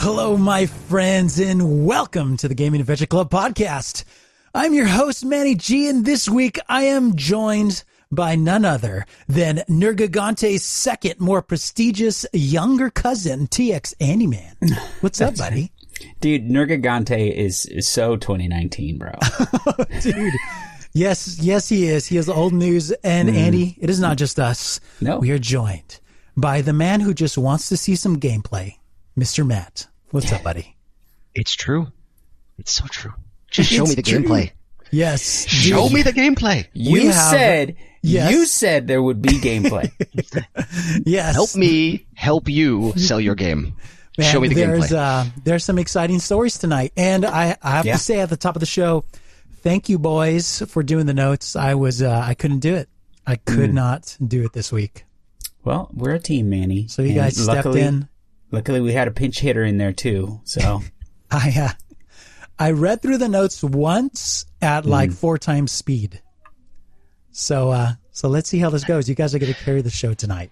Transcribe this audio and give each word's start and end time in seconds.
Hello, 0.00 0.36
my 0.36 0.66
friends, 0.66 1.38
and 1.38 1.84
welcome 1.84 2.36
to 2.36 2.48
the 2.48 2.54
Gaming 2.54 2.80
Adventure 2.80 3.06
Club 3.06 3.30
podcast. 3.30 4.04
I'm 4.54 4.72
your 4.72 4.86
host, 4.86 5.24
Manny 5.24 5.54
G, 5.54 5.88
and 5.88 6.04
this 6.04 6.28
week 6.28 6.58
I 6.68 6.84
am 6.84 7.16
joined 7.16 7.82
by 8.10 8.36
none 8.36 8.64
other 8.64 9.06
than 9.28 9.64
Nergigante's 9.68 10.64
second, 10.64 11.20
more 11.20 11.42
prestigious 11.42 12.24
younger 12.32 12.90
cousin, 12.90 13.48
TX 13.48 13.94
Andy 14.00 14.26
Man. 14.28 14.56
What's 15.00 15.20
up, 15.20 15.36
buddy? 15.38 15.72
Dude, 16.20 16.48
Nergigante 16.48 17.32
is, 17.32 17.66
is 17.66 17.88
so 17.88 18.16
2019, 18.16 18.98
bro. 18.98 19.12
Dude. 20.00 20.32
Yes, 20.92 21.38
yes, 21.40 21.68
he 21.68 21.88
is. 21.88 22.06
He 22.06 22.16
is 22.16 22.28
old 22.28 22.52
news. 22.52 22.92
And 23.04 23.28
mm-hmm. 23.28 23.38
Andy, 23.38 23.78
it 23.80 23.90
is 23.90 24.00
not 24.00 24.16
just 24.16 24.38
us. 24.38 24.80
No. 25.00 25.18
We 25.18 25.30
are 25.32 25.38
joined 25.38 26.00
by 26.36 26.62
the 26.62 26.72
man 26.72 27.00
who 27.00 27.12
just 27.12 27.36
wants 27.36 27.68
to 27.68 27.76
see 27.76 27.94
some 27.94 28.18
gameplay, 28.18 28.76
Mr. 29.16 29.46
Matt. 29.46 29.86
What's 30.10 30.32
up, 30.32 30.42
buddy? 30.42 30.74
It's 31.34 31.54
true. 31.54 31.88
It's 32.58 32.72
so 32.72 32.84
true. 32.86 33.12
Just 33.50 33.70
show 33.70 33.82
It's 33.82 33.90
me 33.90 33.94
the 33.96 34.02
true. 34.02 34.20
gameplay. 34.20 34.50
Yes. 34.90 35.46
Show 35.48 35.84
dude. 35.88 35.92
me 35.92 36.02
the 36.02 36.12
gameplay. 36.12 36.66
You 36.72 37.10
have- 37.10 37.14
said, 37.30 37.76
Yes. 38.02 38.30
you 38.30 38.46
said 38.46 38.86
there 38.86 39.02
would 39.02 39.20
be 39.20 39.30
gameplay. 39.40 39.90
Yes. 41.04 41.34
Help 41.34 41.54
me 41.56 42.06
help 42.14 42.48
you 42.48 42.92
sell 42.96 43.20
your 43.20 43.34
game. 43.34 43.74
Man, 44.16 44.32
show 44.32 44.40
me 44.40 44.48
the 44.48 44.54
there's, 44.54 44.90
gameplay. 44.90 44.96
Uh, 44.96 45.24
there's 45.44 45.64
some 45.64 45.78
exciting 45.78 46.18
stories 46.18 46.58
tonight. 46.58 46.92
And 46.96 47.24
I, 47.24 47.56
I 47.62 47.70
have 47.72 47.86
Yeah. 47.86 47.94
to 47.94 47.98
say 47.98 48.20
at 48.20 48.30
the 48.30 48.36
top 48.36 48.56
of 48.56 48.60
the 48.60 48.66
show, 48.66 49.04
thank 49.62 49.88
you 49.88 49.98
boys 49.98 50.62
for 50.68 50.82
doing 50.82 51.06
the 51.06 51.14
notes. 51.14 51.54
I 51.56 51.74
was, 51.74 52.02
uh, 52.02 52.10
I 52.24 52.34
couldn't 52.34 52.60
do 52.60 52.74
it. 52.74 52.88
I 53.26 53.36
Mm. 53.36 53.44
could 53.44 53.74
not 53.74 54.16
do 54.26 54.44
it 54.44 54.52
this 54.52 54.72
week. 54.72 55.04
well, 55.64 55.90
we're 55.92 56.14
a 56.14 56.18
team, 56.18 56.48
Manny. 56.48 56.88
So 56.88 57.02
you 57.02 57.08
And 57.10 57.16
guys 57.18 57.34
stepped 57.36 57.66
luckily, 57.66 57.82
in. 57.82 58.08
Luckily, 58.50 58.80
we 58.80 58.92
had 58.92 59.08
a 59.08 59.10
pinch 59.12 59.40
hitter 59.40 59.62
in 59.64 59.78
there 59.78 59.92
too. 59.92 60.40
So 60.44 60.82
I, 61.30 61.52
uh, 61.58 61.68
I 62.58 62.70
read 62.72 63.02
through 63.02 63.18
the 63.18 63.28
notes 63.28 63.62
once 63.62 64.46
at 64.62 64.84
Hmm. 64.84 64.90
like 64.90 65.12
four 65.12 65.38
times 65.38 65.70
speed. 65.72 66.20
So, 67.30 67.70
uh, 67.70 67.92
so 68.10 68.28
let's 68.28 68.48
see 68.48 68.58
how 68.58 68.70
this 68.70 68.84
goes. 68.84 69.08
You 69.08 69.14
guys 69.14 69.34
are 69.34 69.38
going 69.38 69.52
to 69.52 69.64
carry 69.64 69.80
the 69.82 69.90
show 69.90 70.14
tonight. 70.14 70.50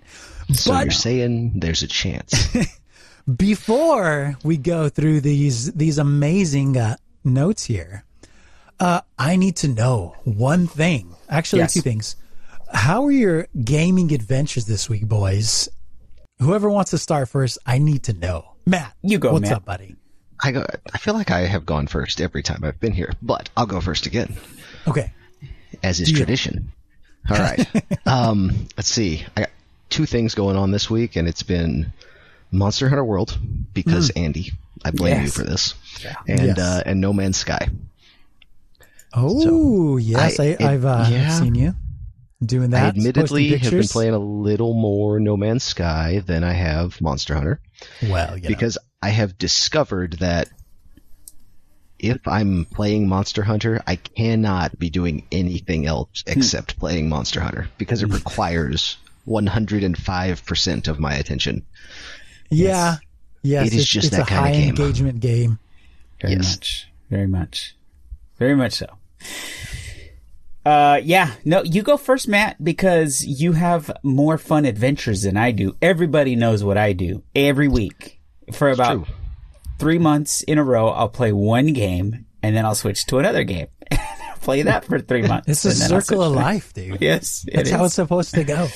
so 0.52 0.70
but- 0.72 0.84
you're 0.84 0.90
saying 0.92 1.52
there's 1.56 1.82
a 1.82 1.88
chance. 1.88 2.54
before 3.36 4.36
we 4.44 4.56
go 4.56 4.88
through 4.88 5.20
these 5.20 5.72
these 5.72 5.98
amazing 5.98 6.76
uh, 6.76 6.96
notes 7.24 7.64
here, 7.64 8.04
uh, 8.78 9.00
I 9.18 9.36
need 9.36 9.56
to 9.56 9.68
know 9.68 10.14
one 10.24 10.66
thing. 10.66 11.14
Actually, 11.28 11.60
Yes. 11.60 11.74
two 11.74 11.80
things. 11.80 12.16
How 12.72 13.04
are 13.04 13.10
your 13.12 13.48
gaming 13.64 14.12
adventures 14.12 14.66
this 14.66 14.88
week, 14.88 15.06
boys? 15.08 15.68
Whoever 16.38 16.68
wants 16.70 16.90
to 16.90 16.98
start 16.98 17.28
first, 17.28 17.58
I 17.66 17.78
need 17.78 18.04
to 18.04 18.12
know. 18.12 18.52
Matt, 18.66 18.94
You 19.02 19.18
go, 19.18 19.32
What's 19.32 19.42
Matt. 19.44 19.52
up, 19.58 19.64
buddy? 19.64 19.96
I 20.42 20.52
go 20.52 20.66
I 20.92 20.98
feel 20.98 21.14
like 21.14 21.30
I 21.30 21.40
have 21.40 21.64
gone 21.64 21.86
first 21.86 22.20
every 22.20 22.42
time 22.42 22.62
I've 22.62 22.78
been 22.78 22.92
here, 22.92 23.12
but 23.22 23.48
I'll 23.56 23.64
go 23.66 23.80
first 23.80 24.04
again, 24.06 24.36
Okay. 24.86 25.12
as 25.82 25.98
is 26.00 26.12
tradition. 26.12 26.72
All 27.30 27.38
right. 27.38 27.66
um, 28.06 28.66
let's 28.76 28.88
see. 28.88 29.24
I 29.36 29.40
got 29.42 29.50
two 29.88 30.04
things 30.04 30.34
going 30.34 30.56
on 30.56 30.72
this 30.72 30.90
week, 30.90 31.16
and 31.16 31.26
it's 31.26 31.42
been 31.42 31.90
Monster 32.52 32.88
Hunter 32.90 33.04
World 33.04 33.38
because 33.72 34.10
Andy, 34.10 34.52
I 34.84 34.90
blame 34.90 35.22
you 35.22 35.28
for 35.30 35.42
this, 35.42 35.74
and 36.28 36.40
Yes. 36.48 36.58
uh, 36.58 36.82
and 36.84 37.00
No 37.00 37.14
Man's 37.14 37.38
Sky. 37.38 37.68
Oh, 39.14 39.96
yes, 39.96 40.38
I, 40.38 40.44
I- 40.44 40.46
it- 40.48 40.60
I've 40.60 40.84
uh, 40.84 41.06
yeah. 41.10 41.30
seen 41.30 41.54
you 41.54 41.74
doing 42.44 42.70
that. 42.70 42.84
I 42.84 42.88
admittedly 42.88 43.50
posting 43.50 43.58
have 43.60 43.70
been 43.72 43.88
playing 43.88 44.14
a 44.14 44.18
little 44.18 44.74
more 44.74 45.18
No 45.20 45.36
Man's 45.36 45.64
Sky 45.64 46.20
than 46.24 46.44
I 46.44 46.52
have 46.52 47.00
Monster 47.00 47.34
Hunter. 47.34 47.60
well, 48.02 48.36
you 48.36 48.42
know. 48.42 48.48
because 48.48 48.78
I 49.02 49.08
have 49.10 49.38
discovered 49.38 50.14
that 50.20 50.48
if 51.98 52.26
I'm 52.28 52.66
playing 52.66 53.08
Monster 53.08 53.42
Hunter, 53.42 53.80
I 53.86 53.96
cannot 53.96 54.78
be 54.78 54.90
doing 54.90 55.26
anything 55.32 55.86
else 55.86 56.22
Hmm. 56.26 56.32
except 56.38 56.78
playing 56.78 57.08
Monster 57.08 57.40
Hunter 57.40 57.68
because 57.78 58.02
it 58.02 58.08
requires 58.12 58.98
105% 59.26 60.88
of 60.88 60.98
my 61.00 61.14
attention. 61.14 61.64
yeah, 62.50 62.96
yes, 63.42 63.68
It 63.68 63.72
is 63.74 63.82
it's, 63.82 63.90
just 63.90 64.06
it's 64.08 64.16
that 64.16 64.22
a 64.22 64.26
kinda 64.26 64.42
high 64.42 64.52
game. 64.52 64.68
engagement 64.68 65.20
game. 65.20 65.58
very 66.20 66.34
Yes. 66.34 66.56
much, 66.56 66.88
very 67.10 67.26
much, 67.26 67.74
very 68.38 68.54
much 68.54 68.72
so. 68.74 68.86
Uh, 70.66 71.00
yeah, 71.04 71.32
no, 71.44 71.62
you 71.62 71.80
go 71.80 71.96
first, 71.96 72.26
Matt, 72.26 72.62
because 72.62 73.24
you 73.24 73.52
have 73.52 73.88
more 74.02 74.36
fun 74.36 74.64
adventures 74.64 75.22
than 75.22 75.36
I 75.36 75.52
do. 75.52 75.76
Everybody 75.80 76.34
knows 76.34 76.64
what 76.64 76.76
I 76.76 76.92
do 76.92 77.22
every 77.36 77.68
week 77.68 78.20
for 78.52 78.70
about 78.70 79.04
True. 79.04 79.14
three 79.78 79.98
months 79.98 80.42
in 80.42 80.58
a 80.58 80.64
row. 80.64 80.88
I'll 80.88 81.08
play 81.08 81.30
one 81.30 81.72
game 81.72 82.26
and 82.42 82.56
then 82.56 82.66
I'll 82.66 82.74
switch 82.74 83.06
to 83.06 83.18
another 83.18 83.44
game. 83.44 83.68
I'll 83.92 84.38
play 84.40 84.62
that 84.62 84.84
for 84.84 84.98
three 84.98 85.22
months. 85.28 85.48
It's 85.48 85.64
a 85.64 85.68
and 85.68 85.76
then 85.78 85.92
I'll 85.92 86.00
circle 86.00 86.22
of 86.24 86.32
life, 86.32 86.72
dude. 86.74 87.00
Yes, 87.00 87.44
it 87.46 87.54
That's 87.54 87.70
how 87.70 87.84
it's 87.84 87.94
supposed 87.94 88.34
to 88.34 88.42
go. 88.42 88.66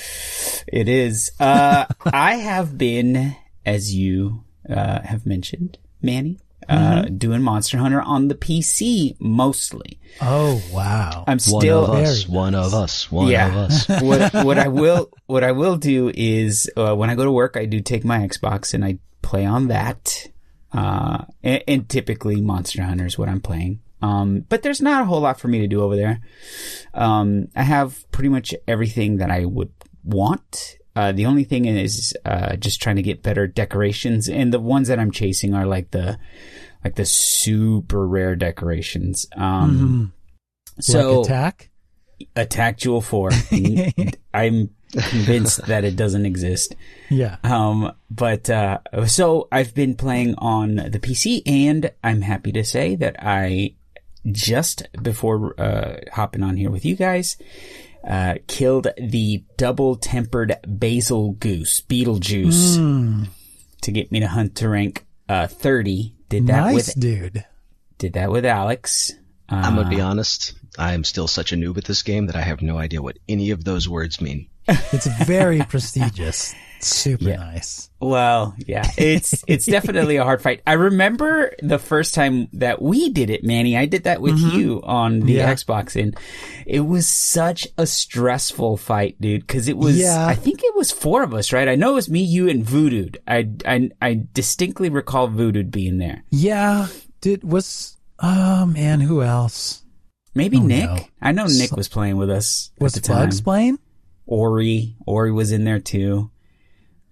It 0.68 0.88
is. 0.88 1.32
Uh, 1.40 1.86
I 2.04 2.36
have 2.36 2.78
been, 2.78 3.34
as 3.66 3.92
you 3.92 4.44
uh, 4.68 5.00
have 5.02 5.26
mentioned, 5.26 5.76
Manny, 6.00 6.38
uh, 6.70 7.02
doing 7.02 7.42
Monster 7.42 7.78
Hunter 7.78 8.00
on 8.00 8.28
the 8.28 8.34
PC 8.34 9.16
mostly. 9.18 9.98
Oh 10.20 10.62
wow! 10.72 11.24
I'm 11.26 11.32
One 11.32 11.38
still. 11.40 11.84
of 11.84 11.90
us, 11.90 12.22
very 12.22 12.36
one 12.36 12.54
of 12.54 12.72
us, 12.74 13.10
one 13.10 13.28
Yeah. 13.28 13.48
of 13.48 13.56
us. 13.56 13.88
what 14.02 14.44
what 14.46 14.58
I 14.58 14.68
will 14.82 15.10
what 15.26 15.42
I 15.44 15.52
will 15.52 15.76
do 15.76 16.10
is 16.14 16.70
uh, 16.76 16.94
when 16.94 17.10
I 17.10 17.14
go 17.16 17.24
to 17.24 17.32
work, 17.32 17.56
I 17.56 17.64
do 17.66 17.80
take 17.80 18.04
my 18.04 18.18
Xbox 18.20 18.72
and 18.74 18.84
I 18.84 18.98
play 19.22 19.44
on 19.44 19.68
that. 19.68 20.26
Uh, 20.72 21.24
and, 21.42 21.62
and 21.66 21.88
typically 21.88 22.40
Monster 22.40 22.82
Hunter 22.82 23.04
is 23.06 23.18
what 23.18 23.28
I'm 23.28 23.40
playing. 23.40 23.80
Um, 24.02 24.46
but 24.48 24.62
there's 24.62 24.80
not 24.80 25.02
a 25.02 25.04
whole 25.04 25.20
lot 25.20 25.40
for 25.40 25.48
me 25.48 25.58
to 25.58 25.66
do 25.66 25.82
over 25.82 25.96
there. 25.96 26.20
Um, 26.94 27.48
I 27.56 27.62
have 27.64 28.10
pretty 28.12 28.28
much 28.30 28.54
everything 28.68 29.16
that 29.18 29.30
I 29.30 29.44
would 29.44 29.72
want. 30.04 30.76
Uh, 30.96 31.12
the 31.12 31.26
only 31.26 31.44
thing 31.44 31.64
is, 31.66 32.16
uh, 32.24 32.56
just 32.56 32.80
trying 32.80 32.96
to 32.96 33.02
get 33.02 33.22
better 33.22 33.46
decorations 33.46 34.28
and 34.28 34.52
the 34.54 34.58
ones 34.60 34.88
that 34.88 34.98
I'm 34.98 35.10
chasing 35.10 35.54
are 35.54 35.66
like 35.66 35.90
the, 35.90 36.18
like 36.84 36.94
the 36.94 37.04
super 37.04 38.06
rare 38.06 38.36
decorations. 38.36 39.26
Um, 39.36 40.12
so 40.78 41.20
like 41.20 41.26
attack. 41.26 41.70
Attack 42.36 42.78
Jewel 42.78 43.00
4. 43.00 43.30
I'm 44.34 44.70
convinced 44.92 45.66
that 45.66 45.84
it 45.84 45.96
doesn't 45.96 46.26
exist. 46.26 46.74
Yeah. 47.08 47.36
Um, 47.42 47.92
but, 48.10 48.50
uh, 48.50 48.80
so 49.06 49.48
I've 49.50 49.74
been 49.74 49.94
playing 49.94 50.34
on 50.36 50.76
the 50.76 51.00
PC 51.00 51.42
and 51.46 51.90
I'm 52.04 52.20
happy 52.20 52.52
to 52.52 52.64
say 52.64 52.94
that 52.96 53.16
I 53.20 53.74
just 54.30 54.86
before, 55.02 55.58
uh, 55.58 55.96
hopping 56.12 56.42
on 56.42 56.56
here 56.56 56.70
with 56.70 56.84
you 56.84 56.94
guys, 56.94 57.38
uh, 58.06 58.34
killed 58.46 58.88
the 58.98 59.44
double 59.56 59.96
tempered 59.96 60.56
Bazelgeuse, 60.66 61.82
Beetlejuice, 61.86 62.76
to 63.80 63.92
get 63.92 64.12
me 64.12 64.20
to 64.20 64.28
hunt 64.28 64.56
to 64.56 64.68
rank, 64.68 65.06
uh, 65.28 65.46
30. 65.46 66.14
Did 66.30 66.46
that 66.46 66.60
nice, 66.60 66.74
with, 66.74 67.00
dude. 67.00 67.44
did 67.98 68.12
that 68.14 68.30
with 68.30 68.46
Alex. 68.46 69.12
Uh, 69.50 69.56
I'm 69.56 69.74
gonna 69.74 69.90
be 69.90 70.00
honest. 70.00 70.54
I 70.78 70.94
am 70.94 71.02
still 71.02 71.26
such 71.26 71.52
a 71.52 71.56
noob 71.56 71.76
at 71.76 71.84
this 71.84 72.02
game 72.02 72.26
that 72.26 72.36
I 72.36 72.40
have 72.40 72.62
no 72.62 72.78
idea 72.78 73.02
what 73.02 73.18
any 73.28 73.50
of 73.50 73.64
those 73.64 73.88
words 73.88 74.20
mean. 74.20 74.48
It's 74.92 75.06
very 75.24 75.60
prestigious. 75.68 76.54
Super 76.82 77.36
nice. 77.36 77.90
Well, 78.00 78.54
yeah, 78.66 78.90
it's 78.96 79.44
it's 79.46 79.66
definitely 79.66 80.16
a 80.16 80.24
hard 80.24 80.40
fight. 80.40 80.62
I 80.66 80.72
remember 80.74 81.52
the 81.62 81.78
first 81.78 82.14
time 82.14 82.48
that 82.54 82.80
we 82.80 83.10
did 83.10 83.28
it, 83.28 83.44
Manny. 83.44 83.76
I 83.76 83.84
did 83.84 84.04
that 84.04 84.22
with 84.22 84.38
mm-hmm. 84.38 84.56
you 84.58 84.80
on 84.82 85.20
the 85.20 85.34
Yeah. 85.34 85.52
Xbox, 85.52 86.00
and 86.00 86.16
it 86.66 86.80
was 86.80 87.06
such 87.06 87.68
a 87.76 87.86
stressful 87.86 88.78
fight, 88.78 89.20
dude. 89.20 89.46
Because 89.46 89.68
it 89.68 89.76
was, 89.76 89.98
Yeah. 89.98 90.26
I 90.26 90.34
think 90.34 90.64
it 90.64 90.74
was 90.74 90.90
four 90.90 91.22
of 91.22 91.34
us, 91.34 91.52
right? 91.52 91.68
I 91.68 91.74
know 91.74 91.90
it 91.90 91.96
was 91.96 92.08
me, 92.08 92.22
you, 92.22 92.48
and 92.48 92.64
Voodoo. 92.64 93.10
I 93.28 93.50
I, 93.66 93.90
I 94.00 94.22
distinctly 94.32 94.88
recall 94.88 95.26
Voodoo 95.26 95.64
being 95.64 95.98
there. 95.98 96.22
Yeah. 96.30 96.86
Did 97.20 97.44
was 97.44 97.98
oh 98.20 98.64
man, 98.64 99.00
who 99.00 99.22
else? 99.22 99.82
Maybe 100.34 100.56
oh, 100.56 100.62
Nick. 100.62 100.88
no. 100.88 100.98
I 101.20 101.32
know 101.32 101.46
Nick 101.46 101.72
was 101.76 101.88
playing 101.88 102.16
with 102.16 102.30
us 102.30 102.70
Was 102.78 102.96
at 102.96 103.02
the 103.02 103.08
time. 103.08 103.24
Bugs 103.26 103.42
playing? 103.42 103.78
Ori. 104.30 104.96
Ori 105.04 105.32
was 105.32 105.52
in 105.52 105.64
there 105.64 105.80
too. 105.80 106.30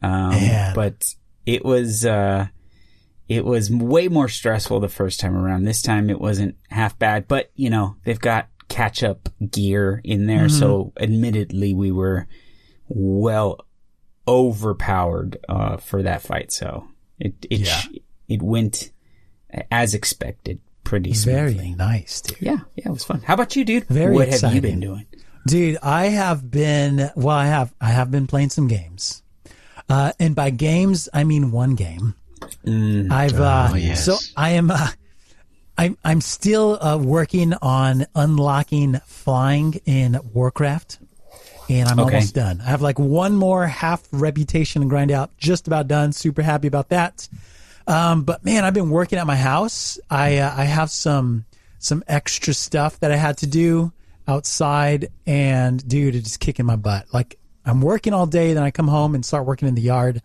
Um, 0.01 0.41
but 0.75 1.15
it 1.45 1.65
was, 1.65 2.07
uh, 2.07 2.47
it 3.29 3.45
was 3.45 3.71
way 3.71 4.09
more 4.09 4.29
stressful 4.29 4.81
the 4.81 4.89
first 4.89 5.21
time 5.21 5.37
around. 5.37 5.65
This 5.65 5.83
time 5.83 6.09
it 6.09 6.21
wasn't 6.21 6.57
half 6.71 6.99
bad, 6.99 7.29
but 7.29 7.51
you 7.55 7.69
know, 7.69 7.97
they've 8.05 8.19
got 8.21 8.49
catch 8.69 9.03
up 9.03 9.29
gear 9.51 10.01
in 10.05 10.27
there. 10.27 10.47
Mm-hmm. 10.47 10.59
So 10.59 10.93
admittedly, 10.99 11.75
we 11.75 11.91
were 11.91 12.27
well 12.87 13.67
overpowered, 14.27 15.39
uh, 15.49 15.79
for 15.79 16.03
that 16.05 16.23
fight. 16.23 16.53
So 16.53 16.87
it, 17.19 17.35
it, 17.51 17.61
yeah. 17.61 17.83
it 18.29 18.41
went 18.41 18.93
as 19.71 19.95
expected 19.95 20.61
pretty 20.85 21.13
smoothly. 21.13 21.55
Very 21.55 21.75
nice, 21.75 22.21
dude. 22.21 22.41
Yeah. 22.41 22.59
Yeah. 22.77 22.89
It 22.89 22.91
was 22.91 23.05
fun. 23.05 23.23
How 23.23 23.35
about 23.35 23.57
you, 23.57 23.65
dude? 23.65 23.87
Very 23.89 24.15
What 24.15 24.29
exciting. 24.29 24.49
have 24.49 24.55
you 24.55 24.61
been 24.71 24.81
doing? 24.81 25.07
Dude, 25.49 25.79
I 25.83 26.07
have 26.07 26.51
been, 26.51 27.11
well, 27.17 27.37
I 27.37 27.47
have, 27.47 27.75
I 27.81 27.89
have 27.89 28.11
been 28.11 28.27
playing 28.27 28.51
some 28.51 28.69
games. 28.69 29.23
Uh, 29.89 30.13
and 30.21 30.35
by 30.35 30.51
games, 30.51 31.09
I 31.15 31.25
mean 31.25 31.53
one 31.53 31.75
game. 31.75 32.15
Mm, 32.67 33.11
I've, 33.11 33.41
uh, 33.41 33.69
oh, 33.73 33.75
yes. 33.77 34.05
so 34.05 34.19
I 34.37 34.51
am, 34.51 34.71
uh, 34.71 34.89
I'm, 35.79 35.97
I'm 36.05 36.21
still, 36.21 36.79
uh, 36.83 36.99
working 36.99 37.55
on 37.63 38.05
unlocking 38.15 39.01
flying 39.07 39.81
in 39.87 40.21
Warcraft 40.35 40.99
and 41.71 41.89
I'm 41.89 41.99
okay. 41.99 42.17
almost 42.17 42.35
done. 42.35 42.61
I 42.61 42.69
have 42.69 42.83
like 42.83 42.99
one 42.99 43.35
more 43.35 43.67
half 43.67 44.07
reputation 44.13 44.83
and 44.83 44.91
grind 44.91 45.11
out, 45.11 45.35
just 45.39 45.67
about 45.67 45.89
done. 45.89 46.13
Super 46.13 46.43
happy 46.43 46.69
about 46.69 46.91
that. 46.91 47.27
Um, 47.87 48.25
but 48.25 48.45
man, 48.45 48.67
I've 48.67 48.75
been 48.75 48.91
working 48.91 49.19
at 49.19 49.27
my 49.27 49.37
house. 49.37 49.99
I, 50.11 50.39
uh, 50.39 50.55
I 50.55 50.65
have 50.65 50.91
some, 50.91 51.47
some 51.79 52.05
extra 52.07 52.53
stuff 52.53 53.01
that 53.01 53.11
I 53.13 53.17
had 53.17 53.39
to 53.39 53.47
do 53.47 53.93
outside 54.29 55.09
and 55.27 55.87
dude, 55.89 56.15
it's 56.15 56.25
just 56.25 56.41
kicking 56.41 56.67
my 56.67 56.77
butt. 56.77 57.07
Like 57.13 57.39
I'm 57.65 57.81
working 57.81 58.13
all 58.13 58.27
day, 58.27 58.53
then 58.53 58.63
I 58.63 58.71
come 58.71 58.87
home 58.87 59.15
and 59.15 59.25
start 59.25 59.47
working 59.47 59.67
in 59.67 59.75
the 59.75 59.83
yard. 59.83 60.23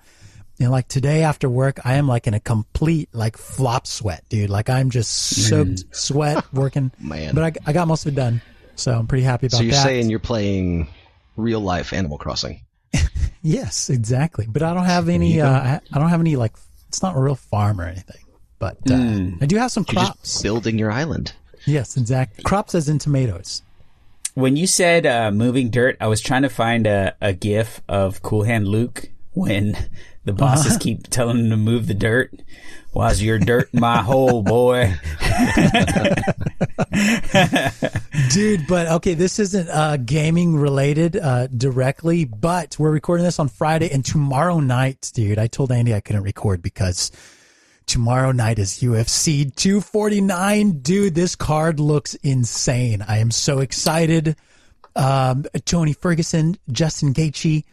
And 0.59 0.69
like 0.69 0.87
today 0.87 1.23
after 1.23 1.49
work, 1.49 1.79
I 1.83 1.95
am 1.95 2.07
like 2.07 2.27
in 2.27 2.33
a 2.35 2.39
complete 2.39 3.09
like 3.13 3.37
flop 3.37 3.87
sweat, 3.87 4.23
dude. 4.29 4.49
Like 4.49 4.69
I'm 4.69 4.91
just 4.91 5.11
soaked 5.11 5.69
mm. 5.69 5.95
sweat 5.95 6.45
working. 6.53 6.91
Man. 6.99 7.33
But 7.33 7.43
I, 7.43 7.69
I 7.69 7.73
got 7.73 7.87
most 7.87 8.05
of 8.05 8.13
it 8.13 8.15
done. 8.15 8.41
So 8.75 8.91
I'm 8.91 9.07
pretty 9.07 9.23
happy 9.23 9.47
about 9.47 9.57
that. 9.57 9.57
So 9.57 9.63
you're 9.63 9.71
that. 9.71 9.83
saying 9.83 10.09
you're 10.09 10.19
playing 10.19 10.87
real 11.35 11.59
life 11.59 11.93
Animal 11.93 12.17
Crossing? 12.17 12.61
yes, 13.41 13.89
exactly. 13.89 14.45
But 14.47 14.61
I 14.61 14.73
don't 14.73 14.85
have 14.85 15.09
any, 15.09 15.41
uh, 15.41 15.79
I 15.91 15.99
don't 15.99 16.09
have 16.09 16.21
any 16.21 16.35
like, 16.35 16.53
it's 16.87 17.01
not 17.01 17.15
a 17.15 17.19
real 17.19 17.35
farm 17.35 17.81
or 17.81 17.85
anything. 17.85 18.21
But 18.59 18.77
uh, 18.85 18.93
mm. 18.93 19.41
I 19.41 19.45
do 19.47 19.57
have 19.57 19.71
some 19.71 19.85
crops. 19.85 20.41
building 20.41 20.77
your 20.77 20.91
island. 20.91 21.33
Yes, 21.65 21.97
exactly. 21.97 22.43
Crops 22.43 22.75
as 22.75 22.89
in 22.89 22.99
tomatoes 22.99 23.62
when 24.33 24.55
you 24.55 24.67
said 24.67 25.05
uh, 25.05 25.31
moving 25.31 25.69
dirt, 25.69 25.97
I 25.99 26.07
was 26.07 26.21
trying 26.21 26.43
to 26.43 26.49
find 26.49 26.87
a, 26.87 27.15
a 27.21 27.33
gif 27.33 27.81
of 27.87 28.21
Cool 28.21 28.43
Hand 28.43 28.67
Luke 28.67 29.09
when 29.33 29.77
the 30.25 30.33
bosses 30.33 30.73
uh-huh. 30.73 30.81
keep 30.81 31.09
telling 31.09 31.39
him 31.39 31.49
to 31.49 31.57
move 31.57 31.87
the 31.87 31.93
dirt. 31.93 32.33
Why's 32.91 33.23
your 33.23 33.39
dirt 33.39 33.69
in 33.73 33.79
my 33.79 34.03
hole, 34.03 34.43
boy? 34.43 34.93
Dude, 38.31 38.67
but 38.67 38.87
okay, 38.87 39.15
this 39.15 39.39
isn't 39.39 39.67
uh, 39.69 39.97
gaming 39.97 40.55
related 40.55 41.17
uh, 41.17 41.47
directly, 41.47 42.25
but 42.25 42.77
we're 42.77 42.91
recording 42.91 43.23
this 43.23 43.39
on 43.39 43.47
Friday 43.47 43.89
and 43.89 44.05
tomorrow 44.05 44.59
night, 44.59 45.11
dude. 45.15 45.39
I 45.39 45.47
told 45.47 45.71
Andy 45.71 45.95
I 45.95 46.01
couldn't 46.01 46.21
record 46.21 46.61
because 46.61 47.11
Tomorrow 47.85 48.31
night 48.31 48.59
is 48.59 48.79
UFC 48.79 49.53
249. 49.55 50.79
Dude, 50.79 51.15
this 51.15 51.35
card 51.35 51.79
looks 51.79 52.15
insane. 52.15 53.03
I 53.07 53.17
am 53.17 53.31
so 53.31 53.59
excited. 53.59 54.35
Um, 54.95 55.45
Tony 55.65 55.93
Ferguson, 55.93 56.57
Justin 56.71 57.13
Gaethje. 57.13 57.63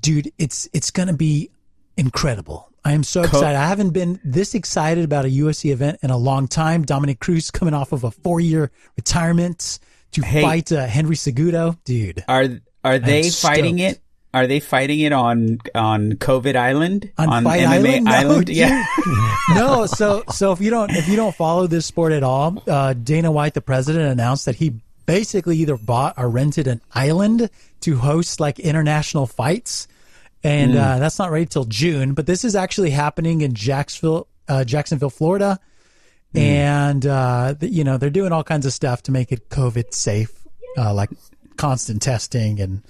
Dude, 0.00 0.32
it's, 0.38 0.68
it's 0.72 0.90
going 0.90 1.08
to 1.08 1.14
be 1.14 1.50
incredible. 1.96 2.70
I 2.84 2.92
am 2.92 3.02
so 3.02 3.22
excited. 3.22 3.56
I 3.56 3.66
haven't 3.66 3.90
been 3.90 4.20
this 4.24 4.54
excited 4.54 5.04
about 5.04 5.24
a 5.24 5.28
UFC 5.28 5.72
event 5.72 6.00
in 6.02 6.10
a 6.10 6.18
long 6.18 6.48
time. 6.48 6.84
Dominick 6.84 7.18
Cruz 7.18 7.50
coming 7.50 7.72
off 7.72 7.92
of 7.92 8.04
a 8.04 8.10
four 8.10 8.40
year 8.40 8.70
retirement 8.96 9.78
to 10.12 10.22
hey, 10.22 10.42
fight 10.42 10.70
uh, 10.70 10.86
Henry 10.86 11.16
Cejudo. 11.16 11.78
Dude. 11.84 12.24
Are, 12.28 12.46
are 12.84 12.98
they 12.98 13.30
fighting 13.30 13.78
it 13.78 14.00
are 14.34 14.48
they 14.48 14.58
fighting 14.58 14.98
it 15.00 15.12
on 15.12 15.60
on 15.74 16.14
COVID 16.14 16.56
Island 16.56 17.10
on, 17.16 17.28
on 17.28 17.44
MMA 17.44 17.66
Island? 17.66 18.04
No, 18.04 18.10
Island? 18.10 18.48
Yeah. 18.48 18.84
no. 19.54 19.86
So 19.86 20.24
so 20.30 20.52
if 20.52 20.60
you 20.60 20.70
don't 20.70 20.90
if 20.90 21.08
you 21.08 21.14
don't 21.14 21.34
follow 21.34 21.68
this 21.68 21.86
sport 21.86 22.12
at 22.12 22.24
all, 22.24 22.62
uh, 22.66 22.92
Dana 22.94 23.30
White, 23.30 23.54
the 23.54 23.60
president, 23.60 24.10
announced 24.10 24.46
that 24.46 24.56
he 24.56 24.74
basically 25.06 25.58
either 25.58 25.76
bought 25.76 26.14
or 26.16 26.28
rented 26.28 26.66
an 26.66 26.80
island 26.92 27.48
to 27.82 27.96
host 27.96 28.40
like 28.40 28.58
international 28.58 29.26
fights, 29.26 29.86
and 30.42 30.74
mm. 30.74 30.82
uh, 30.82 30.98
that's 30.98 31.18
not 31.18 31.30
ready 31.30 31.46
till 31.46 31.64
June. 31.64 32.14
But 32.14 32.26
this 32.26 32.44
is 32.44 32.56
actually 32.56 32.90
happening 32.90 33.42
in 33.42 33.54
Jacksonville, 33.54 34.26
uh, 34.48 34.64
Jacksonville, 34.64 35.10
Florida, 35.10 35.60
mm. 36.34 36.40
and 36.40 37.06
uh, 37.06 37.54
you 37.60 37.84
know 37.84 37.98
they're 37.98 38.10
doing 38.10 38.32
all 38.32 38.44
kinds 38.44 38.66
of 38.66 38.72
stuff 38.72 39.04
to 39.04 39.12
make 39.12 39.30
it 39.30 39.48
COVID 39.48 39.94
safe, 39.94 40.44
uh, 40.76 40.92
like 40.92 41.10
constant 41.56 42.02
testing 42.02 42.58
and 42.58 42.82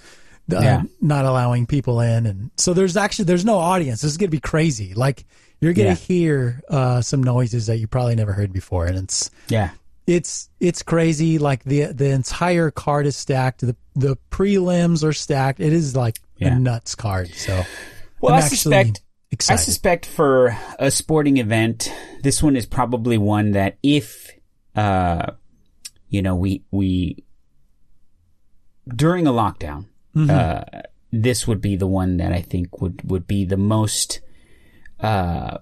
uh, 0.52 0.60
yeah. 0.60 0.82
not 1.00 1.24
allowing 1.24 1.66
people 1.66 2.00
in, 2.00 2.26
and 2.26 2.50
so 2.56 2.74
there's 2.74 2.96
actually 2.96 3.26
there's 3.26 3.44
no 3.44 3.58
audience. 3.58 4.02
This 4.02 4.10
is 4.10 4.16
gonna 4.16 4.30
be 4.30 4.40
crazy. 4.40 4.94
Like 4.94 5.24
you're 5.60 5.72
gonna 5.72 5.90
yeah. 5.90 5.94
hear 5.94 6.62
uh, 6.68 7.00
some 7.00 7.22
noises 7.22 7.66
that 7.66 7.78
you 7.78 7.86
probably 7.86 8.14
never 8.14 8.32
heard 8.32 8.52
before, 8.52 8.86
and 8.86 8.98
it's 8.98 9.30
yeah, 9.48 9.70
it's 10.06 10.50
it's 10.60 10.82
crazy. 10.82 11.38
Like 11.38 11.64
the 11.64 11.86
the 11.86 12.10
entire 12.10 12.70
card 12.70 13.06
is 13.06 13.16
stacked. 13.16 13.60
The 13.60 13.76
the 13.94 14.16
prelims 14.30 15.04
are 15.04 15.12
stacked. 15.12 15.60
It 15.60 15.72
is 15.72 15.96
like 15.96 16.18
yeah. 16.38 16.56
a 16.56 16.58
nuts 16.58 16.94
card. 16.94 17.34
So 17.34 17.64
well, 18.20 18.34
I'm 18.34 18.42
I 18.42 18.48
suspect. 18.48 19.02
Excited. 19.30 19.60
I 19.60 19.64
suspect 19.64 20.06
for 20.06 20.56
a 20.78 20.92
sporting 20.92 21.38
event, 21.38 21.92
this 22.22 22.40
one 22.40 22.54
is 22.54 22.66
probably 22.66 23.18
one 23.18 23.50
that 23.52 23.78
if, 23.82 24.30
uh, 24.76 25.32
you 26.08 26.22
know, 26.22 26.36
we, 26.36 26.62
we, 26.70 27.24
during 28.86 29.26
a 29.26 29.32
lockdown, 29.32 29.86
Mm-hmm. 30.14 30.30
Uh, 30.30 30.82
this 31.12 31.46
would 31.46 31.60
be 31.60 31.76
the 31.76 31.86
one 31.86 32.16
that 32.16 32.32
I 32.32 32.40
think 32.40 32.80
would, 32.80 33.08
would 33.08 33.26
be 33.26 33.44
the 33.44 33.56
most, 33.56 34.20
uh, 35.00 35.58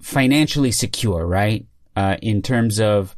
financially 0.00 0.72
secure, 0.72 1.26
right? 1.26 1.66
Uh, 1.96 2.16
in 2.22 2.42
terms 2.42 2.80
of, 2.80 3.16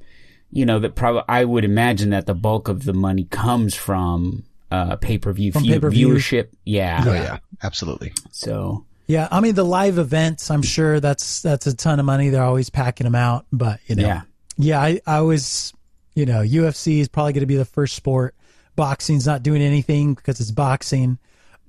you 0.50 0.66
know, 0.66 0.78
that 0.78 0.94
probably, 0.94 1.22
I 1.28 1.44
would 1.44 1.64
imagine 1.64 2.10
that 2.10 2.26
the 2.26 2.34
bulk 2.34 2.68
of 2.68 2.84
the 2.84 2.92
money 2.92 3.24
comes 3.24 3.74
from, 3.74 4.44
uh, 4.70 4.96
pay-per-view, 4.96 5.52
from 5.52 5.64
viewership. 5.64 6.48
Yeah. 6.64 7.04
Oh, 7.06 7.12
yeah. 7.12 7.38
Absolutely. 7.62 8.12
So. 8.30 8.84
Yeah. 9.06 9.28
I 9.30 9.40
mean, 9.40 9.54
the 9.54 9.64
live 9.64 9.98
events, 9.98 10.50
I'm 10.50 10.62
sure 10.62 11.00
that's, 11.00 11.42
that's 11.42 11.66
a 11.66 11.74
ton 11.74 12.00
of 12.00 12.06
money. 12.06 12.30
They're 12.30 12.42
always 12.42 12.70
packing 12.70 13.04
them 13.04 13.14
out, 13.14 13.46
but 13.52 13.80
you 13.86 13.96
know, 13.96 14.06
yeah, 14.06 14.22
yeah 14.56 14.80
I, 14.80 15.00
I 15.06 15.20
was, 15.20 15.72
you 16.14 16.26
know, 16.26 16.42
UFC 16.42 16.98
is 16.98 17.08
probably 17.08 17.32
going 17.32 17.40
to 17.40 17.46
be 17.46 17.56
the 17.56 17.64
first 17.64 17.94
sport 17.94 18.34
Boxing's 18.76 19.26
not 19.26 19.42
doing 19.42 19.62
anything 19.62 20.14
because 20.14 20.40
it's 20.40 20.50
boxing. 20.50 21.18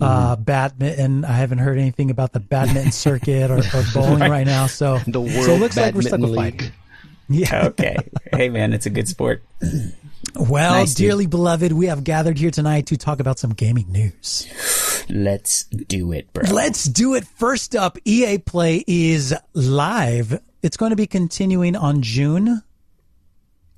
Uh, 0.01 0.35
mm-hmm. 0.35 0.43
badminton. 0.43 1.23
I 1.23 1.33
haven't 1.33 1.59
heard 1.59 1.77
anything 1.77 2.09
about 2.09 2.33
the 2.33 2.39
badminton 2.39 2.91
circuit 2.91 3.51
or, 3.51 3.59
or 3.59 3.83
bowling 3.93 4.19
right. 4.19 4.29
right. 4.29 4.45
now. 4.45 4.67
So 4.67 4.97
the 5.07 5.21
world 5.21 5.45
so 5.45 5.51
it 5.53 5.59
looks 5.59 5.77
like 5.77 5.93
we're 5.93 6.01
stuck 6.01 6.19
with 6.19 6.35
fighting. 6.35 6.71
Yeah. 7.29 7.67
Okay. 7.67 7.95
hey 8.33 8.49
man, 8.49 8.73
it's 8.73 8.85
a 8.85 8.89
good 8.89 9.07
sport. 9.07 9.43
Well, 10.35 10.73
nice, 10.73 10.95
dearly 10.95 11.25
dude. 11.25 11.31
beloved, 11.31 11.73
we 11.73 11.87
have 11.87 12.03
gathered 12.03 12.39
here 12.39 12.49
tonight 12.49 12.87
to 12.87 12.97
talk 12.97 13.19
about 13.19 13.37
some 13.37 13.51
gaming 13.51 13.91
news. 13.91 14.47
Let's 15.09 15.65
do 15.65 16.11
it, 16.11 16.31
bro. 16.33 16.49
Let's 16.49 16.85
do 16.85 17.13
it. 17.13 17.25
First 17.25 17.75
up, 17.75 17.99
EA 18.03 18.39
Play 18.39 18.83
is 18.87 19.35
live. 19.53 20.41
It's 20.63 20.77
going 20.77 20.89
to 20.89 20.95
be 20.95 21.05
continuing 21.05 21.75
on 21.75 22.01
June 22.01 22.63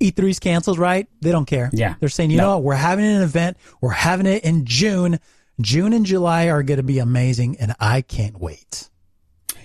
E3's 0.00 0.38
canceled, 0.38 0.78
right? 0.78 1.08
They 1.20 1.32
don't 1.32 1.46
care. 1.46 1.70
Yeah. 1.72 1.94
They're 2.00 2.08
saying, 2.08 2.30
you 2.30 2.36
no. 2.36 2.42
know 2.42 2.50
what? 2.56 2.64
We're 2.64 2.74
having 2.74 3.04
an 3.04 3.22
event. 3.22 3.56
We're 3.80 3.90
having 3.90 4.26
it 4.26 4.44
in 4.44 4.64
June. 4.64 5.18
June 5.60 5.92
and 5.92 6.04
July 6.04 6.48
are 6.48 6.62
going 6.62 6.76
to 6.76 6.82
be 6.82 6.98
amazing, 6.98 7.56
and 7.58 7.74
I 7.80 8.02
can't 8.02 8.38
wait. 8.38 8.90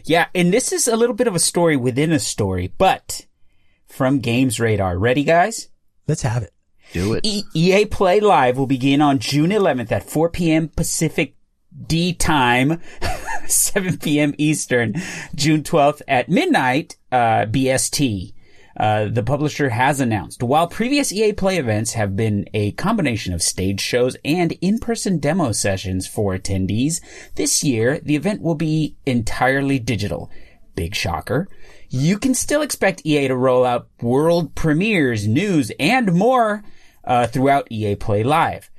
Yeah, 0.05 0.27
and 0.33 0.53
this 0.53 0.71
is 0.71 0.87
a 0.87 0.95
little 0.95 1.15
bit 1.15 1.27
of 1.27 1.35
a 1.35 1.39
story 1.39 1.77
within 1.77 2.11
a 2.11 2.19
story, 2.19 2.73
but 2.77 3.25
from 3.87 4.19
Games 4.19 4.59
Radar. 4.59 4.97
Ready, 4.97 5.23
guys? 5.23 5.69
Let's 6.07 6.21
have 6.21 6.43
it. 6.43 6.53
Do 6.93 7.13
it. 7.13 7.21
E- 7.23 7.43
EA 7.53 7.85
Play 7.85 8.19
Live 8.19 8.57
will 8.57 8.67
begin 8.67 9.01
on 9.01 9.19
June 9.19 9.51
11th 9.51 9.91
at 9.91 10.09
4 10.09 10.29
p.m. 10.29 10.69
Pacific 10.69 11.35
D 11.87 12.13
time, 12.13 12.81
7 13.47 13.97
p.m. 13.97 14.33
Eastern, 14.37 14.95
June 15.35 15.63
12th 15.63 16.01
at 16.07 16.29
midnight 16.29 16.97
uh, 17.11 17.45
BST. 17.45 18.33
Uh, 18.77 19.05
the 19.05 19.23
publisher 19.23 19.69
has 19.69 19.99
announced. 19.99 20.41
While 20.41 20.67
previous 20.67 21.11
EA 21.11 21.33
Play 21.33 21.57
events 21.57 21.93
have 21.93 22.15
been 22.15 22.45
a 22.53 22.71
combination 22.73 23.33
of 23.33 23.41
stage 23.41 23.81
shows 23.81 24.15
and 24.23 24.53
in-person 24.61 25.19
demo 25.19 25.51
sessions 25.51 26.07
for 26.07 26.37
attendees, 26.37 27.01
this 27.35 27.63
year 27.63 27.99
the 27.99 28.15
event 28.15 28.41
will 28.41 28.55
be 28.55 28.95
entirely 29.05 29.79
digital. 29.79 30.31
Big 30.75 30.95
shocker. 30.95 31.49
You 31.89 32.17
can 32.17 32.33
still 32.33 32.61
expect 32.61 33.05
EA 33.05 33.27
to 33.27 33.35
roll 33.35 33.65
out 33.65 33.89
world 34.01 34.55
premieres, 34.55 35.27
news, 35.27 35.71
and 35.77 36.13
more 36.13 36.63
uh, 37.03 37.27
throughout 37.27 37.67
EA 37.69 37.95
Play 37.95 38.23
Live. 38.23 38.69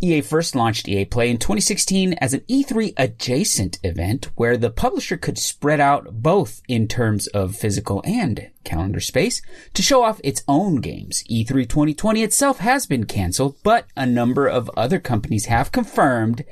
EA 0.00 0.20
first 0.20 0.54
launched 0.54 0.88
EA 0.88 1.04
Play 1.04 1.30
in 1.30 1.38
2016 1.38 2.14
as 2.14 2.34
an 2.34 2.40
E3 2.40 2.94
adjacent 2.96 3.78
event 3.82 4.30
where 4.36 4.56
the 4.56 4.70
publisher 4.70 5.16
could 5.16 5.38
spread 5.38 5.80
out 5.80 6.22
both 6.22 6.62
in 6.68 6.88
terms 6.88 7.26
of 7.28 7.56
physical 7.56 8.02
and 8.04 8.50
calendar 8.64 9.00
space 9.00 9.42
to 9.74 9.82
show 9.82 10.02
off 10.02 10.20
its 10.24 10.42
own 10.48 10.76
games. 10.76 11.24
E3 11.30 11.68
2020 11.68 12.22
itself 12.22 12.58
has 12.58 12.86
been 12.86 13.04
cancelled, 13.04 13.56
but 13.62 13.86
a 13.96 14.06
number 14.06 14.46
of 14.46 14.70
other 14.76 14.98
companies 14.98 15.46
have 15.46 15.72
confirmed 15.72 16.44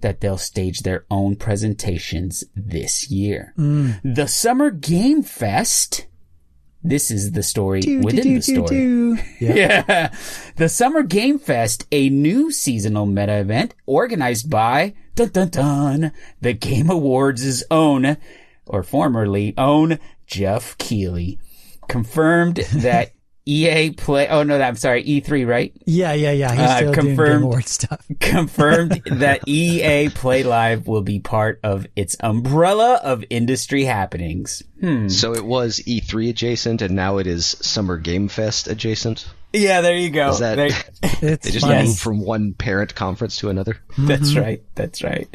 that 0.00 0.20
they'll 0.20 0.38
stage 0.38 0.80
their 0.80 1.04
own 1.10 1.36
presentations 1.36 2.44
this 2.54 3.10
year. 3.10 3.52
Mm. 3.58 4.00
The 4.02 4.26
Summer 4.26 4.70
Game 4.70 5.22
Fest 5.22 6.06
this 6.82 7.10
is 7.10 7.32
the 7.32 7.42
story 7.42 7.80
Do, 7.80 8.00
within 8.00 8.22
do, 8.22 8.34
the 8.36 8.42
story. 8.42 9.24
Yeah. 9.40 9.84
Yeah. 9.90 10.14
The 10.56 10.68
Summer 10.68 11.02
Game 11.02 11.38
Fest, 11.38 11.86
a 11.92 12.08
new 12.08 12.50
seasonal 12.50 13.06
meta 13.06 13.38
event 13.38 13.74
organized 13.86 14.48
by 14.50 14.94
dun 15.14 15.30
dun 15.30 15.48
dun 15.48 16.12
the 16.40 16.52
Game 16.52 16.90
Awards' 16.90 17.64
own 17.70 18.16
or 18.66 18.82
formerly 18.82 19.54
own 19.58 19.98
Geoff 20.26 20.78
Keighley 20.78 21.38
confirmed 21.88 22.56
that 22.72 23.12
EA 23.50 23.90
play 23.90 24.28
oh 24.28 24.42
no 24.44 24.60
I'm 24.60 24.76
sorry 24.76 25.02
E3 25.04 25.46
right 25.46 25.72
Yeah, 25.86 26.12
yeah, 26.12 26.30
yeah. 26.32 26.52
He's 26.52 26.60
Uh, 26.60 26.76
still 26.76 26.92
doing 26.92 27.06
confirmed. 27.08 27.32
Game 27.40 27.42
Award 27.42 27.66
stuff. 27.66 28.06
confirmed 28.20 29.02
that 29.06 29.40
EA 29.48 30.08
Play 30.10 30.42
Live 30.44 30.86
will 30.86 31.02
be 31.02 31.18
part 31.18 31.58
of 31.62 31.86
its 31.96 32.16
umbrella 32.20 33.00
of 33.02 33.24
industry 33.30 33.84
happenings. 33.84 34.62
Hmm. 34.80 35.08
So 35.08 35.34
it 35.34 35.44
was 35.44 35.80
E3 35.80 36.30
adjacent, 36.30 36.80
and 36.82 36.94
now 36.94 37.18
it 37.18 37.26
is 37.26 37.44
Summer 37.60 37.96
Game 37.98 38.28
Fest 38.28 38.68
adjacent. 38.68 39.26
Yeah, 39.52 39.80
there 39.80 39.96
you 39.96 40.10
go. 40.10 40.30
Is 40.30 40.38
that- 40.38 40.54
There- 40.56 40.68
It's 41.22 41.44
They 41.44 41.50
just 41.50 41.66
funny. 41.66 41.88
moved 41.88 41.98
from 41.98 42.20
one 42.20 42.54
parent 42.54 42.94
conference 42.94 43.36
to 43.38 43.48
another. 43.50 43.76
That's 43.98 44.34
right. 44.36 44.62
That's 44.74 45.02
right. 45.02 45.28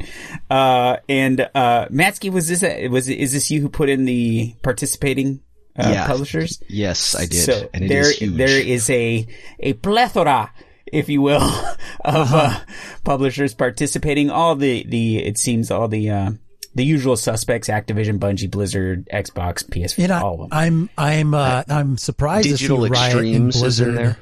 Uh, 0.50 0.98
and, 1.10 1.42
uh, 1.54 1.88
Matsky, 1.90 2.32
was 2.32 2.48
this, 2.48 2.64
a, 2.64 2.88
was, 2.88 3.08
is 3.10 3.34
this 3.34 3.52
you 3.52 3.62
who 3.62 3.70
put 3.70 3.90
in 3.90 4.06
the 4.06 4.56
participating, 4.64 5.42
uh, 5.78 5.90
Yeah. 5.92 6.08
publishers? 6.08 6.62
Yes, 6.68 7.16
I 7.16 7.26
did, 7.26 7.44
So 7.44 7.70
and 7.74 7.84
it 7.86 7.88
there, 7.90 8.02
is 8.02 8.18
huge. 8.18 8.36
there 8.38 8.60
is 8.60 8.90
a, 8.90 9.26
a 9.60 9.74
plethora, 9.74 10.52
if 10.92 11.10
you 11.10 11.22
will, 11.22 11.42
of, 12.06 12.34
uh, 12.34 12.60
publishers 13.04 13.54
participating. 13.54 14.30
All 14.30 14.56
the, 14.56 14.84
the, 14.88 15.18
it 15.18 15.38
seems 15.38 15.72
all 15.72 15.88
the, 15.88 16.10
uh, 16.10 16.32
the 16.76 16.84
usual 16.84 17.16
suspects, 17.16 17.70
Activision, 17.70 18.20
Bungie, 18.20 18.52
Blizzard, 18.52 19.08
Xbox, 19.14 19.64
PS, 19.70 19.98
You 19.98 20.08
know, 20.10 20.22
all 20.22 20.34
of 20.44 20.50
them. 20.50 20.58
I'm 20.58 20.90
I'm 20.98 21.34
uh, 21.34 21.64
I'm 21.70 21.98
surprised 21.98 22.50
Digital 22.50 22.80
to 22.80 22.84
see 22.88 22.90
Riot 22.92 23.16
and 23.16 23.26
Extremes 23.26 23.56
is 23.56 23.62
Blizzard. 23.62 23.88
in 23.88 23.96
there. 23.96 24.18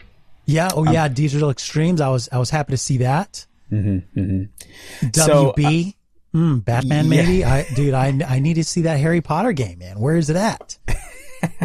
Yeah, 0.46 0.70
oh 0.72 0.86
Um, 0.86 0.94
yeah, 0.94 1.08
Digital 1.08 1.50
Extremes. 1.50 2.00
I 2.00 2.10
was 2.10 2.30
I 2.32 2.38
was 2.38 2.52
happy 2.52 2.74
to 2.74 2.78
see 2.78 2.98
that. 2.98 3.48
Mm-hmm, 3.72 4.44
So, 5.14 5.50
uh, 5.50 5.54
WB, 5.54 5.96
mm, 6.36 6.64
Batman, 6.64 7.06
yeah. 7.06 7.10
maybe. 7.10 7.44
I 7.44 7.64
dude, 7.74 7.96
I 7.96 8.20
I 8.28 8.38
need 8.38 8.54
to 8.56 8.64
see 8.64 8.82
that 8.84 9.00
Harry 9.00 9.22
Potter 9.22 9.52
game, 9.54 9.80
man. 9.80 10.00
Where 10.00 10.16
is 10.16 10.30
it 10.30 10.36
at? 10.36 10.78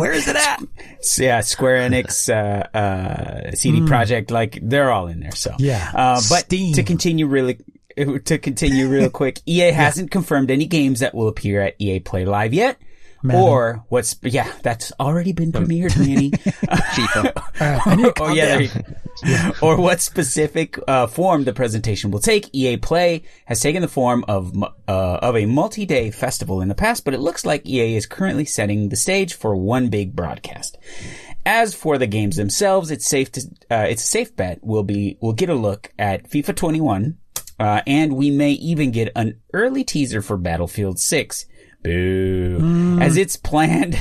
Where 0.00 0.12
is 0.12 0.28
it 0.28 0.36
at? 0.36 0.62
Yeah, 1.18 1.40
Square 1.40 1.88
Enix, 1.90 2.28
uh, 2.28 2.76
uh, 2.76 3.52
CD 3.52 3.80
Projekt, 3.80 4.30
like 4.32 4.58
they're 4.60 4.90
all 4.90 5.06
in 5.06 5.20
there. 5.20 5.30
So 5.34 5.54
Yeah. 5.58 5.90
uh, 5.94 6.14
but 6.28 6.40
Steam. 6.46 6.74
to 6.74 6.82
continue 6.82 7.26
really, 7.26 7.58
to 8.24 8.38
continue 8.38 8.88
real 8.88 9.08
quick, 9.20 9.40
EA 9.46 9.70
hasn't 9.70 10.10
confirmed 10.10 10.50
any 10.50 10.66
games 10.66 11.00
that 11.00 11.14
will 11.14 11.28
appear 11.28 11.60
at 11.62 11.76
EA 11.78 12.00
Play 12.00 12.24
Live 12.24 12.52
yet. 12.52 12.78
Madden. 13.22 13.42
Or 13.42 13.84
what's 13.88 14.16
yeah, 14.22 14.50
that's 14.62 14.92
already 15.00 15.32
been 15.32 15.52
premiered, 15.52 15.96
Manny. 16.06 16.30
FIFA. 16.30 17.32
All 17.36 17.42
right, 17.60 17.86
I 17.86 17.96
to 17.96 18.08
oh 18.08 18.12
calm 18.12 18.36
yeah, 18.36 18.44
down. 18.46 18.58
there 18.58 18.62
you- 18.62 19.52
or 19.62 19.76
what 19.76 20.00
specific 20.00 20.78
uh, 20.86 21.08
form 21.08 21.42
the 21.42 21.52
presentation 21.52 22.12
will 22.12 22.20
take. 22.20 22.48
EA 22.54 22.76
Play 22.76 23.22
has 23.46 23.60
taken 23.60 23.82
the 23.82 23.88
form 23.88 24.24
of 24.28 24.56
uh, 24.62 24.68
of 24.86 25.36
a 25.36 25.44
multi-day 25.46 26.12
festival 26.12 26.60
in 26.60 26.68
the 26.68 26.74
past, 26.76 27.04
but 27.04 27.14
it 27.14 27.18
looks 27.20 27.44
like 27.44 27.66
EA 27.66 27.96
is 27.96 28.06
currently 28.06 28.44
setting 28.44 28.90
the 28.90 28.96
stage 28.96 29.34
for 29.34 29.56
one 29.56 29.88
big 29.88 30.14
broadcast. 30.14 30.78
As 31.44 31.74
for 31.74 31.98
the 31.98 32.06
games 32.06 32.36
themselves, 32.36 32.90
it's 32.92 33.06
safe 33.08 33.32
to 33.32 33.40
uh, 33.70 33.86
it's 33.88 34.04
a 34.04 34.06
safe 34.06 34.36
bet. 34.36 34.60
We'll 34.62 34.84
be 34.84 35.18
we'll 35.20 35.32
get 35.32 35.48
a 35.50 35.54
look 35.54 35.90
at 35.98 36.30
FIFA 36.30 36.54
21, 36.54 37.18
uh, 37.58 37.80
and 37.88 38.12
we 38.14 38.30
may 38.30 38.52
even 38.52 38.92
get 38.92 39.10
an 39.16 39.40
early 39.52 39.82
teaser 39.82 40.22
for 40.22 40.36
Battlefield 40.36 41.00
6. 41.00 41.46
Boo. 41.82 42.98
As 43.00 43.16
it's 43.16 43.36
planned 43.36 43.96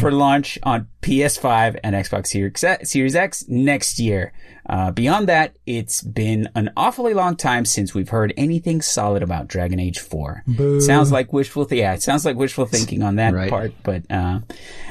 for 0.00 0.10
launch 0.10 0.58
on 0.62 0.88
PS5 1.02 1.78
and 1.84 1.94
Xbox 1.94 2.26
Series 2.28 2.62
X, 2.64 2.90
Series 2.90 3.14
X 3.14 3.44
next 3.48 3.98
year. 3.98 4.32
Uh, 4.68 4.90
beyond 4.90 5.28
that, 5.28 5.56
it's 5.66 6.02
been 6.02 6.48
an 6.54 6.70
awfully 6.76 7.14
long 7.14 7.36
time 7.36 7.64
since 7.64 7.94
we've 7.94 8.08
heard 8.10 8.32
anything 8.36 8.80
solid 8.82 9.22
about 9.22 9.48
Dragon 9.48 9.80
Age 9.80 9.98
4. 9.98 10.44
Boo. 10.46 10.80
Sounds 10.80 11.10
like 11.10 11.32
wishful, 11.32 11.64
th- 11.66 11.80
yeah, 11.80 11.94
it 11.94 12.02
sounds 12.02 12.24
like 12.24 12.36
wishful 12.36 12.66
thinking 12.66 13.02
on 13.02 13.16
that 13.16 13.34
Right. 13.34 13.50
part, 13.50 13.72
but, 13.82 14.02
uh, 14.10 14.40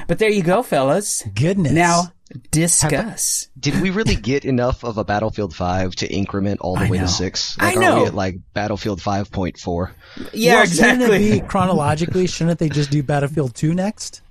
but 0.08 0.18
there 0.18 0.28
you 0.30 0.42
go, 0.42 0.62
fellas. 0.62 1.22
Goodness. 1.34 1.72
Now, 1.72 2.12
discuss. 2.50 3.48
Did 3.58 3.80
we 3.80 3.90
really 3.90 4.16
get 4.16 4.44
enough 4.44 4.84
of 4.84 4.98
a 4.98 5.04
Battlefield 5.04 5.54
5 5.54 5.94
to 5.96 6.06
increment 6.12 6.60
all 6.60 6.76
the 6.76 6.82
I 6.86 6.90
way 6.90 6.98
know. 6.98 7.04
to 7.06 7.08
6? 7.12 7.56
I 7.58 7.66
Like, 7.66 7.76
Are 7.76 7.80
know. 7.80 8.00
we 8.02 8.06
at 8.08 8.14
like 8.14 8.36
Battlefield 8.54 9.00
5.4? 9.00 9.90
Yeah, 10.32 10.54
well, 10.54 10.62
exactly. 10.62 11.06
Shouldn't 11.06 11.42
be 11.42 11.48
chronologically? 11.48 12.26
Shouldn't 12.26 12.58
they 12.58 12.68
just 12.68 12.90
do 12.90 13.02
Battlefield 13.02 13.54
Two 13.54 13.74
next? 13.74 14.22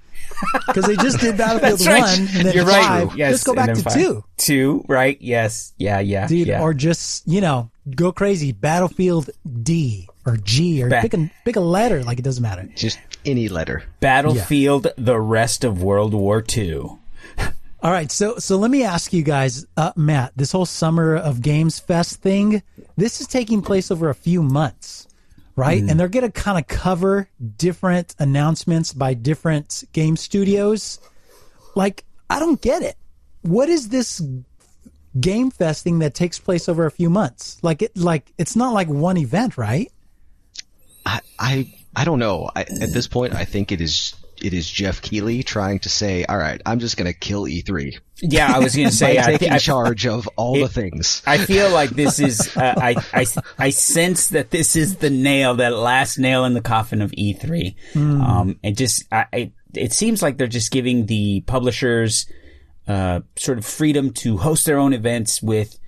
Because 0.68 0.86
they 0.86 0.96
just 0.96 1.20
did 1.20 1.38
Battlefield 1.38 1.82
right. 1.86 2.02
One 2.02 2.20
and 2.20 2.28
then 2.46 2.54
You're 2.54 2.66
five. 2.66 3.08
right. 3.10 3.18
Yes, 3.18 3.32
Let's 3.32 3.44
go 3.44 3.54
back 3.56 3.74
to 3.74 3.82
five. 3.82 3.94
two, 3.94 4.24
Two, 4.38 4.86
right? 4.88 5.18
Yes. 5.22 5.74
Yeah, 5.78 6.00
yeah. 6.00 6.28
dude. 6.28 6.48
yeah. 6.48 6.62
Or 6.62 6.74
just 6.74 7.28
you 7.28 7.42
know 7.42 7.72
go 7.96 8.12
crazy. 8.12 8.52
Battlefield 8.52 9.30
D 9.64 10.08
or 10.26 10.38
G 10.38 10.84
or 10.84 10.90
Ba- 10.90 11.00
pick 11.02 11.14
a 11.14 11.30
pick 11.46 11.56
a 11.56 11.60
letter. 11.62 12.04
Like 12.04 12.20
it 12.20 12.22
doesn't 12.24 12.44
matter. 12.44 12.70
Just 12.76 13.00
any 13.26 13.50
letter. 13.50 13.84
Battlefield, 14.02 14.88
the 14.98 15.20
rest 15.20 15.64
of 15.64 15.82
World 15.82 16.14
War 16.14 16.44
II. 16.56 16.99
All 17.82 17.92
right, 17.92 18.12
so 18.12 18.38
so 18.40 18.58
let 18.58 18.72
me 18.72 18.84
ask 18.84 19.14
you 19.14 19.24
guys, 19.24 19.66
uh, 19.78 19.94
Matt. 19.96 20.34
This 20.36 20.52
whole 20.52 20.66
summer 20.66 21.16
of 21.16 21.42
Games 21.42 21.80
Fest 21.80 22.22
thing, 22.22 22.62
this 22.98 23.22
is 23.22 23.28
taking 23.28 23.62
place 23.62 23.90
over 23.90 24.10
a 24.10 24.16
few 24.16 24.44
months, 24.44 25.08
right? 25.56 25.82
And 25.82 25.98
they're 25.98 26.10
going 26.10 26.30
to 26.30 26.32
kind 26.32 26.58
of 26.58 26.68
cover 26.68 27.30
different 27.58 28.16
announcements 28.20 28.94
by 28.94 29.14
different 29.14 29.86
game 29.94 30.18
studios. 30.18 31.00
Like, 31.74 32.04
I 32.30 32.40
don't 32.40 32.62
get 32.62 32.82
it. 32.82 32.98
What 33.44 33.70
is 33.70 33.88
this 33.88 34.22
Game 35.18 35.50
Fest 35.50 35.86
thing 35.86 36.00
that 36.00 36.14
takes 36.14 36.38
place 36.38 36.68
over 36.68 36.86
a 36.86 36.92
few 36.92 37.10
months? 37.10 37.58
Like 37.62 37.82
it, 37.82 37.96
like 37.96 38.34
it's 38.38 38.58
not 38.58 38.74
like 38.74 38.90
one 38.90 39.16
event, 39.16 39.58
right? 39.58 39.90
I, 41.06 41.22
I, 41.40 41.74
I 41.96 42.04
don't 42.04 42.20
know. 42.20 42.52
I, 42.54 42.62
at 42.64 42.92
this 42.92 43.08
point, 43.08 43.34
I 43.34 43.46
think 43.46 43.72
it 43.72 43.80
is 43.80 44.16
it 44.44 44.54
is 44.54 44.70
Geoff 44.70 45.02
Keighley 45.02 45.44
trying 45.44 45.80
to 45.80 45.90
say, 45.90 46.26
"All 46.26 46.38
right, 46.38 46.62
I'm 46.66 46.80
just 46.80 46.98
going 46.98 47.12
to 47.12 47.18
kill 47.18 47.44
E3 47.44 47.98
Yeah, 48.22 48.52
I 48.54 48.60
was 48.60 48.76
going 48.76 48.90
to 48.90 48.94
by 48.94 48.96
say, 48.96 49.20
I, 49.20 49.24
taking 49.24 49.52
I, 49.52 49.58
charge 49.58 50.06
of 50.06 50.28
all 50.36 50.56
the 50.60 50.68
things." 50.68 51.22
I 51.26 51.38
feel 51.38 51.70
like 51.72 51.90
this 51.90 52.20
is, 52.20 52.56
uh, 52.56 52.76
I, 52.78 52.96
I, 53.14 53.26
I 53.58 53.70
sense 53.70 54.30
that 54.30 54.52
this 54.52 54.76
is 54.76 54.98
the 54.98 55.10
nail, 55.10 55.56
that 55.56 55.74
last 55.76 56.18
nail 56.18 56.46
in 56.46 56.54
the 56.54 56.62
coffin 56.62 57.02
of 57.02 57.12
E3. 57.12 57.76
Um, 58.22 58.60
it 58.64 58.78
just, 58.78 59.04
I, 59.12 59.26
I, 59.32 59.52
it 59.74 59.94
seems 59.94 60.22
like 60.22 60.38
they're 60.38 60.48
just 60.48 60.72
giving 60.72 61.06
the 61.06 61.42
publishers, 61.42 62.26
uh, 62.88 63.22
sort 63.38 63.58
of 63.58 63.66
freedom 63.66 64.12
to 64.14 64.38
host 64.38 64.66
their 64.66 64.80
own 64.80 64.94
events 64.94 65.42
with, 65.42 65.80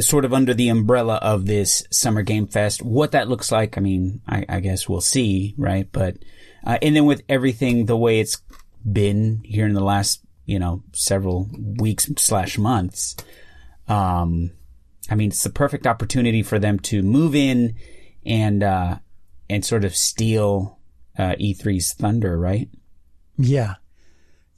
sort 0.00 0.24
of 0.24 0.32
under 0.32 0.54
the 0.54 0.68
umbrella 0.68 1.16
of 1.16 1.46
this 1.46 1.84
Summer 1.90 2.22
Game 2.22 2.46
Fest. 2.46 2.82
What 2.82 3.12
that 3.12 3.28
looks 3.28 3.52
like, 3.52 3.76
I 3.78 3.80
mean, 3.80 4.22
I, 4.26 4.44
I 4.48 4.60
guess 4.60 4.88
we'll 4.88 5.00
see, 5.00 5.54
right? 5.56 5.88
But, 5.90 6.16
uh, 6.64 6.78
and 6.82 6.96
then 6.96 7.04
with 7.04 7.22
everything 7.28 7.86
the 7.86 7.96
way 7.96 8.20
it's 8.20 8.40
been 8.90 9.42
here 9.44 9.66
in 9.66 9.74
the 9.74 9.84
last, 9.84 10.20
you 10.46 10.58
know, 10.58 10.82
several 10.92 11.48
weeks 11.78 12.10
slash 12.16 12.58
months, 12.58 13.16
um, 13.88 14.50
I 15.10 15.14
mean, 15.14 15.28
it's 15.28 15.42
the 15.42 15.50
perfect 15.50 15.86
opportunity 15.86 16.42
for 16.42 16.58
them 16.58 16.78
to 16.80 17.02
move 17.02 17.34
in 17.34 17.76
and, 18.24 18.62
uh, 18.62 18.98
and 19.50 19.64
sort 19.64 19.84
of 19.84 19.94
steal, 19.94 20.78
uh, 21.18 21.34
E3's 21.38 21.92
thunder, 21.92 22.38
right? 22.38 22.68
Yeah, 23.36 23.74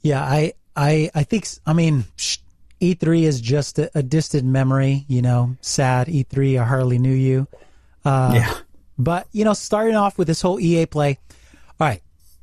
yeah. 0.01 0.23
I, 0.23 0.53
I, 0.75 1.09
I 1.13 1.23
think. 1.23 1.47
I 1.65 1.73
mean, 1.73 2.05
sh- 2.15 2.37
E3 2.79 3.23
is 3.23 3.41
just 3.41 3.79
a, 3.79 3.89
a 3.95 4.03
distant 4.03 4.45
memory. 4.45 5.05
You 5.07 5.21
know, 5.21 5.55
sad 5.61 6.07
E3. 6.07 6.61
I 6.61 6.65
hardly 6.65 6.99
knew 6.99 7.13
you. 7.13 7.47
Uh, 8.05 8.31
yeah. 8.35 8.53
But 8.97 9.27
you 9.31 9.43
know, 9.45 9.53
starting 9.53 9.95
off 9.95 10.17
with 10.17 10.27
this 10.27 10.41
whole 10.41 10.59
EA 10.59 10.85
play. 10.85 11.17
All 11.79 11.87
right, 11.87 12.01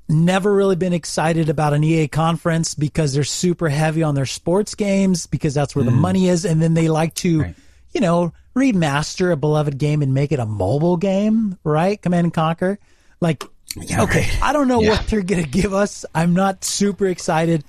never 0.09 0.53
really 0.55 0.77
been 0.77 0.93
excited 0.93 1.49
about 1.49 1.73
an 1.75 1.83
EA 1.83 2.09
conference 2.09 2.75
because 2.75 3.13
they're 3.15 3.25
super 3.25 3.69
heavy 3.69 4.03
on 4.03 4.15
their 4.15 4.27
sports 4.27 4.75
games 4.75 5.27
because 5.27 5.55
that's 5.55 5.75
where 5.75 5.85
the 5.85 5.91
money 5.91 6.29
is, 6.29 6.45
and 6.45 6.63
then 6.63 6.75
they 6.75 6.89
like 6.89 7.15
to, 7.17 7.39
Mm. 7.39 7.43
Right. 7.43 7.55
you 7.93 8.01
know, 8.01 8.33
remaster 8.55 9.33
a 9.33 9.37
beloved 9.37 9.79
game 9.79 10.03
and 10.03 10.15
make 10.15 10.31
it 10.31 10.39
a 10.39 10.47
mobile 10.47 10.97
game, 10.97 11.59
right? 11.65 12.01
Command 12.01 12.27
and 12.27 12.35
Conquer, 12.35 12.79
like. 13.21 13.43
Yeah, 13.77 14.03
okay, 14.05 14.21
right. 14.21 14.39
I 14.43 14.53
don't 14.53 14.69
know 14.69 14.81
Yeah. 14.81 14.91
what 14.91 15.07
they're 15.09 15.23
gonna 15.23 15.43
give 15.43 15.75
us. 15.75 16.05
I'm 16.15 16.33
not 16.35 16.65
super 16.65 17.07
excited, 17.07 17.65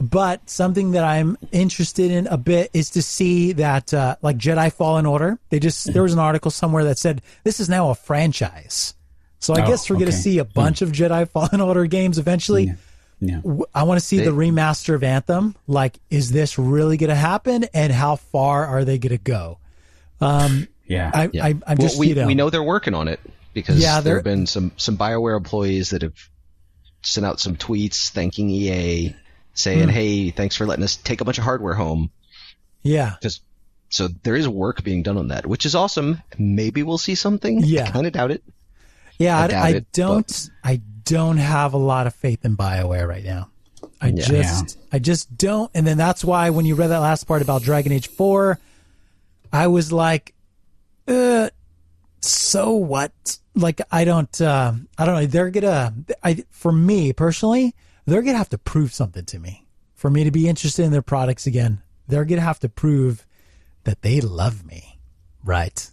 but 0.00 0.50
something 0.50 0.90
that 0.92 1.04
I'm 1.04 1.36
interested 1.52 2.10
in 2.10 2.26
a 2.26 2.36
bit 2.36 2.70
is 2.72 2.90
to 2.90 3.02
see 3.02 3.52
that, 3.52 3.94
uh, 3.94 4.16
like 4.20 4.36
Jedi 4.36 4.72
Fallen 4.72 5.06
Order, 5.06 5.38
they 5.50 5.60
just, 5.60 5.92
there 5.92 6.02
was 6.02 6.12
an 6.12 6.18
article 6.18 6.50
somewhere 6.50 6.82
that 6.84 6.98
said 6.98 7.22
this 7.44 7.60
is 7.60 7.68
now 7.68 7.90
a 7.90 7.94
franchise. 7.94 8.94
So 9.44 9.54
I 9.54 9.62
Oh, 9.64 9.66
guess 9.68 9.88
we're 9.90 9.96
going 9.96 10.06
to 10.06 10.12
see 10.12 10.38
a 10.38 10.44
bunch 10.44 10.82
of 10.82 10.90
Jedi 10.92 11.28
Fallen 11.28 11.60
Order 11.60 11.86
games 11.86 12.18
eventually. 12.18 12.72
Yeah. 13.20 13.36
W- 13.36 13.64
I 13.74 13.84
want 13.84 14.00
to 14.00 14.04
see 14.04 14.18
the 14.18 14.30
remaster 14.32 14.94
of 14.94 15.02
Anthem. 15.04 15.54
Like, 15.66 15.98
is 16.10 16.30
this 16.32 16.58
really 16.58 16.96
going 16.96 17.10
to 17.10 17.14
happen? 17.16 17.64
And 17.74 17.92
how 17.92 18.16
far 18.16 18.66
are 18.66 18.84
they 18.84 18.98
going 18.98 19.16
to 19.16 19.22
go? 19.22 19.58
Yeah. 20.86 21.10
I, 21.14 21.30
I, 21.40 21.48
I'm 21.48 21.62
Well, 21.66 21.76
just, 21.76 21.98
we, 21.98 22.08
you 22.08 22.14
know, 22.14 22.26
we 22.26 22.34
know 22.34 22.50
they're 22.50 22.62
working 22.62 22.92
on 22.94 23.08
it 23.08 23.18
because 23.54 23.78
Yeah, 23.80 24.00
there 24.00 24.16
have 24.16 24.24
been 24.24 24.46
some 24.46 24.72
some 24.76 24.98
Bioware 24.98 25.36
employees 25.36 25.90
that 25.90 26.02
have 26.02 26.12
sent 27.02 27.24
out 27.24 27.40
some 27.40 27.56
tweets 27.56 28.10
thanking 28.10 28.50
EA, 28.50 29.08
Hmm. 29.08 29.16
saying, 29.54 29.88
"Hey, 29.88 30.30
thanks 30.30 30.56
for 30.56 30.66
letting 30.66 30.84
us 30.84 30.96
take 30.96 31.20
a 31.22 31.24
bunch 31.24 31.38
of 31.38 31.44
hardware 31.44 31.72
home." 31.74 32.10
yeah. 32.82 33.14
Just 33.22 33.42
so 33.88 34.08
there 34.24 34.36
is 34.36 34.46
work 34.48 34.82
being 34.82 35.02
done 35.02 35.16
on 35.16 35.28
that, 35.28 35.46
which 35.46 35.64
is 35.64 35.74
awesome. 35.74 36.20
Maybe 36.38 36.82
we'll 36.82 36.98
see 36.98 37.14
something. 37.14 37.60
Yeah. 37.64 37.84
I 37.86 37.90
kind 37.90 38.06
of 38.06 38.12
doubt 38.12 38.30
it. 38.32 38.42
Yeah, 39.18 39.38
I 39.38 39.46
I, 39.46 39.46
I 39.46 39.68
it, 39.70 39.92
don't. 39.92 40.50
I 40.62 40.80
don't 41.04 41.36
have 41.36 41.74
a 41.74 41.78
lot 41.78 42.06
of 42.06 42.14
faith 42.14 42.44
in 42.44 42.56
Bioware 42.56 43.06
right 43.06 43.24
now. 43.24 43.50
I 44.00 44.10
just, 44.10 44.78
I 44.92 44.98
just 44.98 45.36
don't. 45.36 45.70
And 45.74 45.86
then 45.86 45.96
that's 45.96 46.24
why 46.24 46.50
when 46.50 46.66
you 46.66 46.74
read 46.74 46.88
that 46.88 46.98
last 46.98 47.24
part 47.24 47.42
about 47.42 47.62
Dragon 47.62 47.92
Age 47.92 48.08
Four, 48.08 48.58
I 49.52 49.68
was 49.68 49.92
like, 49.92 50.34
uh, 51.08 51.50
so 52.20 52.72
what? 52.72 53.38
Like, 53.54 53.80
I 53.90 54.04
don't, 54.04 54.40
uh, 54.40 54.72
I 54.98 55.06
don't 55.06 55.14
know. 55.14 55.26
They're 55.26 55.50
gonna, 55.50 55.94
I, 56.22 56.44
for 56.50 56.72
me 56.72 57.12
personally, 57.12 57.74
they're 58.04 58.22
gonna 58.22 58.38
have 58.38 58.50
to 58.50 58.58
prove 58.58 58.92
something 58.92 59.24
to 59.26 59.38
me 59.38 59.66
for 59.94 60.10
me 60.10 60.24
to 60.24 60.30
be 60.30 60.48
interested 60.48 60.84
in 60.84 60.92
their 60.92 61.02
products 61.02 61.46
again. 61.46 61.80
They're 62.08 62.24
gonna 62.24 62.42
have 62.42 62.60
to 62.60 62.68
prove 62.68 63.26
that 63.84 64.02
they 64.02 64.20
love 64.20 64.66
me, 64.66 64.98
right? 65.44 65.90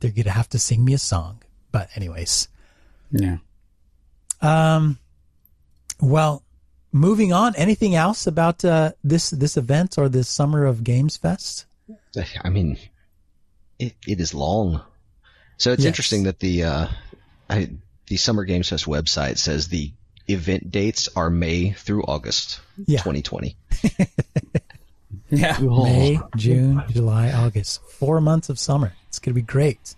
They're 0.00 0.12
gonna 0.12 0.30
have 0.30 0.48
to 0.50 0.58
sing 0.58 0.84
me 0.84 0.92
a 0.92 0.98
song. 0.98 1.42
But 1.72 1.88
anyways, 1.94 2.48
yeah. 3.12 3.38
um, 4.40 4.98
well, 6.00 6.42
moving 6.92 7.32
on. 7.32 7.54
Anything 7.56 7.94
else 7.94 8.26
about 8.26 8.64
uh, 8.64 8.92
this 9.04 9.30
this 9.30 9.56
event 9.56 9.98
or 9.98 10.08
this 10.08 10.28
summer 10.28 10.64
of 10.64 10.82
Games 10.84 11.16
Fest? 11.16 11.66
I 12.42 12.48
mean, 12.50 12.78
it, 13.78 13.94
it 14.06 14.20
is 14.20 14.34
long. 14.34 14.80
So 15.56 15.72
it's 15.72 15.82
Yes. 15.84 15.88
interesting 15.88 16.24
that 16.24 16.40
the 16.40 16.64
uh, 16.64 16.86
I, 17.50 17.70
the 18.06 18.16
Summer 18.16 18.44
Games 18.44 18.68
Fest 18.68 18.86
website 18.86 19.38
says 19.38 19.68
the 19.68 19.92
event 20.26 20.70
dates 20.70 21.08
are 21.16 21.30
May 21.30 21.72
through 21.72 22.02
August, 22.04 22.60
Yeah. 22.86 22.98
2020. 22.98 23.56
Yeah. 25.30 25.58
May, 25.60 26.18
June, 26.36 26.82
July, 26.88 27.30
August. 27.32 27.82
Four 27.98 28.20
months 28.22 28.48
of 28.48 28.58
summer. 28.58 28.94
It's 29.08 29.18
gonna 29.18 29.34
be 29.34 29.42
great. 29.42 29.94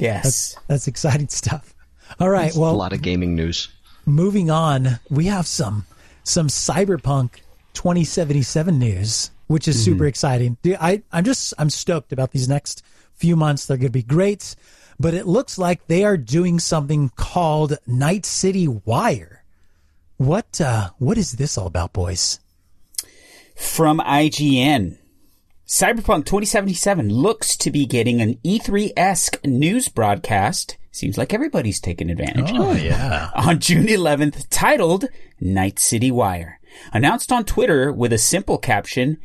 Yes. 0.00 0.56
That's 0.66 0.86
exciting 0.88 1.28
stuff. 1.40 1.74
All 2.18 2.28
right. 2.28 2.54
a 2.54 2.58
Well, 2.58 2.72
a 2.72 2.76
lot 2.76 2.92
of 2.92 3.02
gaming 3.02 3.34
news. 3.34 3.68
moving 4.06 4.50
on, 4.50 4.98
we 5.08 5.26
have 5.26 5.46
some 5.46 5.86
some 6.24 6.48
Cyberpunk 6.48 7.40
2077 7.74 8.78
news, 8.78 9.30
which 9.46 9.68
is 9.68 9.82
super 9.82 10.06
exciting. 10.06 10.56
I 10.80 11.02
I'm 11.12 11.24
just 11.24 11.54
I'm 11.58 11.70
stoked 11.70 12.12
about 12.12 12.32
these 12.32 12.48
next 12.48 12.82
few 13.14 13.36
months. 13.36 13.66
They're 13.66 13.76
going 13.76 13.86
to 13.86 13.92
be 13.92 14.02
great, 14.02 14.56
but 14.98 15.14
it 15.14 15.26
looks 15.26 15.58
like 15.58 15.86
they 15.86 16.04
are 16.04 16.16
doing 16.16 16.58
something 16.58 17.10
called 17.16 17.78
Night 17.86 18.26
City 18.26 18.66
Wire. 18.66 19.44
What 20.16 20.60
uh 20.60 20.90
what 20.98 21.16
is 21.16 21.32
this 21.32 21.56
all 21.56 21.66
about, 21.66 21.92
boys? 21.92 22.40
From 23.56 24.00
IGN. 24.00 24.96
Cyberpunk 25.70 26.24
2077 26.24 27.10
looks 27.10 27.56
to 27.58 27.70
be 27.70 27.86
getting 27.86 28.20
an 28.20 28.34
E3 28.44 28.90
esque 28.96 29.38
news 29.44 29.86
broadcast. 29.86 30.76
Seems 30.90 31.16
like 31.16 31.32
everybody's 31.32 31.78
taking 31.78 32.10
advantage. 32.10 32.50
Oh 32.52 32.72
yeah. 32.72 33.30
on 33.36 33.60
June 33.60 33.86
11th 33.86 34.48
titled 34.50 35.04
Night 35.40 35.78
City 35.78 36.10
Wire. 36.10 36.58
Announced 36.92 37.30
on 37.30 37.44
Twitter 37.44 37.92
with 37.92 38.12
a 38.12 38.18
simple 38.18 38.58
caption, 38.58 39.18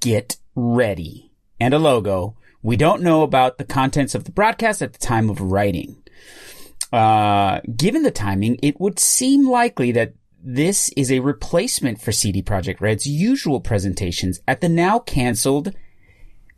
Get 0.00 0.36
Ready, 0.56 1.30
and 1.60 1.72
a 1.72 1.78
logo. 1.78 2.36
We 2.60 2.76
don't 2.76 3.02
know 3.02 3.22
about 3.22 3.58
the 3.58 3.64
contents 3.64 4.16
of 4.16 4.24
the 4.24 4.32
broadcast 4.32 4.82
at 4.82 4.94
the 4.94 4.98
time 4.98 5.30
of 5.30 5.40
writing. 5.40 6.02
Uh, 6.92 7.60
given 7.76 8.02
the 8.02 8.10
timing, 8.10 8.58
it 8.64 8.80
would 8.80 8.98
seem 8.98 9.48
likely 9.48 9.92
that 9.92 10.14
this 10.42 10.90
is 10.96 11.12
a 11.12 11.20
replacement 11.20 12.00
for 12.00 12.10
CD 12.10 12.42
Projekt 12.42 12.80
Red's 12.80 13.06
usual 13.06 13.60
presentations 13.60 14.40
at 14.48 14.60
the 14.60 14.68
now 14.68 14.98
canceled 14.98 15.72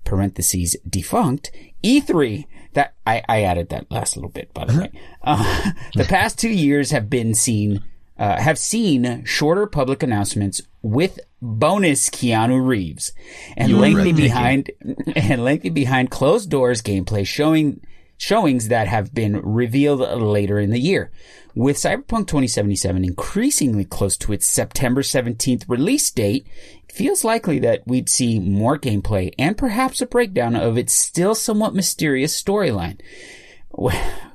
parentheses 0.07 0.77
defunct 0.88 1.51
E3. 1.85 2.47
That 2.73 2.95
I, 3.07 3.23
I 3.29 3.42
added 3.42 3.69
that 3.71 3.90
last 3.90 4.16
little 4.16 4.31
bit, 4.31 4.53
by 4.55 4.64
the 4.66 4.79
way. 4.79 4.92
Uh, 5.23 5.73
the 5.95 6.05
past 6.09 6.38
two 6.38 6.51
years 6.51 6.90
have 6.90 7.11
been 7.11 7.35
seen 7.35 7.83
uh, 8.19 8.40
have 8.40 8.59
seen 8.59 9.25
shorter 9.25 9.66
public 9.66 10.03
announcements 10.03 10.62
with 10.83 11.21
bonus 11.42 12.09
Keanu 12.09 12.66
Reeves 12.66 13.12
and 13.57 13.79
lengthy 13.79 14.12
behind 14.12 14.71
and 15.16 15.45
lengthy 15.45 15.71
behind 15.71 16.11
closed 16.11 16.51
doors 16.51 16.81
gameplay 16.81 17.27
showing 17.27 17.81
showings 18.16 18.68
that 18.68 18.88
have 18.88 19.14
been 19.14 19.40
revealed 19.40 20.00
later 20.00 20.59
in 20.59 20.70
the 20.70 20.81
year. 20.81 21.11
With 21.55 21.76
Cyberpunk 21.76 22.26
2077 22.26 23.05
increasingly 23.05 23.85
close 23.85 24.16
to 24.18 24.33
its 24.33 24.46
September 24.46 25.02
17th 25.02 25.64
release 25.68 26.11
date, 26.11 26.46
it 26.87 26.92
feels 26.92 27.24
likely 27.24 27.59
that 27.61 27.87
we'd 27.87 28.09
see 28.09 28.38
more 28.38 28.79
gameplay 28.79 29.33
and 29.38 29.57
perhaps 29.57 30.00
a 30.00 30.07
breakdown 30.07 30.55
of 30.55 30.76
its 30.76 30.92
still 30.92 31.35
somewhat 31.35 31.74
mysterious 31.74 32.40
storyline. 32.40 33.00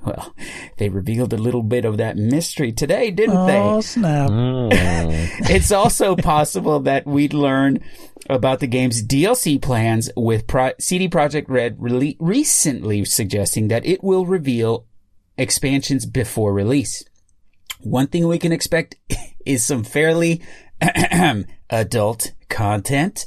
Well, 0.04 0.34
they 0.78 0.90
revealed 0.90 1.32
a 1.32 1.38
little 1.38 1.62
bit 1.62 1.86
of 1.86 1.98
that 1.98 2.18
mystery 2.18 2.72
today, 2.72 3.12
didn't 3.12 3.46
they? 3.46 3.60
Oh 3.60 3.82
snap. 3.82 4.30
it's 5.50 5.72
also 5.72 6.16
possible 6.16 6.80
that 6.82 7.06
we'd 7.06 7.34
learn 7.34 7.80
about 8.30 8.60
the 8.60 8.68
game's 8.68 9.06
DLC 9.06 9.62
plans 9.62 10.10
with 10.16 10.48
Pro- 10.48 10.74
CD 10.80 11.08
Projekt 11.08 11.46
Red 11.50 11.78
rele- 11.78 12.18
recently 12.20 13.06
suggesting 13.06 13.68
that 13.68 13.86
it 13.86 14.04
will 14.04 14.26
reveal 14.26 14.86
expansions 15.38 16.06
before 16.06 16.54
release. 16.54 17.04
One 17.82 18.08
thing 18.08 18.28
we 18.28 18.40
can 18.40 18.52
expect 18.52 18.96
is 19.46 19.64
some 19.64 19.84
fairly 19.84 20.42
adult 21.70 22.32
content. 22.50 23.26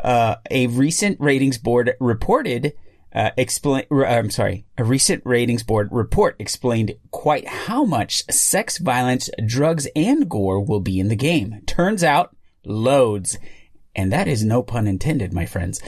Uh, 0.00 0.36
a 0.50 0.66
recent 0.68 1.20
ratings 1.20 1.58
board 1.58 1.94
reported 2.00 2.74
uh, 3.14 3.30
explain. 3.36 3.84
I'm 3.90 4.30
sorry. 4.30 4.64
A 4.78 4.84
recent 4.84 5.22
ratings 5.24 5.62
board 5.62 5.88
report 5.92 6.36
explained 6.38 6.94
quite 7.10 7.46
how 7.46 7.84
much 7.84 8.24
sex, 8.30 8.78
violence, 8.78 9.28
drugs, 9.44 9.86
and 9.94 10.28
gore 10.28 10.60
will 10.60 10.80
be 10.80 10.98
in 10.98 11.08
the 11.08 11.16
game. 11.16 11.62
Turns 11.66 12.02
out, 12.02 12.34
loads. 12.64 13.38
And 13.94 14.10
that 14.10 14.26
is 14.26 14.42
no 14.42 14.62
pun 14.62 14.86
intended, 14.86 15.34
my 15.34 15.44
friends. 15.44 15.80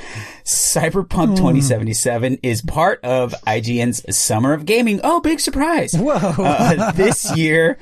Cyberpunk 0.44 1.36
2077 1.36 2.40
is 2.42 2.60
part 2.60 3.02
of 3.02 3.34
IGN's 3.46 4.14
Summer 4.14 4.52
of 4.52 4.66
Gaming. 4.66 5.00
Oh, 5.02 5.20
big 5.20 5.40
surprise. 5.40 5.94
Whoa. 5.94 6.12
Uh, 6.12 6.92
this 6.92 7.34
year, 7.34 7.78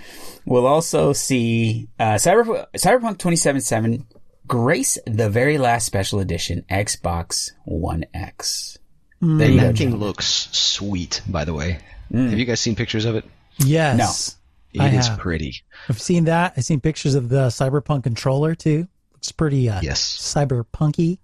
we'll 0.46 0.68
also 0.68 1.12
see 1.12 1.88
uh, 1.98 2.14
Cyber, 2.14 2.66
Cyberpunk 2.76 3.18
2077 3.18 4.07
grace 4.46 4.96
the 5.07 5.28
very 5.28 5.59
last 5.59 5.87
special 5.87 6.20
edition 6.20 6.64
Xbox 6.70 7.50
One 7.64 8.05
X. 8.14 8.78
There 9.22 9.48
you. 9.50 9.61
That 9.61 9.76
thing 9.78 9.96
looks 9.96 10.48
sweet, 10.52 11.22
by 11.28 11.44
the 11.44 11.54
way. 11.54 11.78
Mm. 12.12 12.30
Have 12.30 12.38
you 12.38 12.44
guys 12.44 12.61
seen 12.61 12.74
pictures 12.74 13.04
of 13.04 13.14
it? 13.14 13.24
Yes. 13.58 14.37
I 14.78 14.88
It 14.88 14.94
is 14.94 15.06
have. 15.08 15.18
pretty. 15.18 15.62
I've 15.88 16.00
seen 16.00 16.24
that. 16.24 16.54
I've 16.56 16.64
seen 16.64 16.80
pictures 16.80 17.14
of 17.14 17.28
the 17.28 17.46
Cyberpunk 17.48 18.02
controller 18.02 18.54
too. 18.54 18.88
Looks 19.12 19.30
pretty 19.32 19.68
uh, 19.68 19.80
Yes. 19.82 20.00
cyberpunky. 20.02 21.18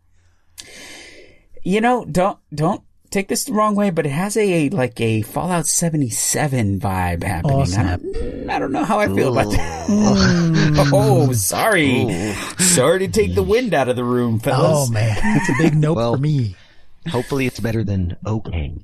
You 1.65 1.81
know, 1.81 2.05
don't 2.05 2.39
don't 2.55 2.83
take 3.11 3.29
this 3.29 3.45
the 3.45 3.53
wrong 3.53 3.75
way, 3.75 3.91
but 3.91 4.07
it 4.07 4.11
has 4.11 4.37
a 4.37 4.69
like 4.71 5.01
a 5.01 5.23
Fallout 5.23 5.67
77 5.67 6.79
vibe 6.79 7.23
happening. 7.25 7.57
Oh, 7.57 7.61
I, 7.61 7.65
snap. 7.65 8.01
don't, 8.01 8.51
I 8.51 8.59
don't 8.59 8.73
know 8.73 8.85
how 8.85 9.01
I 9.01 9.07
feel 9.09 9.33
about 9.37 9.51
that. 9.53 9.87
oh, 10.93 11.33
sorry. 11.33 12.13
Sorry 12.59 12.99
to 13.01 13.09
take 13.09 13.35
the 13.35 13.43
wind 13.43 13.75
out 13.75 13.89
of 13.89 13.97
the 13.97 14.05
room, 14.05 14.39
fellas. 14.39 14.89
Oh 14.89 14.93
man, 14.93 15.17
it's 15.37 15.49
a 15.49 15.55
big 15.63 15.75
nope 15.75 15.97
Well- 15.97 16.15
for 16.15 16.21
me. 16.21 16.55
Hopefully, 17.11 17.47
it's 17.47 17.61
better 17.61 17.85
than 17.85 18.17
okay. 18.27 18.75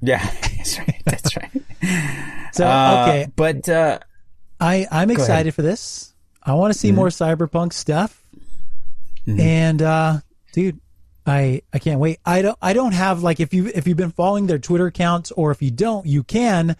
Yeah, 0.00 0.24
that's 0.56 0.78
right. 0.78 1.02
That's 1.04 1.36
right. 1.36 1.50
So 2.52 2.66
Uh, 2.66 3.04
okay, 3.06 3.32
but 3.36 3.68
uh, 3.68 4.00
I 4.60 4.86
I'm 4.90 5.10
excited 5.10 5.54
for 5.54 5.62
this. 5.62 6.12
I 6.42 6.54
want 6.54 6.72
to 6.72 6.78
see 6.78 6.90
more 6.90 7.08
cyberpunk 7.08 7.72
stuff. 7.72 8.22
And 9.26 9.80
uh 9.82 10.18
dude, 10.52 10.80
I 11.24 11.62
I 11.72 11.78
can't 11.78 12.00
wait. 12.00 12.18
I 12.24 12.42
don't 12.42 12.58
I 12.60 12.72
don't 12.72 12.92
have 12.92 13.22
like 13.22 13.38
if 13.38 13.54
you 13.54 13.66
if 13.72 13.86
you've 13.86 13.96
been 13.96 14.10
following 14.10 14.46
their 14.48 14.58
Twitter 14.58 14.86
accounts 14.86 15.30
or 15.30 15.52
if 15.52 15.62
you 15.62 15.70
don't, 15.70 16.06
you 16.06 16.22
can. 16.24 16.76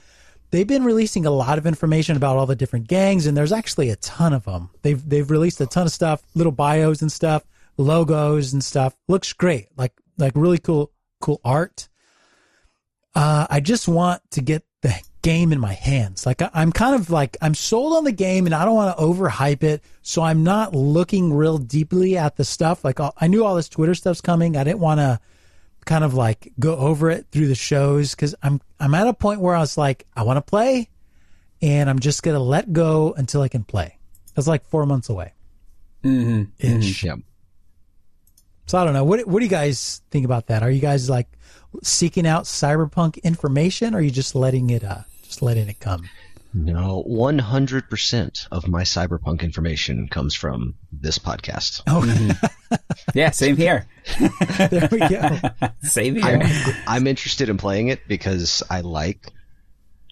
they've 0.50 0.66
been 0.66 0.82
releasing 0.84 1.24
a 1.26 1.30
lot 1.30 1.58
of 1.58 1.66
information 1.66 2.16
about 2.16 2.36
all 2.36 2.46
the 2.46 2.56
different 2.56 2.88
gangs, 2.88 3.26
and 3.26 3.36
there's 3.36 3.52
actually 3.52 3.90
a 3.90 3.96
ton 3.96 4.32
of 4.32 4.44
them. 4.46 4.70
They've 4.82 5.08
they've 5.08 5.30
released 5.30 5.60
a 5.60 5.66
ton 5.66 5.86
of 5.86 5.92
stuff, 5.92 6.22
little 6.34 6.52
bios 6.52 7.00
and 7.02 7.12
stuff, 7.12 7.44
logos 7.76 8.52
and 8.52 8.64
stuff. 8.64 8.96
Looks 9.06 9.32
great, 9.32 9.68
like 9.76 9.92
like 10.20 10.32
really 10.36 10.58
cool 10.58 10.92
cool 11.20 11.40
art. 11.44 11.88
Uh, 13.14 13.46
I 13.50 13.60
just 13.60 13.88
want 13.88 14.22
to 14.32 14.40
get 14.40 14.64
the 14.82 14.94
game 15.22 15.52
in 15.52 15.60
my 15.60 15.72
hands. 15.72 16.24
Like 16.26 16.42
I, 16.42 16.50
I'm 16.54 16.72
kind 16.72 16.94
of 16.94 17.10
like 17.10 17.36
I'm 17.40 17.54
sold 17.54 17.94
on 17.94 18.04
the 18.04 18.12
game, 18.12 18.46
and 18.46 18.54
I 18.54 18.64
don't 18.64 18.74
want 18.74 18.96
to 18.96 19.02
overhype 19.02 19.62
it, 19.62 19.82
so 20.02 20.22
I'm 20.22 20.42
not 20.44 20.74
looking 20.74 21.32
real 21.32 21.58
deeply 21.58 22.16
at 22.16 22.36
the 22.36 22.44
stuff. 22.44 22.84
Like 22.84 22.98
I 23.00 23.26
knew 23.26 23.44
all 23.44 23.54
this 23.54 23.68
Twitter 23.68 23.94
stuff's 23.94 24.20
coming. 24.20 24.56
I 24.56 24.64
didn't 24.64 24.80
want 24.80 25.00
to 25.00 25.20
kind 25.86 26.04
of 26.04 26.14
like 26.14 26.52
go 26.58 26.76
over 26.76 27.10
it 27.10 27.26
through 27.32 27.48
the 27.48 27.54
shows 27.54 28.14
because 28.14 28.34
I'm 28.42 28.60
I'm 28.78 28.94
at 28.94 29.08
a 29.08 29.14
point 29.14 29.40
where 29.40 29.54
I 29.54 29.60
was 29.60 29.76
like 29.76 30.06
I 30.16 30.22
want 30.22 30.36
to 30.36 30.42
play, 30.42 30.88
and 31.60 31.90
I'm 31.90 31.98
just 31.98 32.22
gonna 32.22 32.40
let 32.40 32.72
go 32.72 33.12
until 33.16 33.42
I 33.42 33.48
can 33.48 33.64
play. 33.64 33.98
That's 34.34 34.46
like 34.46 34.64
four 34.64 34.86
months 34.86 35.08
away. 35.08 35.34
Mm-hmm. 36.04 36.44
Ish. 36.58 37.04
Yeah. 37.04 37.16
So 38.70 38.78
I 38.78 38.84
don't 38.84 38.94
know. 38.94 39.02
What 39.02 39.26
what 39.26 39.40
do 39.40 39.44
you 39.44 39.50
guys 39.50 40.00
think 40.12 40.24
about 40.24 40.46
that? 40.46 40.62
Are 40.62 40.70
you 40.70 40.80
guys 40.80 41.10
like 41.10 41.26
seeking 41.82 42.24
out 42.24 42.44
cyberpunk 42.44 43.20
information, 43.24 43.96
or 43.96 43.98
are 43.98 44.00
you 44.00 44.12
just 44.12 44.36
letting 44.36 44.70
it 44.70 44.84
uh 44.84 45.00
just 45.24 45.42
letting 45.42 45.68
it 45.68 45.80
come? 45.80 46.08
No, 46.54 47.04
100% 47.08 48.48
of 48.52 48.68
my 48.68 48.82
cyberpunk 48.82 49.42
information 49.42 50.06
comes 50.06 50.36
from 50.36 50.76
this 50.92 51.18
podcast. 51.18 51.82
Oh, 51.88 52.78
Yeah, 53.14 53.30
same 53.30 53.56
here. 53.56 53.88
there 54.70 54.88
we 54.92 54.98
go. 55.00 55.40
Same 55.82 56.22
I'm, 56.22 56.40
here. 56.40 56.76
I'm 56.86 57.08
interested 57.08 57.48
in 57.48 57.56
playing 57.56 57.88
it 57.88 58.06
because 58.06 58.62
I 58.70 58.82
like 58.82 59.32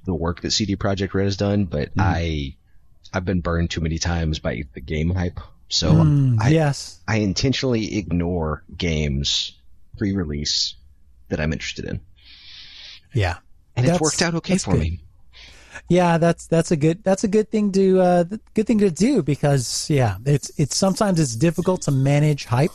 the 0.05 0.15
work 0.15 0.41
that 0.43 0.51
CD 0.51 0.75
Projekt 0.75 1.15
Red 1.15 1.27
has 1.27 1.37
done, 1.37 1.67
but 1.67 1.91
I 1.97 2.57
I've 3.13 3.25
been 3.25 3.41
burned 3.41 3.71
too 3.71 3.83
many 3.83 3.99
times 3.99 4.41
by 4.41 4.65
the 4.75 4.81
game 4.81 5.11
hype. 5.11 5.39
So 5.69 5.93
Mm, 5.93 6.39
I, 6.41 6.49
yes. 6.49 7.01
I 7.07 7.17
intentionally 7.17 7.97
ignore 7.99 8.65
games 8.77 9.53
pre-release 9.99 10.75
that 11.29 11.41
I'm 11.41 11.53
interested 11.53 11.85
in, 11.85 12.01
Yeah. 13.13 13.37
and 13.77 13.85
That's- 13.87 13.97
it's 13.97 14.03
worked 14.03 14.23
out 14.23 14.35
okay 14.37 14.57
for 14.59 14.73
good. 14.73 14.81
me. 14.81 15.01
Yeah, 15.91 16.19
that's 16.19 16.47
that's 16.47 16.71
a 16.71 16.77
good 16.77 17.03
that's 17.05 17.25
a 17.25 17.29
good 17.29 17.51
thing 17.51 17.73
to 17.73 18.01
uh 18.01 18.25
good 18.55 18.67
thing 18.67 18.79
to 18.79 18.91
do 18.91 19.23
because 19.23 19.89
yeah, 19.89 20.17
it's 20.27 20.51
it's 20.59 20.77
sometimes 20.77 21.21
it's 21.21 21.35
difficult 21.37 21.83
to 21.83 21.91
manage 21.91 22.45
hype 22.47 22.73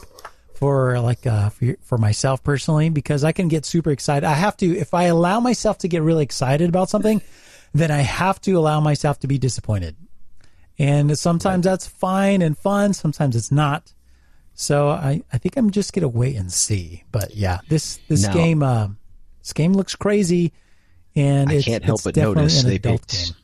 for 0.55 0.99
like 0.99 1.27
uh 1.27 1.49
for, 1.49 1.75
for 1.83 1.97
myself 1.97 2.43
personally 2.43 2.89
because 2.89 3.23
I 3.23 3.31
can 3.31 3.49
get 3.49 3.65
super 3.65 3.91
excited. 3.91 4.25
I 4.25 4.33
have 4.33 4.55
to 4.57 4.65
if 4.77 4.93
I 4.93 5.03
allow 5.05 5.39
myself 5.39 5.79
to 5.79 5.87
get 5.87 6.01
really 6.01 6.23
excited 6.23 6.69
about 6.69 6.89
something, 6.89 7.21
then 7.73 7.91
I 7.91 8.01
have 8.01 8.39
to 8.41 8.53
allow 8.57 8.79
myself 8.79 9.19
to 9.19 9.27
be 9.27 9.37
disappointed. 9.37 9.95
And 10.83 11.17
sometimes 11.17 11.63
that's 11.65 11.87
fine 11.87 12.41
and 12.41 12.57
fun, 12.57 12.93
sometimes 12.93 13.35
it's 13.35 13.51
not. 13.51 13.93
So 14.53 14.89
I 14.89 15.21
I 15.31 15.37
think 15.37 15.55
I'm 15.57 15.71
just 15.71 15.93
going 15.93 16.01
to 16.01 16.09
wait 16.09 16.35
and 16.35 16.51
see. 16.51 17.03
But 17.11 17.35
yeah, 17.35 17.59
this 17.69 17.99
this 18.07 18.27
No. 18.27 18.33
game 18.33 18.61
uh, 18.63 18.89
this 19.41 19.53
game 19.53 19.73
looks 19.73 19.95
crazy 19.95 20.51
and 21.15 21.49
I 21.49 21.53
it's, 21.55 21.65
can't 21.65 21.83
help 21.83 21.97
it's 21.99 22.03
but 22.03 22.15
definitely 22.15 22.41
notice 22.43 22.63
they 22.63 22.79
picked 22.79 23.11
game. 23.11 23.35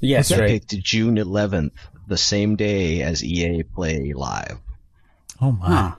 Yes, 0.00 0.28
they 0.28 0.38
right. 0.40 0.48
picked 0.48 0.78
June 0.82 1.16
11th, 1.16 1.72
the 2.06 2.16
same 2.16 2.56
day 2.56 3.02
as 3.02 3.24
EA 3.24 3.62
Play 3.62 4.12
Live 4.12 4.58
Oh 5.40 5.52
my. 5.52 5.66
Huh. 5.66 5.94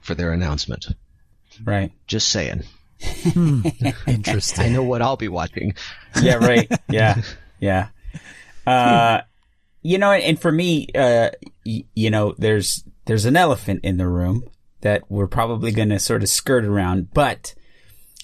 for 0.00 0.14
their 0.14 0.32
announcement. 0.32 0.86
Right. 1.64 1.92
Just 2.06 2.28
saying. 2.28 2.62
Interesting. 4.06 4.64
I 4.64 4.68
know 4.68 4.82
what 4.82 5.02
I'll 5.02 5.16
be 5.16 5.28
watching. 5.28 5.74
Yeah, 6.20 6.34
right. 6.36 6.70
Yeah. 6.88 7.22
Yeah. 7.60 7.88
Uh, 8.66 9.20
you 9.82 9.98
know, 9.98 10.10
and 10.12 10.40
for 10.40 10.50
me, 10.52 10.88
uh, 10.94 11.30
y- 11.64 11.84
you 11.94 12.10
know, 12.10 12.34
there's, 12.38 12.84
there's 13.06 13.24
an 13.24 13.36
elephant 13.36 13.80
in 13.84 13.96
the 13.96 14.08
room 14.08 14.44
that 14.80 15.02
we're 15.10 15.26
probably 15.28 15.72
going 15.72 15.88
to 15.90 15.98
sort 15.98 16.22
of 16.22 16.28
skirt 16.28 16.64
around, 16.64 17.12
but 17.12 17.54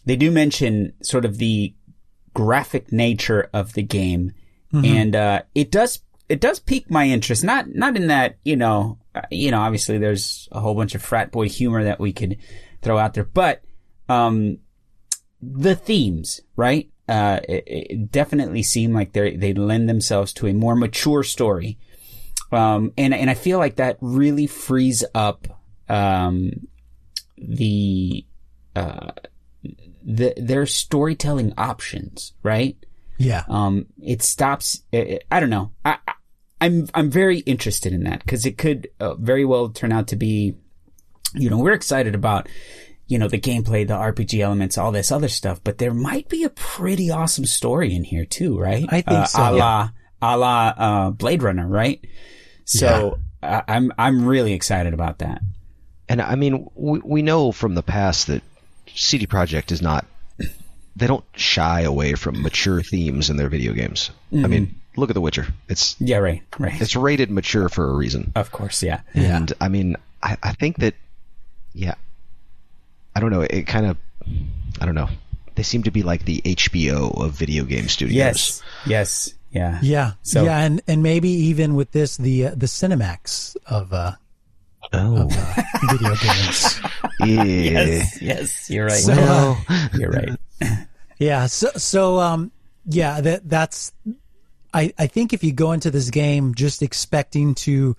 they 0.04 0.16
do 0.16 0.30
mention 0.30 0.92
sort 1.02 1.24
of 1.24 1.38
the 1.38 1.74
graphic 2.34 2.92
nature 2.92 3.48
of 3.52 3.72
the 3.74 3.82
game. 3.82 4.32
And, 4.84 5.16
uh, 5.16 5.42
it 5.54 5.70
does, 5.70 6.00
it 6.28 6.40
does 6.40 6.58
pique 6.58 6.90
my 6.90 7.06
interest. 7.08 7.44
Not, 7.44 7.68
not 7.68 7.96
in 7.96 8.08
that, 8.08 8.38
you 8.44 8.56
know, 8.56 8.98
uh, 9.14 9.22
you 9.30 9.50
know, 9.50 9.60
obviously 9.60 9.98
there's 9.98 10.48
a 10.52 10.60
whole 10.60 10.74
bunch 10.74 10.94
of 10.94 11.02
frat 11.02 11.30
boy 11.30 11.48
humor 11.48 11.84
that 11.84 12.00
we 12.00 12.12
could 12.12 12.38
throw 12.82 12.98
out 12.98 13.14
there, 13.14 13.24
but, 13.24 13.62
um, 14.08 14.58
the 15.40 15.74
themes, 15.76 16.40
right? 16.56 16.90
Uh, 17.08 17.40
it, 17.48 17.64
it 17.66 18.12
definitely 18.12 18.62
seem 18.62 18.92
like 18.92 19.12
they 19.12 19.36
they 19.36 19.52
lend 19.52 19.88
themselves 19.88 20.32
to 20.32 20.46
a 20.46 20.54
more 20.54 20.74
mature 20.74 21.22
story, 21.22 21.78
um, 22.50 22.92
and 22.96 23.12
and 23.14 23.28
I 23.28 23.34
feel 23.34 23.58
like 23.58 23.76
that 23.76 23.98
really 24.00 24.46
frees 24.46 25.04
up 25.14 25.46
um, 25.88 26.66
the 27.36 28.24
uh, 28.74 29.10
the 30.02 30.34
their 30.36 30.66
storytelling 30.66 31.52
options, 31.58 32.32
right? 32.42 32.76
yeah. 33.18 33.44
Um, 33.48 33.86
it 34.02 34.22
stops. 34.22 34.82
i 34.92 35.20
I 35.30 35.40
don't 35.40 35.50
know. 35.50 35.72
I, 35.84 35.98
I 36.06 36.14
I'm 36.60 36.88
I'm 36.94 37.10
very 37.10 37.40
interested 37.40 37.92
in 37.92 38.04
that 38.04 38.20
because 38.20 38.46
it 38.46 38.56
could 38.56 38.88
uh, 39.00 39.14
very 39.14 39.44
well 39.44 39.68
turn 39.68 39.92
out 39.92 40.08
to 40.08 40.16
be, 40.16 40.54
you 41.34 41.50
know, 41.50 41.58
we're 41.58 41.72
excited 41.72 42.14
about, 42.14 42.48
you 43.06 43.18
know, 43.18 43.28
the 43.28 43.38
gameplay, 43.38 43.86
the 43.86 43.94
RPG 43.94 44.40
elements, 44.40 44.78
all 44.78 44.92
this 44.92 45.12
other 45.12 45.28
stuff, 45.28 45.60
but 45.62 45.78
there 45.78 45.92
might 45.94 46.28
be 46.28 46.44
a 46.44 46.50
pretty 46.50 47.10
awesome 47.10 47.46
story 47.46 47.94
in 47.94 48.04
here 48.04 48.24
too, 48.24 48.58
right? 48.58 48.86
I 48.88 49.00
think 49.02 49.20
uh, 49.20 49.24
so, 49.26 49.42
A 49.42 49.50
la 49.52 49.90
a 50.22 50.38
la 50.38 50.68
uh, 50.76 51.10
Blade 51.10 51.42
Runner, 51.42 51.66
right? 51.66 52.04
So 52.64 53.18
uh, 53.42 53.60
I'm 53.68 53.92
I'm 53.98 54.24
really 54.26 54.54
excited 54.54 54.94
about 54.94 55.18
that. 55.18 55.42
And 56.08 56.20
I 56.22 56.34
mean, 56.34 56.68
we, 56.74 57.00
we 57.00 57.22
know 57.22 57.52
from 57.52 57.74
the 57.74 57.82
past 57.82 58.28
that 58.28 58.42
CD 58.94 59.26
Projekt 59.26 59.72
is 59.72 59.82
not. 59.82 60.06
They 60.96 61.08
don't 61.08 61.24
shy 61.34 61.80
away 61.80 62.14
from 62.14 62.40
mature 62.40 62.80
themes 62.80 63.28
in 63.28 63.36
their 63.36 63.48
video 63.48 63.72
games. 63.72 64.10
I 64.32 64.46
mean, 64.46 64.76
look 64.96 65.10
at 65.10 65.14
The 65.14 65.20
Witcher. 65.20 65.48
It's 65.68 65.96
Yeah, 66.00 66.18
right, 66.18 66.40
right. 66.56 66.80
it's 66.80 66.94
rated 66.94 67.32
mature 67.32 67.68
for 67.68 67.90
a 67.90 67.94
reason. 67.94 68.30
of 68.36 68.52
course, 68.52 68.80
yeah. 68.80 69.00
And 69.12 69.52
I 69.60 69.68
mean, 69.68 69.96
I, 70.22 70.36
I 70.40 70.52
think 70.52 70.76
that, 70.78 70.94
yeah, 71.72 71.94
I 73.14 73.20
don't 73.20 73.30
know. 73.30 73.42
It 73.42 73.66
kind 73.66 73.86
of, 73.86 73.96
I 74.80 74.86
don't 74.86 74.94
know. 74.94 75.08
They 75.54 75.62
seem 75.62 75.84
to 75.84 75.90
be 75.90 76.02
like 76.02 76.24
the 76.24 76.40
HBO 76.44 77.24
of 77.24 77.32
video 77.32 77.64
game 77.64 77.88
studios. 77.88 78.16
Yes, 78.16 78.62
yes, 78.86 79.34
yeah, 79.52 79.78
Yeah. 79.82 80.12
So- 80.22 80.44
yeah, 80.44 80.58
and 80.58 80.82
and 80.88 81.02
maybe 81.02 81.28
even 81.30 81.74
with 81.76 81.92
this 81.92 82.16
the 82.16 82.46
uh, 82.48 82.50
the 82.56 82.66
Cinemax 82.66 83.56
of 83.66 83.92
uh, 83.92 84.12
Oh, 84.92 85.28
video 85.90 86.14
games. 86.22 86.80
yeah. 87.20 87.44
yes, 87.44 88.22
yes. 88.22 88.70
You're 88.70 88.86
right. 88.86 88.98
So, 88.98 89.12
uh, 89.12 89.88
You're 89.98 90.10
right. 90.10 90.30
yeah. 91.18 91.46
So 91.46 91.70
so 91.76 92.18
um 92.18 92.50
yeah 92.86 93.20
that 93.20 93.48
that's 93.48 93.92
I 94.72 94.92
I 94.98 95.06
think 95.06 95.32
if 95.32 95.42
you 95.44 95.52
go 95.52 95.72
into 95.72 95.90
this 95.90 96.10
game 96.10 96.54
just 96.54 96.82
expecting 96.82 97.54
to 97.66 97.96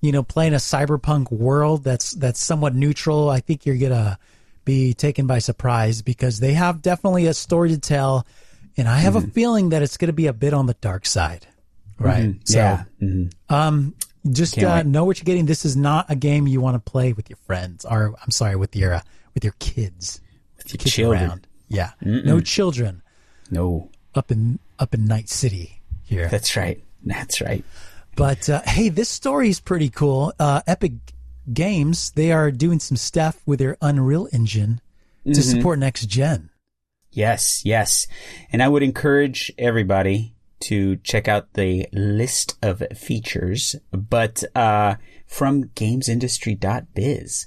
you 0.00 0.12
know 0.12 0.22
play 0.22 0.46
in 0.46 0.54
a 0.54 0.58
cyberpunk 0.58 1.30
world 1.30 1.84
that's 1.84 2.12
that's 2.12 2.40
somewhat 2.42 2.74
neutral, 2.74 3.28
I 3.30 3.40
think 3.40 3.64
you're 3.66 3.76
gonna 3.78 4.18
be 4.64 4.94
taken 4.94 5.26
by 5.26 5.38
surprise 5.38 6.02
because 6.02 6.40
they 6.40 6.52
have 6.54 6.82
definitely 6.82 7.26
a 7.26 7.34
story 7.34 7.70
to 7.70 7.78
tell, 7.78 8.26
and 8.76 8.88
I 8.88 8.98
have 8.98 9.16
a 9.16 9.20
feeling 9.20 9.70
that 9.70 9.82
it's 9.82 9.96
gonna 9.96 10.12
be 10.12 10.26
a 10.26 10.32
bit 10.32 10.52
on 10.54 10.66
the 10.66 10.74
dark 10.74 11.06
side. 11.06 11.46
Right. 11.98 12.36
So 12.44 12.58
yeah. 12.58 12.84
Mhm. 13.00 13.32
Um, 13.48 13.94
just 14.30 14.58
uh, 14.58 14.82
know 14.82 15.04
what 15.04 15.18
you're 15.18 15.24
getting. 15.24 15.46
This 15.46 15.64
is 15.64 15.76
not 15.76 16.06
a 16.10 16.16
game 16.16 16.46
you 16.46 16.60
want 16.60 16.82
to 16.82 16.90
play 16.90 17.12
with 17.12 17.28
your 17.28 17.36
friends, 17.46 17.84
or 17.84 18.14
I'm 18.22 18.30
sorry, 18.30 18.56
with 18.56 18.74
your 18.74 18.94
uh, 18.94 19.00
with 19.34 19.44
your 19.44 19.54
kids. 19.58 20.20
With 20.56 20.72
your 20.72 20.78
Kids 20.78 20.94
children. 20.94 21.22
around. 21.28 21.46
Yeah, 21.68 21.90
no 22.00 22.40
children 22.40 23.02
No, 23.50 23.90
up 24.14 24.30
in 24.30 24.58
up 24.78 24.94
in 24.94 25.04
Night 25.06 25.28
City 25.28 25.82
here. 26.04 26.28
that's 26.28 26.56
right. 26.56 26.82
That's 27.04 27.40
right. 27.40 27.64
But 28.16 28.48
uh, 28.48 28.62
hey, 28.66 28.88
this 28.88 29.08
story 29.10 29.48
is 29.50 29.60
pretty 29.60 29.90
cool. 29.90 30.32
Uh, 30.38 30.62
Epic 30.66 30.92
Games 31.52 32.10
they 32.12 32.32
are 32.32 32.50
doing 32.50 32.80
some 32.80 32.96
stuff 32.96 33.40
with 33.46 33.58
their 33.58 33.76
Unreal 33.82 34.28
Engine 34.32 34.80
to 35.26 35.42
support 35.42 35.78
next 35.78 36.06
gen. 36.06 36.50
Yes, 37.10 37.64
yes. 37.64 38.06
And 38.50 38.62
I 38.62 38.68
would 38.68 38.82
encourage 38.82 39.52
everybody 39.56 40.34
to 40.60 40.96
check 40.96 41.28
out 41.28 41.52
the 41.54 41.86
list 41.92 42.56
of 42.62 42.82
features, 42.96 43.76
but 43.92 44.42
uh, 44.54 44.96
from 45.34 45.64
gamesindustry.biz. 45.64 47.46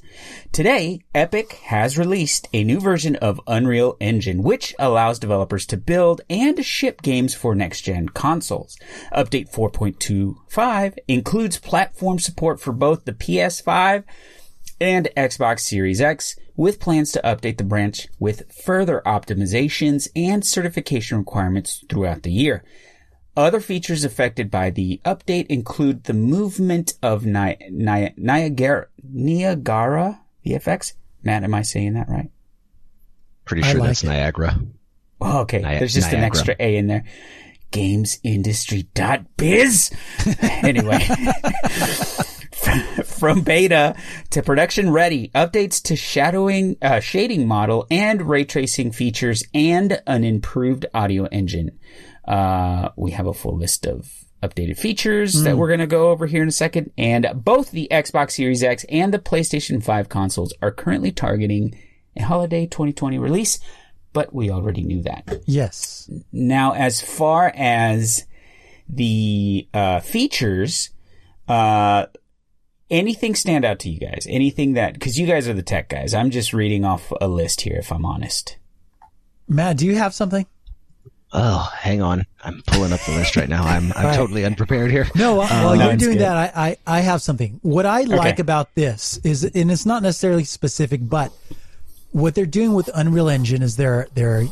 Today, 0.51 0.99
Epic 1.15 1.53
has 1.67 1.97
released 1.97 2.49
a 2.51 2.65
new 2.65 2.81
version 2.81 3.15
of 3.15 3.39
Unreal 3.47 3.95
Engine, 4.01 4.43
which 4.43 4.75
allows 4.77 5.19
developers 5.19 5.65
to 5.67 5.77
build 5.77 6.19
and 6.29 6.65
ship 6.65 7.01
games 7.01 7.33
for 7.33 7.55
next-gen 7.55 8.09
consoles. 8.09 8.77
Update 9.15 9.53
4.25 9.53 10.97
includes 11.07 11.59
platform 11.59 12.19
support 12.19 12.59
for 12.59 12.73
both 12.73 13.05
the 13.05 13.13
PS5 13.13 14.03
and 14.81 15.07
Xbox 15.15 15.61
Series 15.61 16.01
X, 16.01 16.35
with 16.57 16.81
plans 16.81 17.13
to 17.13 17.21
update 17.21 17.57
the 17.57 17.63
branch 17.63 18.09
with 18.19 18.51
further 18.51 19.01
optimizations 19.05 20.09
and 20.13 20.45
certification 20.45 21.19
requirements 21.19 21.85
throughout 21.87 22.23
the 22.23 22.31
year. 22.31 22.65
Other 23.37 23.59
features 23.59 24.03
affected 24.03 24.49
by 24.49 24.71
the 24.71 24.99
update 25.05 25.45
include 25.45 26.05
the 26.05 26.15
movement 26.15 26.95
of 27.03 27.23
Ni- 27.23 27.57
Ni- 27.69 28.13
Niagara, 28.17 28.87
Niagara 29.03 30.21
VFX. 30.43 30.93
Matt, 31.21 31.43
am 31.43 31.53
I 31.53 31.61
saying 31.61 31.93
that 31.93 32.09
right? 32.09 32.31
Pretty 33.45 33.61
sure 33.61 33.79
like 33.79 33.89
that's 33.89 34.03
it. 34.03 34.07
Niagara. 34.07 34.59
Oh, 35.21 35.41
okay. 35.41 35.59
Ni- 35.59 35.77
There's 35.77 35.93
just 35.93 36.11
an 36.11 36.23
extra 36.23 36.55
A 36.59 36.77
in 36.77 36.87
there. 36.87 37.03
Gamesindustry.biz. 37.71 39.91
anyway. 40.41 40.99
From 43.05 43.41
beta 43.41 43.95
to 44.31 44.41
production 44.41 44.91
ready, 44.91 45.29
updates 45.35 45.79
to 45.83 45.95
shadowing, 45.95 46.75
uh, 46.81 46.99
shading 47.01 47.47
model 47.47 47.85
and 47.91 48.23
ray 48.23 48.45
tracing 48.45 48.91
features 48.91 49.43
and 49.53 50.01
an 50.07 50.23
improved 50.23 50.87
audio 50.93 51.25
engine. 51.25 51.77
Uh, 52.27 52.89
we 52.95 53.11
have 53.11 53.27
a 53.27 53.33
full 53.33 53.57
list 53.57 53.85
of 53.85 54.11
updated 54.43 54.77
features 54.77 55.41
that 55.43 55.57
we're 55.57 55.67
going 55.67 55.79
to 55.79 55.87
go 55.87 56.09
over 56.09 56.27
here 56.27 56.43
in 56.43 56.47
a 56.47 56.51
second. 56.51 56.91
And 56.97 57.27
both 57.35 57.71
the 57.71 57.87
Xbox 57.89 58.31
Series 58.31 58.63
X 58.63 58.85
and 58.89 59.13
the 59.13 59.19
PlayStation 59.19 59.83
5 59.83 60.09
consoles 60.09 60.53
are 60.61 60.71
currently 60.71 61.11
targeting 61.11 61.77
a 62.15 62.23
holiday 62.23 62.65
2020 62.65 63.17
release, 63.17 63.59
but 64.13 64.33
we 64.33 64.49
already 64.49 64.83
knew 64.83 65.01
that. 65.03 65.41
Yes. 65.45 66.09
Now, 66.31 66.73
as 66.73 67.01
far 67.01 67.51
as 67.55 68.25
the 68.89 69.67
uh, 69.73 69.99
features, 70.01 70.91
uh, 71.47 72.07
anything 72.89 73.35
stand 73.35 73.65
out 73.65 73.79
to 73.79 73.89
you 73.89 73.99
guys? 73.99 74.27
Anything 74.29 74.73
that 74.73 74.93
because 74.93 75.19
you 75.19 75.25
guys 75.27 75.47
are 75.47 75.53
the 75.53 75.63
tech 75.63 75.89
guys. 75.89 76.13
I'm 76.13 76.29
just 76.29 76.53
reading 76.53 76.85
off 76.85 77.11
a 77.19 77.27
list 77.27 77.61
here, 77.61 77.77
if 77.77 77.91
I'm 77.91 78.05
honest. 78.05 78.57
Matt, 79.47 79.77
do 79.77 79.85
you 79.85 79.95
have 79.95 80.13
something? 80.13 80.45
Oh, 81.33 81.69
hang 81.77 82.01
on. 82.01 82.25
I'm 82.43 82.61
pulling 82.67 82.93
up 82.93 83.01
the 83.05 83.11
list 83.11 83.35
right 83.35 83.49
now. 83.49 83.63
I'm 83.63 83.91
I'm 83.93 84.05
Right. 84.05 84.15
totally 84.15 84.45
unprepared 84.45 84.91
here. 84.91 85.07
No, 85.13 85.35
while, 85.35 85.51
um, 85.51 85.63
while 85.65 85.75
you're 85.75 85.97
doing 85.97 86.13
good. 86.17 86.21
that, 86.23 86.55
I, 86.55 86.77
I, 86.87 86.97
I 86.97 86.99
have 87.01 87.21
something. 87.21 87.59
What 87.63 87.85
I 87.85 88.01
like 88.03 88.33
Okay. 88.35 88.41
about 88.41 88.73
this 88.75 89.17
is, 89.23 89.43
and 89.43 89.69
it's 89.71 89.85
not 89.85 90.03
necessarily 90.03 90.45
specific, 90.45 91.01
but 91.03 91.33
what 92.11 92.33
they're 92.33 92.45
doing 92.45 92.73
with 92.73 92.89
Unreal 92.93 93.27
Engine 93.29 93.61
is 93.61 93.75
they're 93.75 94.07
they're 94.13 94.45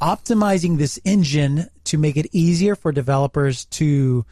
optimizing 0.00 0.78
this 0.78 0.98
engine 1.04 1.68
to 1.84 1.98
make 1.98 2.16
it 2.16 2.26
easier 2.32 2.76
for 2.76 2.92
developers 2.92 3.64
to 3.66 4.24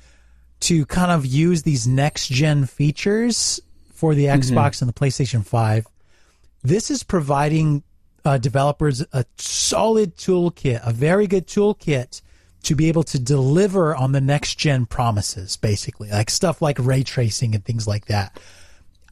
to 0.61 0.87
kind 0.87 1.11
of 1.11 1.27
use 1.27 1.63
these 1.65 1.89
next 1.89 2.29
gen 2.29 2.67
features 2.67 3.59
for 3.93 4.15
the 4.15 4.27
mm-hmm. 4.27 4.41
Xbox 4.57 4.81
and 4.81 4.89
the 4.89 4.93
PlayStation 4.93 5.45
5. 5.45 5.87
This 6.63 6.91
is 6.91 7.03
providing 7.03 7.83
uh, 8.25 8.39
developers 8.39 9.05
a 9.13 9.25
solid 9.37 10.17
toolkit, 10.17 10.87
a 10.87 10.93
very 10.93 11.27
good 11.27 11.47
toolkit 11.47 12.23
to 12.65 12.77
be 12.77 12.89
able 12.89 13.03
to 13.03 13.19
deliver 13.19 13.95
on 13.95 14.13
the 14.13 14.21
next 14.21 14.57
gen 14.57 14.87
promises, 14.87 15.57
basically, 15.57 16.11
like 16.11 16.31
stuff 16.31 16.63
like 16.63 16.79
ray 16.79 17.03
tracing 17.03 17.55
and 17.55 17.65
things 17.65 17.87
like 17.89 18.07
that. 18.07 18.39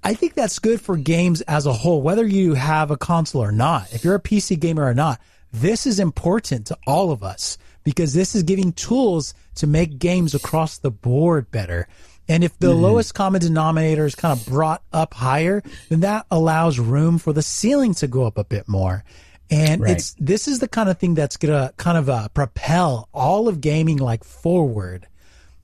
I 0.02 0.14
think 0.14 0.34
that's 0.34 0.58
good 0.58 0.80
for 0.80 0.96
games 0.96 1.40
as 1.42 1.66
a 1.66 1.72
whole, 1.72 2.00
whether 2.00 2.26
you 2.26 2.54
have 2.54 2.90
a 2.90 2.96
console 2.96 3.42
or 3.42 3.52
not. 3.52 3.92
If 3.92 4.04
you're 4.04 4.14
a 4.14 4.22
PC 4.22 4.58
gamer 4.58 4.84
or 4.84 4.94
not, 4.94 5.20
this 5.52 5.86
is 5.86 5.98
important 5.98 6.66
to 6.68 6.78
all 6.86 7.10
of 7.10 7.22
us 7.22 7.58
because 7.82 8.14
this 8.14 8.34
is 8.34 8.42
giving 8.42 8.72
tools 8.72 9.34
to 9.56 9.66
make 9.66 9.98
games 9.98 10.34
across 10.34 10.78
the 10.78 10.90
board 10.90 11.50
better. 11.50 11.88
And 12.30 12.44
if 12.44 12.56
the 12.58 12.68
Mm-hmm. 12.68 12.82
lowest 12.82 13.12
common 13.14 13.40
denominator 13.40 14.06
is 14.06 14.14
kind 14.14 14.38
of 14.38 14.46
brought 14.46 14.82
up 14.92 15.14
higher, 15.14 15.62
then 15.88 16.00
that 16.00 16.26
allows 16.30 16.78
room 16.78 17.18
for 17.18 17.32
the 17.32 17.42
ceiling 17.42 17.92
to 17.94 18.06
go 18.06 18.24
up 18.24 18.38
a 18.38 18.44
bit 18.44 18.68
more. 18.68 19.04
And 19.50 19.80
Right. 19.82 19.96
it's 19.96 20.14
this 20.18 20.46
is 20.46 20.60
the 20.60 20.68
kind 20.68 20.88
of 20.88 20.98
thing 20.98 21.14
that's 21.14 21.36
gonna 21.36 21.72
kind 21.76 21.98
of 21.98 22.08
uh, 22.08 22.28
propel 22.28 23.08
all 23.12 23.48
of 23.48 23.60
gaming 23.60 23.96
like 23.98 24.22
forward. 24.24 25.08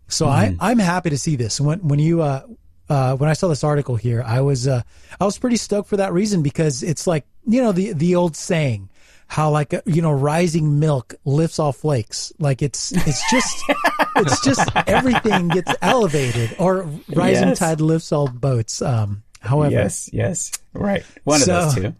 So 0.09 0.27
Mm-hmm. 0.27 0.61
I, 0.61 0.71
I'm 0.73 0.79
happy 0.81 1.11
to 1.11 1.19
see 1.19 1.37
this. 1.37 1.61
When 1.61 1.79
when 1.87 2.01
you 2.01 2.21
uh, 2.23 2.43
uh, 2.89 3.17
when 3.17 3.31
I 3.31 3.35
saw 3.35 3.47
this 3.49 3.63
article 3.65 3.95
here, 3.97 4.23
I 4.27 4.41
was 4.41 4.67
uh, 4.67 4.83
I 5.21 5.25
was 5.25 5.39
pretty 5.39 5.57
stoked 5.57 5.89
for 5.89 5.97
that 5.99 6.13
reason 6.13 6.43
because 6.43 6.83
it's 6.83 7.07
like 7.07 7.25
you 7.47 7.63
know 7.63 7.73
the 7.73 7.93
the 7.93 8.17
old 8.17 8.35
saying 8.37 8.89
how 9.29 9.51
like 9.51 9.75
uh, 9.75 9.81
you 9.87 10.03
know 10.03 10.13
rising 10.13 10.79
milk 10.79 11.15
lifts 11.25 11.59
all 11.59 11.73
flakes. 11.73 12.33
Like 12.39 12.63
it's 12.63 12.93
it's 12.93 13.31
just 13.31 13.65
it's 14.17 14.41
just 14.45 14.69
everything 14.87 15.49
gets 15.49 15.73
elevated 15.83 16.55
or 16.59 16.83
rising 17.15 17.49
Yes. 17.49 17.59
tide 17.59 17.81
lifts 17.81 18.13
all 18.13 18.29
boats. 18.29 18.81
Um, 18.83 19.23
however, 19.41 19.73
Yes, 19.73 20.09
yes, 20.13 20.53
right. 20.73 21.05
One 21.25 21.41
So- 21.41 21.59
of 21.59 21.75
those 21.75 21.85
two. 21.85 21.95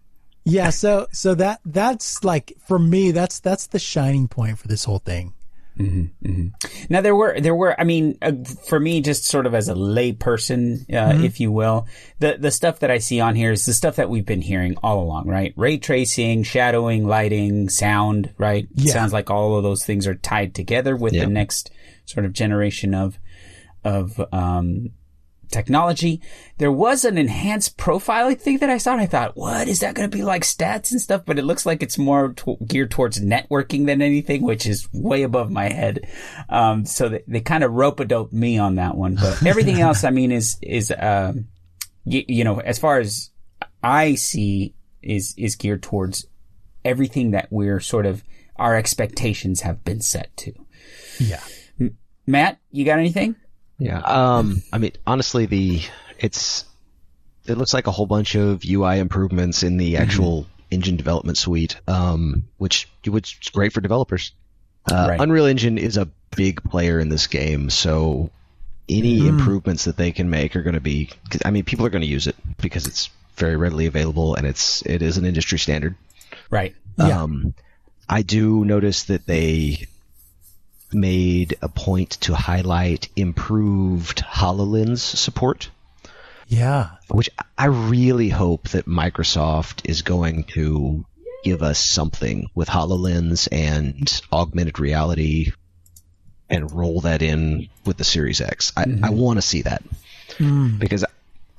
yeah. 0.45 0.71
So 0.71 1.09
so 1.13 1.35
that 1.35 1.61
that's 1.65 2.23
like 2.25 2.53
for 2.67 2.79
me 2.79 3.11
that's 3.11 3.41
that's 3.41 3.67
the 3.69 3.79
shining 3.79 4.29
point 4.29 4.59
for 4.59 4.69
this 4.69 4.85
whole 4.85 5.01
thing. 5.01 5.35
Now 6.89 7.01
there 7.01 7.15
were 7.15 7.39
there 7.41 7.55
were 7.55 7.79
I 7.79 7.85
mean 7.85 8.17
uh, 8.23 8.33
for 8.69 8.81
me 8.81 9.01
just 9.03 9.25
sort 9.25 9.47
of 9.47 9.55
as 9.55 9.69
a 9.69 9.75
lay 9.75 10.13
person 10.13 10.87
uh, 10.93 11.19
if 11.23 11.39
you 11.41 11.53
will 11.53 11.87
the 12.19 12.37
the 12.39 12.51
stuff 12.51 12.81
that 12.81 12.91
I 12.91 12.99
see 12.99 13.21
on 13.21 13.35
here 13.35 13.53
is 13.53 13.67
the 13.67 13.75
stuff 13.75 13.97
that 13.97 14.09
we've 14.09 14.25
been 14.25 14.41
hearing 14.43 14.77
all 14.83 15.03
along 15.03 15.27
right 15.29 15.53
ray 15.57 15.77
tracing 15.79 16.43
shadowing 16.45 17.07
lighting 17.07 17.69
sound 17.69 18.33
right 18.39 18.67
Yeah. 18.75 18.93
sounds 18.93 19.13
like 19.13 19.31
all 19.31 19.57
of 19.57 19.63
those 19.65 19.85
things 19.85 20.07
are 20.07 20.15
tied 20.15 20.55
together 20.55 20.97
with 20.97 21.13
Yeah. 21.13 21.25
the 21.25 21.31
next 21.31 21.71
sort 22.07 22.25
of 22.25 22.33
generation 22.33 22.95
of 22.95 23.19
of 23.85 24.19
um 24.33 24.91
technology. 25.51 26.21
There 26.59 26.73
was 26.73 27.05
an 27.05 27.19
enhanced 27.19 27.77
profiling 27.77 28.41
thing 28.41 28.59
that 28.59 28.71
I 28.71 28.79
saw 28.79 28.93
and 28.93 29.01
I 29.01 29.07
thought, 29.07 29.37
what 29.37 29.69
is 29.69 29.81
that 29.81 29.95
going 29.95 30.11
to 30.11 30.17
be 30.17 30.23
like 30.23 30.43
stats 30.43 30.91
and 30.93 31.01
stuff? 31.01 31.23
But 31.25 31.39
it 31.39 31.45
looks 31.45 31.67
like 31.67 31.83
it's 31.83 31.99
more 31.99 32.33
t- 32.33 32.57
geared 32.67 32.91
towards 32.91 33.21
networking 33.21 33.87
than 33.87 34.03
anything, 34.03 34.43
which 34.43 34.67
is 34.67 34.89
way 34.93 35.23
above 35.23 35.51
my 35.51 35.69
head. 35.69 36.09
Um, 36.49 36.85
so 36.85 37.09
they, 37.09 37.23
they 37.27 37.41
kind 37.41 37.65
of 37.65 37.73
rope-a-dope 37.73 38.33
me 38.33 38.59
on 38.59 38.77
that 38.77 38.97
one, 38.97 39.17
but 39.17 39.43
everything 39.47 39.81
else, 39.81 40.05
I 40.05 40.11
mean, 40.11 40.33
is, 40.33 40.59
is, 40.63 40.93
um, 40.97 41.49
you, 42.05 42.25
you 42.29 42.45
know, 42.45 42.61
as 42.61 42.79
far 42.79 42.99
as 42.99 43.31
I 43.83 44.15
see 44.15 44.75
is, 45.03 45.35
is 45.37 45.57
geared 45.57 45.83
towards 45.83 46.27
everything 46.85 47.33
that 47.33 47.49
we're 47.51 47.81
sort 47.81 48.07
of, 48.07 48.23
our 48.57 48.77
expectations 48.77 49.61
have 49.61 49.85
been 49.85 50.01
set 50.01 50.37
to. 50.39 50.53
Yeah. 51.19 51.43
Matt, 52.27 52.59
you 52.71 52.85
got 52.85 52.99
anything? 52.99 53.37
Yeah. 53.79 53.99
Um. 54.01 54.63
I 54.73 54.79
mean, 54.79 54.93
honestly, 55.07 55.47
the 55.47 55.83
it's 56.19 56.65
it 57.47 57.57
looks 57.59 57.75
like 57.75 57.87
a 57.87 57.91
whole 57.93 58.07
bunch 58.07 58.35
of 58.35 58.63
UI 58.65 58.99
improvements 58.99 59.63
in 59.63 59.77
the 59.77 59.99
actual 59.99 60.47
engine 60.71 60.97
development 60.97 61.39
suite, 61.39 61.79
um, 61.87 62.45
which 62.59 62.89
which 63.07 63.39
is 63.43 63.51
great 63.51 63.73
for 63.73 63.81
developers. 63.81 64.33
Uh, 64.91 65.07
Right. 65.11 65.21
Unreal 65.21 65.47
Engine 65.47 65.79
is 65.79 65.97
a 65.97 66.09
big 66.37 66.63
player 66.65 66.99
in 67.01 67.09
this 67.09 67.27
game, 67.27 67.71
so 67.71 68.31
any 68.89 69.27
improvements 69.27 69.85
that 69.85 69.97
they 69.97 70.13
can 70.13 70.31
make 70.31 70.55
are 70.57 70.63
going 70.63 70.75
to 70.75 70.81
be. 70.81 71.11
'cause, 71.29 71.43
I 71.45 71.51
mean, 71.51 71.65
people 71.65 71.85
are 71.87 71.91
going 71.91 72.03
to 72.03 72.09
use 72.09 72.27
it 72.29 72.37
because 72.61 72.87
it's 72.87 73.11
very 73.37 73.57
readily 73.57 73.87
available 73.87 74.35
and 74.37 74.47
it's 74.47 74.83
it 74.87 75.03
is 75.03 75.19
an 75.19 75.25
industry 75.27 75.59
standard. 75.59 75.97
Right. 76.51 76.75
Yeah. 76.99 77.21
Um, 77.23 77.53
I 78.09 78.23
do 78.23 78.65
notice 78.65 79.05
that 79.05 79.27
they 79.27 79.87
made 80.93 81.57
a 81.63 81.69
point 81.69 82.11
to 82.23 82.35
highlight 82.35 83.09
improved 83.17 84.23
HoloLens 84.23 84.99
support, 85.01 85.71
Yeah. 86.49 86.91
which 87.09 87.31
I 87.59 87.67
really 87.67 88.29
hope 88.29 88.69
that 88.69 88.87
Microsoft 88.87 89.89
is 89.89 90.03
going 90.03 90.45
to 90.45 91.05
give 91.45 91.63
us 91.63 91.79
something 91.79 92.51
with 92.55 92.69
HoloLens 92.69 93.49
and 93.53 94.21
augmented 94.33 94.79
reality 94.79 95.53
and 96.49 96.71
roll 96.73 97.01
that 97.03 97.23
in 97.23 97.69
with 97.85 97.97
the 97.97 98.05
Series 98.05 98.41
X. 98.41 98.73
I, 98.77 98.85
mm-hmm. 98.85 99.05
I 99.05 99.11
want 99.11 99.39
to 99.39 99.43
see 99.43 99.63
that 99.63 99.83
hmm. 100.39 100.79
because 100.79 101.05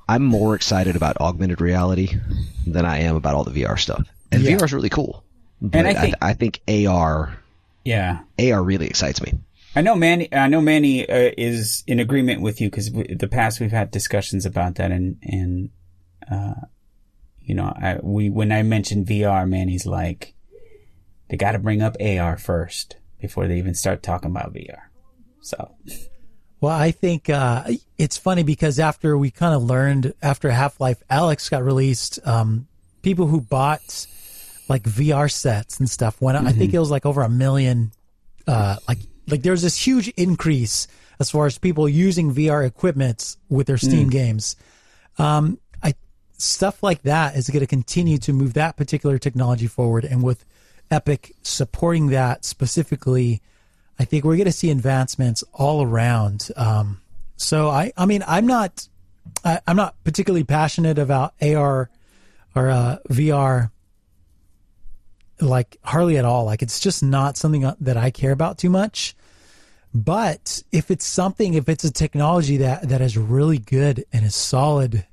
I'm 0.07 0.23
more 0.23 0.55
excited 0.55 0.95
about 0.95 1.17
augmented 1.17 1.59
reality 1.59 2.17
than 2.65 2.85
I 2.85 2.99
am 2.99 3.15
about 3.15 3.35
all 3.35 3.43
the 3.43 3.63
VR 3.63 3.77
stuff. 3.77 4.07
And 4.31 4.41
Yeah. 4.41 4.57
VR 4.57 4.63
is 4.63 4.73
really 4.73 4.89
cool. 4.89 5.23
But 5.61 5.85
I 5.85 5.89
I 5.89 5.93
think- 5.93 6.15
I 6.21 6.33
think 6.33 6.61
AR 6.87 7.37
Yeah. 7.87 8.19
AR 8.37 8.61
really 8.61 8.87
excites 8.87 9.21
me. 9.21 9.33
I 9.73 9.79
know 9.79 9.95
Manny. 9.95 10.27
I 10.33 10.49
know 10.49 10.59
Manny 10.59 11.07
uh, 11.07 11.31
is 11.37 11.85
in 11.87 12.01
agreement 12.01 12.41
with 12.41 12.59
you 12.59 12.69
because 12.69 12.91
the 12.91 13.29
past 13.31 13.61
we've 13.61 13.71
had 13.71 13.91
discussions 13.91 14.45
about 14.45 14.75
that, 14.75 14.91
and 14.91 15.17
and 15.23 15.69
uh, 16.29 16.65
you 17.39 17.55
know, 17.55 17.73
I, 17.73 17.99
we 18.01 18.29
when 18.29 18.51
I 18.51 18.63
mentioned 18.63 19.07
VR, 19.07 19.47
Manny's 19.47 19.85
like, 19.85 20.33
they 21.29 21.37
got 21.37 21.53
to 21.53 21.59
bring 21.59 21.81
up 21.81 21.95
AR 22.01 22.37
first 22.37 22.97
before 23.21 23.47
they 23.47 23.57
even 23.57 23.73
start 23.73 24.03
talking 24.03 24.31
about 24.31 24.53
VR. 24.53 24.89
So 25.39 25.75
Well, 26.59 26.75
I 26.75 26.91
think 26.91 27.29
uh, 27.29 27.69
it's 27.97 28.17
funny 28.17 28.43
because 28.43 28.79
after 28.79 29.17
we 29.17 29.31
kind 29.31 29.55
of 29.55 29.63
learned 29.63 30.13
after 30.21 30.51
Half-Life: 30.51 31.03
Alyx 31.09 31.49
got 31.49 31.63
released, 31.63 32.19
um, 32.27 32.67
people 33.01 33.27
who 33.27 33.39
bought 33.39 34.07
like 34.69 34.83
VR 34.83 35.31
sets 35.31 35.79
and 35.79 35.89
stuff 35.89 36.21
went. 36.21 36.37
I 36.37 36.51
think 36.51 36.73
it 36.73 36.79
was 36.79 36.91
like 36.91 37.05
over 37.05 37.21
a 37.21 37.29
million. 37.29 37.91
Uh, 38.47 38.77
like 38.87 38.99
like 39.27 39.41
there 39.41 39.51
was 39.51 39.61
this 39.61 39.77
huge 39.77 40.07
increase 40.09 40.87
as 41.19 41.31
far 41.31 41.45
as 41.45 41.57
people 41.57 41.89
using 41.89 42.33
VR 42.33 42.65
equipment 42.65 43.35
with 43.49 43.67
their 43.67 43.77
Steam 43.77 44.09
games. 44.09 44.55
Um, 45.17 45.59
I 45.81 45.93
stuff 46.37 46.83
like 46.83 47.01
that 47.03 47.35
is 47.35 47.49
going 47.49 47.61
to 47.61 47.67
continue 47.67 48.17
to 48.19 48.33
move 48.33 48.53
that 48.53 48.77
particular 48.77 49.17
technology 49.17 49.67
forward. 49.67 50.05
And 50.05 50.23
with 50.23 50.45
Epic 50.89 51.33
supporting 51.41 52.07
that 52.07 52.45
specifically, 52.45 53.41
I 53.99 54.05
think 54.05 54.23
we're 54.23 54.37
going 54.37 54.45
to 54.45 54.51
see 54.51 54.69
advancements 54.69 55.43
all 55.53 55.81
around. 55.83 56.49
Um, 56.55 57.01
so 57.35 57.69
I, 57.69 57.91
I 57.97 58.05
mean, 58.05 58.23
I'm 58.27 58.45
not, 58.45 58.87
I, 59.43 59.59
am 59.67 59.75
not 59.75 59.95
particularly 60.03 60.43
passionate 60.43 60.99
about 60.99 61.33
AR 61.41 61.89
or 62.55 62.69
uh, 62.69 62.97
VR, 63.09 63.71
like 65.39 65.77
hardly 65.83 66.17
at 66.17 66.25
all. 66.25 66.45
Like 66.45 66.61
it's 66.61 66.79
just 66.79 67.03
not 67.03 67.37
something 67.37 67.71
that 67.79 67.97
I 67.97 68.11
care 68.11 68.31
about 68.31 68.57
too 68.57 68.69
much. 68.69 69.15
But 69.93 70.63
if 70.71 70.91
it's 70.91 71.05
something, 71.05 71.53
if 71.53 71.69
it's 71.69 71.83
a 71.83 71.91
technology 71.91 72.57
that 72.57 72.89
that 72.89 73.01
is 73.01 73.17
really 73.17 73.57
good 73.57 74.05
and 74.11 74.25
is 74.25 74.35
solid 74.35 75.05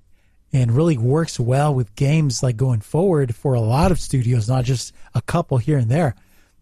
and 0.53 0.73
really 0.73 0.99
works 0.99 1.41
well 1.41 1.75
with 1.75 1.95
games 1.97 2.43
like 2.43 2.57
going 2.57 2.81
forward 2.81 3.35
for 3.35 3.55
a 3.55 3.61
lot 3.61 3.91
of 3.91 4.01
studios, 4.01 4.49
not 4.49 4.65
just 4.65 4.93
a 5.15 5.23
couple 5.23 5.59
here 5.59 5.79
and 5.79 5.91
there, 5.91 6.15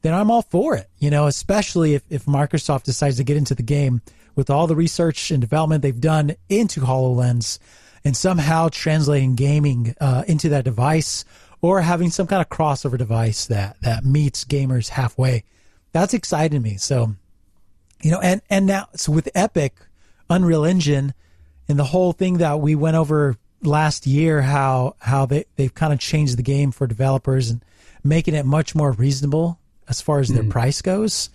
then 0.03 0.15
I'm 0.15 0.31
all 0.31 0.43
for 0.43 0.77
it. 0.77 0.89
You 0.99 1.11
know, 1.11 1.27
especially 1.27 1.95
if, 1.95 2.03
if 2.11 2.27
Microsoft 2.27 2.85
decides 2.85 3.17
to 3.17 3.25
get 3.25 3.37
into 3.37 3.55
the 3.55 3.63
game 3.63 4.03
with 4.35 4.51
all 4.51 4.67
the 4.67 4.77
research 4.77 5.31
and 5.31 5.41
development 5.41 5.83
they've 5.83 6.01
done 6.01 6.37
into 6.49 6.81
HoloLens 6.81 7.59
and 8.05 8.17
somehow 8.17 8.69
translating 8.69 9.35
gaming 9.35 9.95
uh, 10.01 10.25
into 10.27 10.49
that 10.51 10.65
device 10.65 11.25
or 11.63 11.81
having 11.81 12.11
some 12.11 12.27
kind 12.27 12.43
of 12.43 12.49
crossover 12.49 12.99
device 12.99 13.47
that, 13.47 13.77
that 13.81 14.05
meets 14.05 14.45
gamers 14.45 14.89
halfway. 14.89 15.45
That's 15.93 16.13
exciting 16.13 16.61
me. 16.61 16.77
So, 16.77 17.15
you 18.03 18.11
know, 18.11 18.21
and, 18.21 18.43
and 18.51 18.67
now, 18.67 18.89
so 18.97 19.13
with 19.13 19.29
Epic, 19.35 19.77
Unreal 20.29 20.65
Engine, 20.65 21.15
and 21.69 21.79
the 21.79 21.85
whole 21.85 22.13
thing 22.13 22.39
that 22.39 22.61
we 22.61 22.75
went 22.75 22.97
over 22.97 23.37
last 23.63 24.07
year, 24.07 24.43
how, 24.43 24.97
how 24.99 25.25
they, 25.25 25.45
they've 25.55 25.73
kind 25.73 25.93
of 25.93 26.01
changed 26.01 26.37
the 26.37 26.43
game 26.43 26.73
for 26.73 26.89
developers 26.89 27.49
and 27.49 27.65
making 28.03 28.35
it 28.35 28.45
much 28.45 28.75
more 28.75 28.91
reasonable 28.91 29.61
as 29.89 30.01
far 30.01 30.19
as 30.19 30.29
their 30.29 30.43
mm. 30.43 30.51
price 30.51 30.83
goes. 30.83 31.31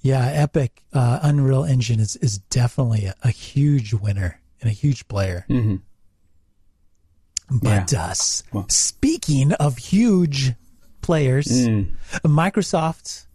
Yeah, 0.00 0.24
Epic 0.24 0.84
uh, 0.92 1.18
Unreal 1.22 1.64
Engine 1.64 1.98
is, 1.98 2.14
is 2.16 2.38
definitely 2.38 3.06
a, 3.06 3.14
a, 3.24 3.30
huge 3.30 3.92
winner 3.92 4.40
and 4.60 4.70
a 4.70 4.72
huge 4.72 5.08
player. 5.08 5.44
Mm-hmm. 5.48 5.76
But 7.50 7.92
yeah. 7.92 8.06
uh, 8.06 8.14
well. 8.52 8.66
speaking 8.68 9.52
of 9.52 9.78
huge 9.78 10.52
players, 11.00 11.46
mm. 11.46 11.88
Microsoft 12.24 13.26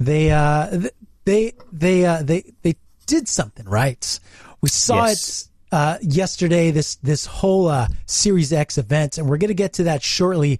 they 0.00 0.30
uh, 0.30 0.88
they 1.24 1.52
they 1.70 2.06
uh, 2.06 2.22
they 2.22 2.52
they 2.62 2.76
did 3.06 3.28
something 3.28 3.66
right. 3.66 4.18
We 4.62 4.70
saw 4.70 5.06
yes. 5.06 5.42
it 5.42 5.74
uh, 5.74 5.98
yesterday. 6.00 6.70
This 6.70 6.96
this 6.96 7.26
whole 7.26 7.68
uh, 7.68 7.86
Series 8.06 8.52
X 8.52 8.78
event, 8.78 9.18
and 9.18 9.28
we're 9.28 9.36
going 9.36 9.48
to 9.48 9.54
get 9.54 9.74
to 9.74 9.84
that 9.84 10.02
shortly. 10.02 10.58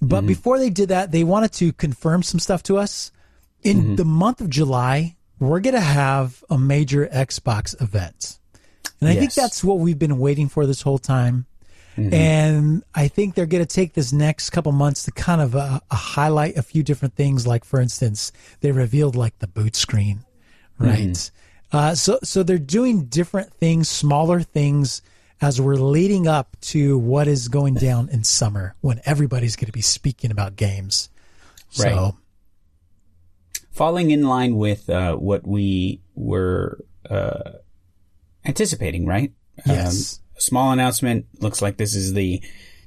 But 0.00 0.18
mm-hmm. 0.18 0.28
before 0.28 0.58
they 0.58 0.70
did 0.70 0.90
that, 0.90 1.10
they 1.10 1.24
wanted 1.24 1.52
to 1.54 1.72
confirm 1.72 2.22
some 2.22 2.38
stuff 2.38 2.62
to 2.64 2.78
us. 2.78 3.10
In 3.62 3.78
mm-hmm. 3.78 3.94
the 3.96 4.04
month 4.04 4.40
of 4.40 4.50
July, 4.50 5.16
we're 5.40 5.60
going 5.60 5.74
to 5.74 5.80
have 5.80 6.44
a 6.48 6.58
major 6.58 7.08
Xbox 7.08 7.80
event. 7.82 8.38
And 9.00 9.08
I 9.08 9.12
yes. 9.12 9.20
think 9.20 9.34
that's 9.34 9.64
what 9.64 9.78
we've 9.78 9.98
been 9.98 10.18
waiting 10.18 10.48
for 10.48 10.66
this 10.66 10.82
whole 10.82 10.98
time. 10.98 11.46
Mm-hmm. 11.96 12.14
And 12.14 12.84
I 12.94 13.08
think 13.08 13.34
they're 13.34 13.46
going 13.46 13.64
to 13.64 13.74
take 13.74 13.94
this 13.94 14.12
next 14.12 14.50
couple 14.50 14.72
months 14.72 15.04
to 15.04 15.12
kind 15.12 15.40
of 15.40 15.56
uh, 15.56 15.80
highlight 15.90 16.56
a 16.56 16.62
few 16.62 16.82
different 16.82 17.14
things. 17.14 17.46
Like, 17.46 17.64
for 17.64 17.80
instance, 17.80 18.32
they 18.60 18.72
revealed 18.72 19.16
like 19.16 19.38
the 19.38 19.46
boot 19.46 19.74
screen, 19.74 20.24
right? 20.78 21.08
Mm-hmm. 21.08 21.76
Uh, 21.76 21.94
so, 21.94 22.18
so 22.22 22.42
they're 22.42 22.58
doing 22.58 23.06
different 23.06 23.52
things, 23.54 23.88
smaller 23.88 24.40
things 24.40 25.02
as 25.40 25.60
we're 25.60 25.76
leading 25.76 26.26
up 26.26 26.56
to 26.60 26.98
what 26.98 27.28
is 27.28 27.48
going 27.48 27.74
down 27.74 28.08
in 28.10 28.24
summer 28.24 28.74
when 28.80 29.00
everybody's 29.04 29.56
going 29.56 29.66
to 29.66 29.72
be 29.72 29.82
speaking 29.82 30.30
about 30.30 30.56
games. 30.56 31.10
Right. 31.78 31.92
So, 31.92 32.16
falling 33.72 34.10
in 34.10 34.22
line 34.22 34.56
with 34.56 34.88
uh, 34.88 35.16
what 35.16 35.46
we 35.46 36.00
were 36.14 36.78
uh, 37.08 37.52
anticipating, 38.44 39.06
right? 39.06 39.32
Yes. 39.66 40.18
Um, 40.18 40.25
small 40.38 40.72
announcement. 40.72 41.26
Looks 41.40 41.62
like 41.62 41.76
this 41.76 41.94
is 41.94 42.12
the 42.12 42.42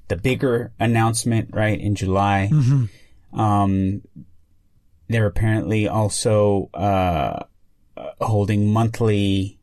the 0.07 0.15
bigger 0.15 0.71
announcement, 0.79 1.49
right? 1.53 1.79
In 1.79 1.95
July. 1.95 2.49
Mm-hmm. 2.51 3.39
Um, 3.39 4.01
they're 5.07 5.25
apparently 5.25 5.87
also 5.87 6.69
uh, 6.73 7.43
holding 8.21 8.71
monthly 8.71 9.59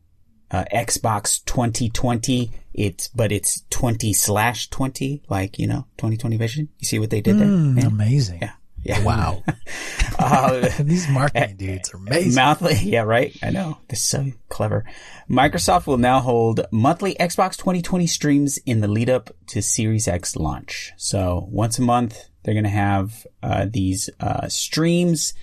uh, 0.51 0.65
Xbox 0.73 1.43
2020. 1.45 2.51
It's 2.73 3.07
but 3.09 3.31
it's 3.31 3.63
20 3.69 4.13
slash 4.13 4.69
20, 4.69 5.23
like 5.29 5.57
you 5.57 5.67
know, 5.67 5.85
2020 5.97 6.37
vision. 6.37 6.69
You 6.79 6.87
see 6.87 6.99
what 6.99 7.09
they 7.09 7.21
did 7.21 7.39
there? 7.39 7.47
Mm, 7.47 7.85
amazing. 7.85 8.39
Yeah. 8.41 8.53
Yeah. 8.83 9.03
Wow. 9.03 9.43
uh, 10.19 10.69
These 10.79 11.09
marketing 11.09 11.55
dudes 11.57 11.93
are 11.93 11.97
amazing. 11.97 12.35
Monthly, 12.35 12.75
yeah, 12.83 13.01
right. 13.01 13.35
I 13.43 13.49
know. 13.49 13.77
They're 13.87 13.97
so 13.97 14.31
clever. 14.49 14.85
Microsoft 15.29 15.87
will 15.87 15.97
now 15.97 16.19
hold 16.19 16.61
monthly 16.71 17.15
Xbox 17.15 17.57
2020 17.57 18.07
streams 18.07 18.57
in 18.65 18.79
the 18.79 18.87
lead 18.87 19.09
up 19.09 19.29
to 19.47 19.61
Series 19.61 20.07
X 20.07 20.35
launch. 20.35 20.93
So 20.97 21.47
once 21.51 21.79
a 21.79 21.81
month, 21.81 22.29
they're 22.43 22.53
going 22.53 22.63
to 22.63 22.69
have 22.69 23.27
uh, 23.43 23.65
these 23.69 24.09
uh, 24.19 24.47
streams. 24.47 25.33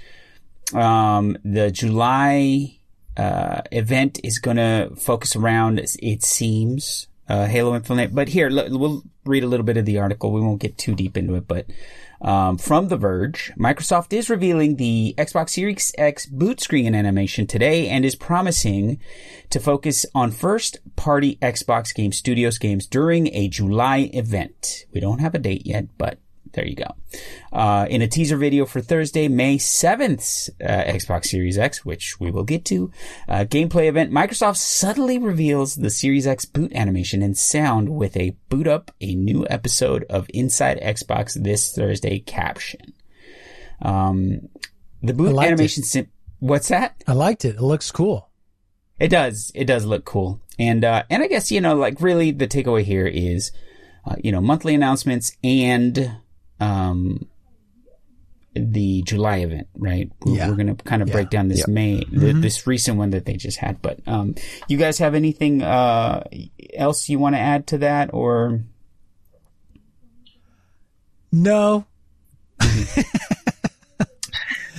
Um, 0.72 1.36
the 1.44 1.70
July 1.70 2.78
uh, 3.16 3.60
event 3.70 4.20
is 4.24 4.38
going 4.38 4.56
to 4.56 4.90
focus 4.96 5.36
around, 5.36 5.78
it 5.78 6.22
seems, 6.22 7.08
uh, 7.28 7.46
Halo 7.46 7.74
Infinite. 7.74 8.14
But 8.14 8.28
here, 8.28 8.48
we'll 8.50 9.02
read 9.26 9.44
a 9.44 9.46
little 9.46 9.66
bit 9.66 9.76
of 9.76 9.84
the 9.84 9.98
article. 9.98 10.32
We 10.32 10.40
won't 10.40 10.60
get 10.62 10.78
too 10.78 10.94
deep 10.94 11.16
into 11.16 11.34
it, 11.34 11.46
but 11.46 11.66
um, 12.20 12.58
from 12.58 12.88
The 12.88 12.96
Verge, 12.96 13.52
Microsoft 13.58 14.12
is 14.12 14.30
revealing 14.30 14.76
the 14.76 15.14
Xbox 15.18 15.50
Series 15.50 15.92
X 15.98 16.26
boot 16.26 16.60
screen 16.60 16.94
animation 16.94 17.46
today 17.46 17.88
and 17.88 18.04
is 18.04 18.14
promising 18.14 19.00
to 19.50 19.60
focus 19.60 20.06
on 20.14 20.30
first 20.30 20.78
party 20.96 21.36
Xbox 21.42 21.94
Game 21.94 22.12
Studios 22.12 22.58
games 22.58 22.86
during 22.86 23.28
a 23.34 23.48
July 23.48 24.10
event. 24.12 24.84
We 24.92 25.00
don't 25.00 25.20
have 25.20 25.34
a 25.34 25.38
date 25.38 25.66
yet, 25.66 25.96
but 25.98 26.18
there 26.54 26.66
you 26.66 26.76
go. 26.76 26.94
Uh, 27.52 27.86
in 27.90 28.02
a 28.02 28.08
teaser 28.08 28.36
video 28.36 28.64
for 28.64 28.80
Thursday, 28.80 29.28
May 29.28 29.58
7th, 29.58 30.50
uh, 30.60 30.92
Xbox 30.92 31.26
Series 31.26 31.58
X, 31.58 31.84
which 31.84 32.18
we 32.18 32.30
will 32.30 32.44
get 32.44 32.64
to, 32.66 32.90
uh, 33.28 33.44
gameplay 33.44 33.88
event, 33.88 34.12
Microsoft 34.12 34.56
subtly 34.56 35.18
reveals 35.18 35.76
the 35.76 35.90
Series 35.90 36.26
X 36.26 36.44
boot 36.44 36.72
animation 36.74 37.22
and 37.22 37.36
sound 37.36 37.88
with 37.88 38.16
a 38.16 38.36
boot 38.48 38.66
up 38.66 38.90
a 39.00 39.14
new 39.14 39.46
episode 39.50 40.04
of 40.08 40.28
Inside 40.32 40.80
Xbox 40.80 41.34
this 41.34 41.72
Thursday 41.72 42.18
caption. 42.20 42.94
Um, 43.82 44.48
the 45.02 45.12
boot 45.12 45.36
animation, 45.38 45.82
sim- 45.82 46.10
what's 46.38 46.68
that? 46.68 47.02
I 47.06 47.12
liked 47.12 47.44
it. 47.44 47.56
It 47.56 47.62
looks 47.62 47.90
cool. 47.90 48.30
It 48.98 49.08
does. 49.08 49.50
It 49.54 49.64
does 49.64 49.84
look 49.84 50.04
cool. 50.04 50.40
And, 50.58 50.84
uh, 50.84 51.02
and 51.10 51.22
I 51.22 51.26
guess, 51.26 51.50
you 51.50 51.60
know, 51.60 51.74
like 51.74 52.00
really 52.00 52.30
the 52.30 52.46
takeaway 52.46 52.84
here 52.84 53.06
is, 53.06 53.50
uh, 54.06 54.16
you 54.22 54.30
know, 54.30 54.40
monthly 54.40 54.74
announcements 54.74 55.36
and 55.42 56.16
um, 56.64 57.28
the 58.54 59.02
July 59.02 59.38
event, 59.38 59.68
right? 59.76 60.10
We're, 60.24 60.36
yeah. 60.36 60.48
we're 60.48 60.54
going 60.54 60.74
to 60.74 60.84
kind 60.84 61.02
of 61.02 61.08
yeah. 61.08 61.14
break 61.14 61.30
down 61.30 61.48
this 61.48 61.58
yep. 61.58 61.68
May, 61.68 62.00
mm-hmm. 62.00 62.40
this 62.40 62.66
recent 62.66 62.96
one 62.98 63.10
that 63.10 63.26
they 63.26 63.34
just 63.34 63.58
had. 63.58 63.82
But 63.82 64.00
um, 64.06 64.36
you 64.68 64.76
guys 64.78 64.98
have 64.98 65.14
anything 65.14 65.62
uh, 65.62 66.24
else 66.74 67.08
you 67.08 67.18
want 67.18 67.34
to 67.34 67.40
add 67.40 67.66
to 67.68 67.78
that, 67.78 68.14
or 68.14 68.60
no? 71.32 71.84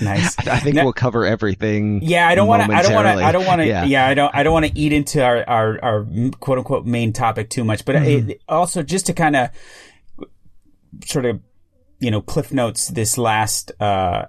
nice. 0.02 0.38
I 0.40 0.60
think 0.60 0.76
now, 0.78 0.84
we'll 0.86 0.94
cover 0.94 1.26
everything. 1.26 2.00
Yeah, 2.02 2.28
I 2.28 2.36
don't 2.36 2.48
want 2.48 2.64
to. 2.64 2.74
I 2.74 2.82
don't 2.82 2.94
want 2.94 3.08
to. 3.08 3.26
I 3.26 3.32
don't 3.34 3.46
want 3.46 3.60
to. 3.60 3.68
Yeah. 3.68 3.84
yeah. 3.84 4.08
I 4.08 4.14
don't. 4.14 4.34
I 4.34 4.44
don't 4.44 4.54
want 4.54 4.66
to 4.68 4.80
eat 4.80 4.94
into 4.94 5.22
our, 5.22 5.44
our 5.48 5.84
our 5.84 6.08
quote 6.40 6.60
unquote 6.60 6.86
main 6.86 7.12
topic 7.12 7.50
too 7.50 7.66
much. 7.66 7.84
But 7.84 7.98
mm-hmm. 7.98 8.30
it, 8.32 8.42
also 8.48 8.84
just 8.84 9.08
to 9.08 9.14
kind 9.14 9.36
of 9.36 9.50
sort 11.04 11.26
of 11.26 11.42
you 12.00 12.12
know, 12.12 12.22
Cliff 12.22 12.52
Notes 12.54 12.88
this 12.88 13.18
last 13.18 13.72
uh, 13.80 14.26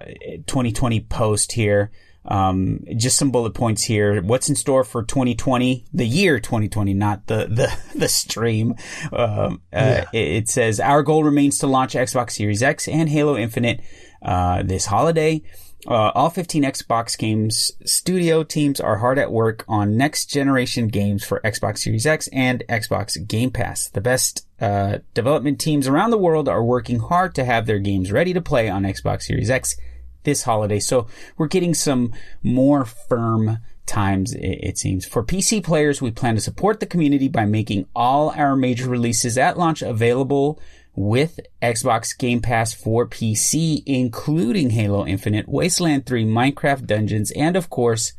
2020 0.47 1.01
post 1.01 1.51
here. 1.51 1.91
Um, 2.25 2.83
just 2.97 3.17
some 3.17 3.31
bullet 3.31 3.53
points 3.53 3.83
here. 3.83 4.21
What's 4.21 4.49
in 4.49 4.55
store 4.55 4.83
for 4.83 5.03
2020, 5.03 5.85
the 5.93 6.05
year 6.05 6.41
2020, 6.41 6.93
not 6.93 7.25
the, 7.27 7.47
the, 7.47 7.79
the 7.99 8.09
stream. 8.09 8.75
Um, 9.13 9.61
uh, 9.71 10.03
yeah. 10.03 10.05
it, 10.11 10.27
it, 10.27 10.49
says 10.49 10.81
our 10.81 11.03
goal 11.03 11.23
remains 11.23 11.59
to 11.59 11.67
launch 11.67 11.93
Xbox 11.93 12.31
Series 12.31 12.61
X 12.61 12.89
and 12.89 13.07
Halo 13.07 13.37
Infinite, 13.37 13.81
uh, 14.21 14.61
this 14.63 14.85
holiday. 14.85 15.41
Uh, 15.87 16.11
all 16.15 16.29
15 16.29 16.63
Xbox 16.63 17.17
games 17.17 17.71
studio 17.85 18.43
teams 18.43 18.81
are 18.81 18.97
hard 18.97 19.17
at 19.17 19.31
work 19.31 19.63
on 19.69 19.95
next 19.95 20.25
generation 20.25 20.89
games 20.89 21.23
for 21.23 21.39
Xbox 21.45 21.77
Series 21.77 22.05
X 22.05 22.27
and 22.33 22.61
Xbox 22.67 23.25
Game 23.25 23.51
Pass. 23.51 23.87
The 23.87 24.01
best 24.01 24.45
uh, 24.59 24.97
development 25.13 25.61
teams 25.61 25.87
around 25.87 26.09
the 26.09 26.17
world 26.17 26.49
are 26.49 26.63
working 26.63 26.99
hard 26.99 27.35
to 27.35 27.45
have 27.45 27.67
their 27.67 27.79
games 27.79 28.11
ready 28.11 28.33
to 28.33 28.41
play 28.41 28.67
on 28.67 28.83
Xbox 28.83 29.23
Series 29.23 29.49
X 29.49 29.77
this 30.23 30.43
holiday. 30.43 30.79
So 30.79 31.07
we're 31.37 31.47
getting 31.47 31.73
some 31.73 32.11
more 32.43 32.83
firm 32.83 33.59
times, 33.85 34.33
it, 34.33 34.59
it 34.61 34.77
seems. 34.77 35.05
For 35.05 35.23
PC 35.23 35.63
players, 35.63 36.01
we 36.01 36.11
plan 36.11 36.35
to 36.35 36.41
support 36.41 36.81
the 36.81 36.85
community 36.85 37.29
by 37.29 37.45
making 37.45 37.87
all 37.95 38.31
our 38.31 38.57
major 38.57 38.89
releases 38.89 39.37
at 39.37 39.57
launch 39.57 39.81
available 39.81 40.59
with 40.97 41.39
Xbox 41.61 42.17
Game 42.17 42.41
Pass 42.41 42.73
for 42.73 43.07
PC, 43.07 43.83
including 43.85 44.71
Halo 44.71 45.05
Infinite, 45.05 45.47
Wasteland 45.47 46.07
3, 46.07 46.25
Minecraft 46.25 46.87
Dungeons, 46.87 47.29
and 47.31 47.55
of 47.55 47.69
course, 47.69 48.13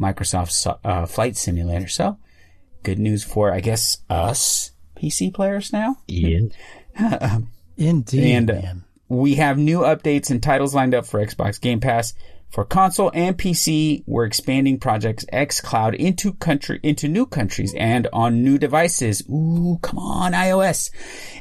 Microsoft 0.00 0.78
uh, 0.82 1.04
Flight 1.04 1.36
Simulator. 1.36 1.88
So, 1.88 2.16
good 2.82 2.98
news 2.98 3.22
for, 3.22 3.52
I 3.52 3.60
guess, 3.60 3.98
us 4.08 4.70
PC 4.96 5.32
players 5.34 5.74
now. 5.74 5.96
Yeah. 6.08 6.48
Indeed, 7.76 8.32
And 8.34 8.50
uh, 8.50 8.54
man. 8.54 8.84
we 9.10 9.34
have 9.34 9.58
new 9.58 9.80
updates 9.80 10.30
and 10.30 10.42
titles 10.42 10.74
lined 10.74 10.94
up 10.94 11.04
for 11.06 11.24
Xbox 11.24 11.60
Game 11.60 11.80
Pass. 11.80 12.14
For 12.56 12.64
console 12.64 13.10
and 13.12 13.36
PC, 13.36 14.02
we're 14.06 14.24
expanding 14.24 14.78
Project 14.78 15.26
xCloud 15.30 15.94
into 15.94 16.32
country 16.32 16.80
into 16.82 17.06
new 17.06 17.26
countries 17.26 17.74
and 17.76 18.08
on 18.14 18.42
new 18.42 18.56
devices. 18.56 19.22
Ooh, 19.28 19.78
come 19.82 19.98
on, 19.98 20.32
iOS. 20.32 20.90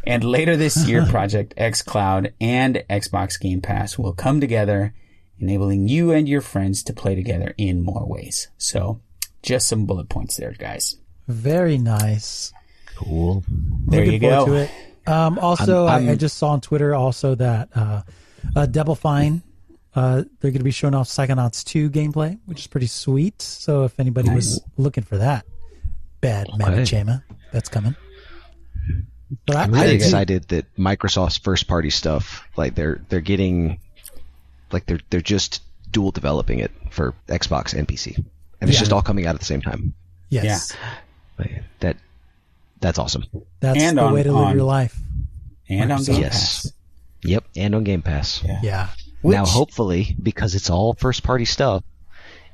And 0.06 0.26
later 0.26 0.58
this 0.58 0.86
year, 0.86 1.06
Project 1.10 1.54
xCloud 1.56 2.34
and 2.42 2.84
Xbox 2.90 3.40
Game 3.40 3.62
Pass 3.62 3.98
will 3.98 4.12
come 4.12 4.42
together, 4.42 4.94
enabling 5.40 5.88
you 5.88 6.12
and 6.12 6.28
your 6.28 6.42
friends 6.42 6.84
to 6.84 6.92
play 6.92 7.16
together 7.16 7.54
in 7.58 7.82
more 7.82 8.06
ways. 8.06 8.50
So, 8.58 9.00
just 9.42 9.70
some 9.70 9.86
bullet 9.86 10.10
points 10.10 10.36
there, 10.36 10.52
guys. 10.52 10.98
Very 11.30 11.78
nice. 11.78 12.52
Cool. 12.98 13.42
There 13.88 14.02
Looking 14.02 14.14
you 14.16 14.20
go. 14.20 14.46
To 14.48 14.54
it. 14.56 14.72
Um, 15.08 15.40
also, 15.40 15.86
I'm- 15.86 16.10
I, 16.10 16.12
I 16.12 16.16
just 16.16 16.36
saw 16.36 16.50
on 16.50 16.60
Twitter 16.60 16.94
also 16.94 17.36
that 17.36 17.70
uh, 17.74 18.02
uh, 18.54 18.66
Double 18.66 18.96
Fine, 18.96 19.44
uh, 19.96 20.24
they're 20.40 20.52
going 20.52 20.60
to 20.60 20.64
be 20.64 20.72
showing 20.72 20.94
off 20.94 21.08
Psychonauts 21.08 21.64
2 21.64 21.90
gameplay, 21.90 22.38
which 22.46 22.60
is 22.60 22.68
pretty 22.68 22.88
sweet. 22.88 23.42
So 23.42 23.84
if 23.86 24.00
anybody 24.00 24.30
was 24.30 24.62
looking 24.78 25.04
for 25.04 25.18
that, 25.18 25.46
bad 26.22 26.48
Mammy 26.58 26.84
Chama, 26.84 27.24
that's 27.52 27.70
coming. 27.70 27.96
But 29.48 29.56
I, 29.56 29.64
I'm 29.64 29.74
I 29.74 29.78
really 29.84 29.98
do- 29.98 30.04
excited 30.06 30.48
that 30.50 30.76
Microsoft's 30.76 31.38
first 31.38 31.68
party 31.68 31.90
stuff, 31.90 32.44
like 32.58 32.76
they're 32.76 33.02
they're 33.10 33.22
getting, 33.22 33.80
like 34.72 34.86
they're 34.86 35.00
they're 35.10 35.22
just 35.22 35.62
dual 35.92 36.12
developing 36.12 36.60
it 36.60 36.72
for 36.92 37.14
Xbox 37.28 37.74
and 37.74 37.88
PC, 37.88 38.18
and 38.18 38.26
it's 38.70 38.74
Yeah. 38.74 38.80
just 38.80 38.94
all 38.94 39.02
coming 39.02 39.26
out 39.26 39.34
at 39.36 39.40
the 39.40 39.46
same 39.46 39.62
time. 39.62 39.94
Yes, 40.30 40.76
Like, 41.40 41.64
that 41.80 41.98
that's 42.82 43.00
awesome. 43.00 43.24
that's 43.62 43.80
And 43.82 43.98
the 43.98 44.04
on- 44.04 44.14
way 44.14 44.24
to 44.24 44.32
live 44.32 44.48
on- 44.48 44.56
your 44.56 44.66
life. 44.66 44.98
And 45.70 45.92
on 45.92 46.04
Game 46.04 46.22
Yes. 46.22 46.64
Pass. 46.68 46.72
Yep, 47.24 47.44
and 47.56 47.74
on 47.76 47.84
Game 47.84 48.02
Pass. 48.04 48.44
Yeah. 48.44 48.60
Yeah. 48.62 48.88
Now, 49.34 49.46
hopefully, 49.46 50.16
because 50.22 50.56
it's 50.56 50.70
all 50.70 50.94
first 50.94 51.24
party 51.24 51.46
stuff, 51.46 51.84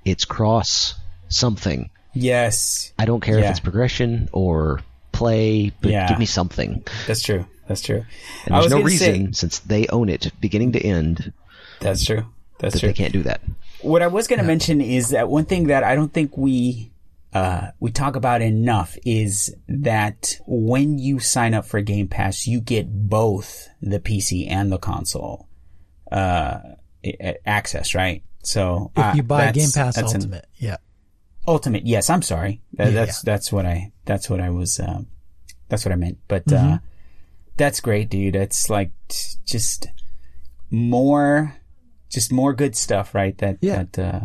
it's 0.05 0.25
cross 0.25 0.95
something. 1.29 1.89
Yes. 2.13 2.91
I 2.99 3.05
don't 3.05 3.21
care 3.21 3.39
Yeah. 3.39 3.45
if 3.45 3.51
it's 3.51 3.59
progression 3.59 4.29
or 4.31 4.81
play, 5.11 5.71
but 5.81 5.91
Yeah. 5.91 6.07
give 6.09 6.19
me 6.19 6.25
something. 6.25 6.83
That's 7.07 7.21
true. 7.21 7.45
That's 7.67 7.81
true. 7.81 8.03
And 8.45 8.55
there's 8.55 8.69
no 8.69 8.79
gonna 8.81 8.89
say- 8.89 9.11
reason, 9.11 9.33
since 9.33 9.59
they 9.59 9.87
own 9.87 10.09
it 10.09 10.31
beginning 10.41 10.73
to 10.73 10.79
end, 10.79 11.31
That's 11.79 12.03
true. 12.03 12.25
That's 12.59 12.73
that 12.73 12.79
true. 12.79 12.89
they 12.89 12.93
can't 12.93 13.13
do 13.13 13.23
that. 13.23 13.41
What 13.81 14.01
I 14.01 14.07
was 14.07 14.27
going 14.27 14.39
to 14.39 14.45
mention 14.45 14.81
is 14.81 15.09
that 15.09 15.29
one 15.29 15.45
thing 15.45 15.67
that 15.67 15.83
I 15.83 15.95
don't 15.95 16.13
think 16.13 16.37
we 16.37 16.89
uh, 17.33 17.67
we 17.79 17.89
talk 17.91 18.17
about 18.17 18.41
enough 18.41 18.97
is 19.05 19.55
that 19.69 20.37
when 20.45 20.99
you 20.99 21.17
sign 21.19 21.53
up 21.53 21.65
for 21.65 21.79
Game 21.79 22.09
Pass, 22.09 22.45
you 22.45 22.59
get 22.59 23.07
both 23.09 23.69
the 23.81 24.01
PC 24.01 24.49
and 24.49 24.69
the 24.69 24.77
console 24.77 25.47
uh, 26.11 26.59
access, 27.45 27.95
right? 27.95 28.23
So 28.43 28.91
If 28.95 29.03
uh, 29.03 29.13
you 29.15 29.23
buy 29.23 29.45
that's- 29.45 29.55
Game 29.73 29.83
Pass 29.83 29.95
that's 29.95 30.13
an- 30.13 30.21
Ultimate, 30.21 30.45
yeah. 30.57 30.77
Ultimate, 31.47 31.85
yes. 31.87 32.09
I'm 32.09 32.21
sorry. 32.21 32.61
That, 32.73 32.87
Yeah, 32.87 33.05
that's 33.05 33.21
that's 33.21 33.51
what 33.51 33.65
I 33.65 33.91
that's 34.05 34.29
what 34.29 34.39
I 34.41 34.49
was 34.51 34.79
um, 34.79 35.07
that's 35.69 35.83
what 35.85 35.91
I 35.91 35.95
meant. 35.95 36.19
But 36.27 36.45
Mm-hmm. 36.45 36.73
uh, 36.73 36.77
that's 37.57 37.79
great, 37.81 38.09
dude. 38.09 38.35
It's 38.35 38.69
like 38.69 38.91
t- 39.07 39.35
just 39.45 39.87
more, 40.69 41.55
just 42.09 42.31
more 42.31 42.53
good 42.53 42.75
stuff, 42.75 43.13
right? 43.15 43.37
That 43.39 43.57
Yeah. 43.61 43.83
that 43.93 43.99
uh, 43.99 44.19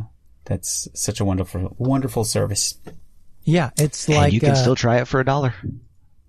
that's 0.44 0.88
such 0.94 1.20
a 1.20 1.24
wonderful 1.24 1.74
wonderful 1.78 2.24
service. 2.24 2.78
Yeah, 3.44 3.70
it's 3.78 4.06
and 4.08 4.16
like 4.16 4.32
you 4.32 4.40
can 4.40 4.50
uh, 4.50 4.54
still 4.54 4.74
try 4.76 4.98
it 5.00 5.08
for 5.08 5.20
a 5.20 5.24
dollar. 5.24 5.54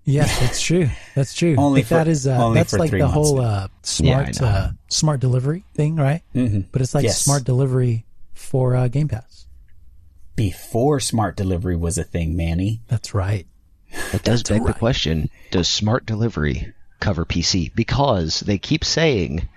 Yes, 0.08 0.40
that's 0.40 0.60
true. 0.62 0.88
That's 1.14 1.34
true. 1.34 1.54
Only 1.58 1.82
But 1.82 1.88
that 1.90 2.04
for- 2.06 2.10
is 2.10 2.26
uh, 2.26 2.30
only 2.42 2.60
that's 2.60 2.70
for 2.72 2.78
like 2.78 2.90
three 2.90 3.00
the 3.00 3.06
months. 3.08 3.14
whole 3.28 3.40
uh, 3.42 3.68
smart 3.82 4.40
know. 4.40 4.46
uh, 4.46 4.70
smart 4.88 5.20
delivery 5.20 5.64
thing, 5.74 5.96
right? 5.96 6.22
Mm-hmm. 6.34 6.60
But 6.72 6.80
it's 6.82 6.94
like 6.94 7.04
Yes. 7.04 7.20
smart 7.20 7.44
delivery 7.44 8.06
for 8.34 8.74
uh, 8.74 8.88
Game 8.88 9.08
Pass. 9.08 9.46
Before 10.34 10.98
smart 11.00 11.36
delivery 11.36 11.76
was 11.76 11.98
a 11.98 12.04
thing, 12.04 12.36
Manny. 12.36 12.80
That's 12.88 13.12
right. 13.12 13.46
It 14.12 14.22
does 14.22 14.42
beg 14.42 14.62
right. 14.62 14.68
the 14.72 14.78
question: 14.78 15.28
Does 15.50 15.68
smart 15.68 16.06
delivery 16.06 16.72
cover 17.00 17.24
PC? 17.24 17.74
Because 17.74 18.40
they 18.40 18.56
keep 18.58 18.84
saying, 18.84 19.48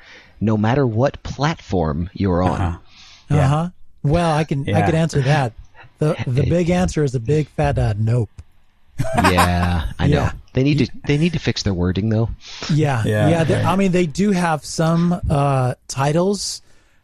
no 0.42 0.58
matter 0.58 0.86
what 0.88 1.22
platform 1.24 2.10
you're 2.14 2.42
on, 2.44 2.62
Uh-huh. 2.62 3.36
uh-huh. 3.38 3.70
Well, 4.04 4.36
I 4.36 4.44
can 4.44 4.68
I 4.74 4.82
can 4.82 4.96
answer 4.96 5.22
that. 5.22 5.54
the 6.00 6.16
The 6.28 6.44
big 6.50 6.70
answer 6.72 7.04
is 7.04 7.14
a 7.16 7.20
big 7.20 7.48
fat 7.50 7.78
uh, 7.78 7.94
nope. 7.98 8.30
yeah, 9.16 9.92
I 10.00 10.08
know 10.08 10.24
Yeah. 10.24 10.32
They 10.54 10.64
need 10.64 10.80
to 10.80 10.92
they 11.08 11.18
need 11.18 11.34
to 11.34 11.40
fix 11.40 11.64
their 11.64 11.74
wording 11.74 12.10
though. 12.10 12.30
Yeah, 12.72 13.04
Yeah, 13.06 13.30
yeah. 13.30 13.44
they- 13.44 13.62
I 13.64 13.76
mean, 13.76 13.92
they 13.92 14.06
do 14.06 14.32
have 14.32 14.66
some 14.66 15.20
uh, 15.30 15.76
titles 15.88 16.62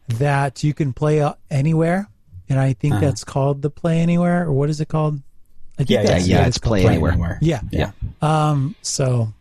that 0.09 0.63
you 0.63 0.73
can 0.73 0.93
play 0.93 1.21
uh, 1.21 1.33
anywhere, 1.51 2.07
and 2.49 2.59
I 2.59 2.73
think 2.73 2.95
that's 2.99 3.23
called 3.23 3.61
the 3.61 3.69
Play 3.69 3.99
Anywhere, 3.99 4.43
or 4.45 4.53
what 4.53 4.69
is 4.69 4.79
it 4.81 4.87
called? 4.87 5.21
I 5.79 5.83
think 5.83 5.89
Yeah, 5.91 6.01
yeah, 6.01 6.07
that's 6.07 6.27
yeah, 6.27 6.37
what 6.39 6.47
it's 6.47 6.57
called. 6.57 6.81
Play 6.81 6.87
Anywhere. 6.87 7.37
Yeah. 7.41 7.61
Yeah. 7.71 7.91
Um. 8.21 8.75
So, 8.81 9.33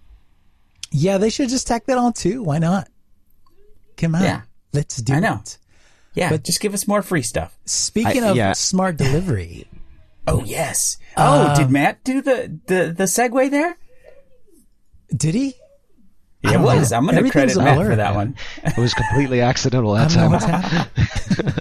yeah, 0.91 1.19
they 1.19 1.31
should 1.31 1.49
just 1.49 1.67
tack 1.67 1.87
that 1.87 1.99
on 1.99 2.13
too. 2.13 2.43
Why 2.43 2.59
not? 2.59 2.89
Come 3.97 4.15
on. 4.15 4.23
Yeah. 4.23 4.43
Let's 4.73 4.97
do 4.99 5.15
I 5.15 5.21
know. 5.21 5.35
it. 5.43 5.59
Yeah. 6.15 6.31
But- 6.31 6.45
just 6.45 6.61
give 6.61 6.75
us 6.75 6.87
more 6.89 7.03
free 7.03 7.23
stuff. 7.23 7.57
Speaking 7.65 8.25
I- 8.25 8.29
of 8.29 8.37
yeah. 8.37 8.53
smart 8.53 8.97
delivery, 8.97 9.67
Oh 10.29 10.43
yes. 10.45 10.97
Oh, 11.17 11.51
Um, 11.51 11.57
did 11.57 11.71
Matt 11.71 12.03
do 12.05 12.21
the 12.21 12.59
the 12.67 12.93
the 12.97 13.05
segue 13.05 13.49
there? 13.51 13.77
Did 15.15 15.35
he? 15.35 15.55
I 16.45 16.55
It 16.55 16.61
was. 16.61 16.91
know. 16.93 16.99
I'm 16.99 17.05
going 17.05 17.15
to 17.15 17.19
Everything's 17.21 17.55
credit 17.55 17.57
a 17.57 17.63
Matt 17.63 17.77
blur. 17.77 17.91
for 17.91 17.97
that 17.97 18.15
one. 18.15 18.37
It 18.65 18.77
was 18.79 18.95
completely 18.95 19.41
accidental 19.41 19.93
I 19.97 20.05
that 20.07 20.15
don't 20.15 20.31
know 20.33 20.39
time. 20.39 20.51
what's 20.53 20.71
happening. 20.71 21.53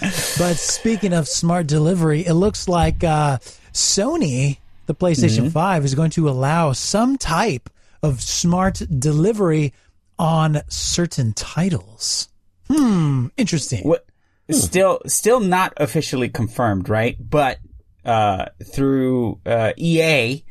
but 0.38 0.54
speaking 0.56 1.12
of 1.12 1.28
smart 1.28 1.66
delivery, 1.66 2.26
it 2.26 2.34
looks 2.34 2.68
like 2.68 3.02
uh, 3.02 3.38
Sony, 3.72 4.58
the 4.86 4.94
PlayStation 4.94 5.44
Mm-hmm. 5.44 5.48
5, 5.50 5.84
is 5.84 5.94
going 5.94 6.10
to 6.12 6.28
allow 6.28 6.72
some 6.72 7.16
type 7.18 7.70
of 8.02 8.20
smart 8.22 8.82
delivery 8.98 9.72
on 10.18 10.60
certain 10.68 11.32
titles. 11.32 12.28
Hmm, 12.70 13.28
interesting. 13.36 13.84
What? 13.84 14.04
Still, 14.50 15.00
still 15.06 15.40
not 15.40 15.72
officially 15.78 16.28
confirmed, 16.28 16.88
right? 16.88 17.16
But 17.18 17.58
uh, 18.04 18.46
through 18.64 19.40
uh, 19.44 19.72
EA, 19.76 20.44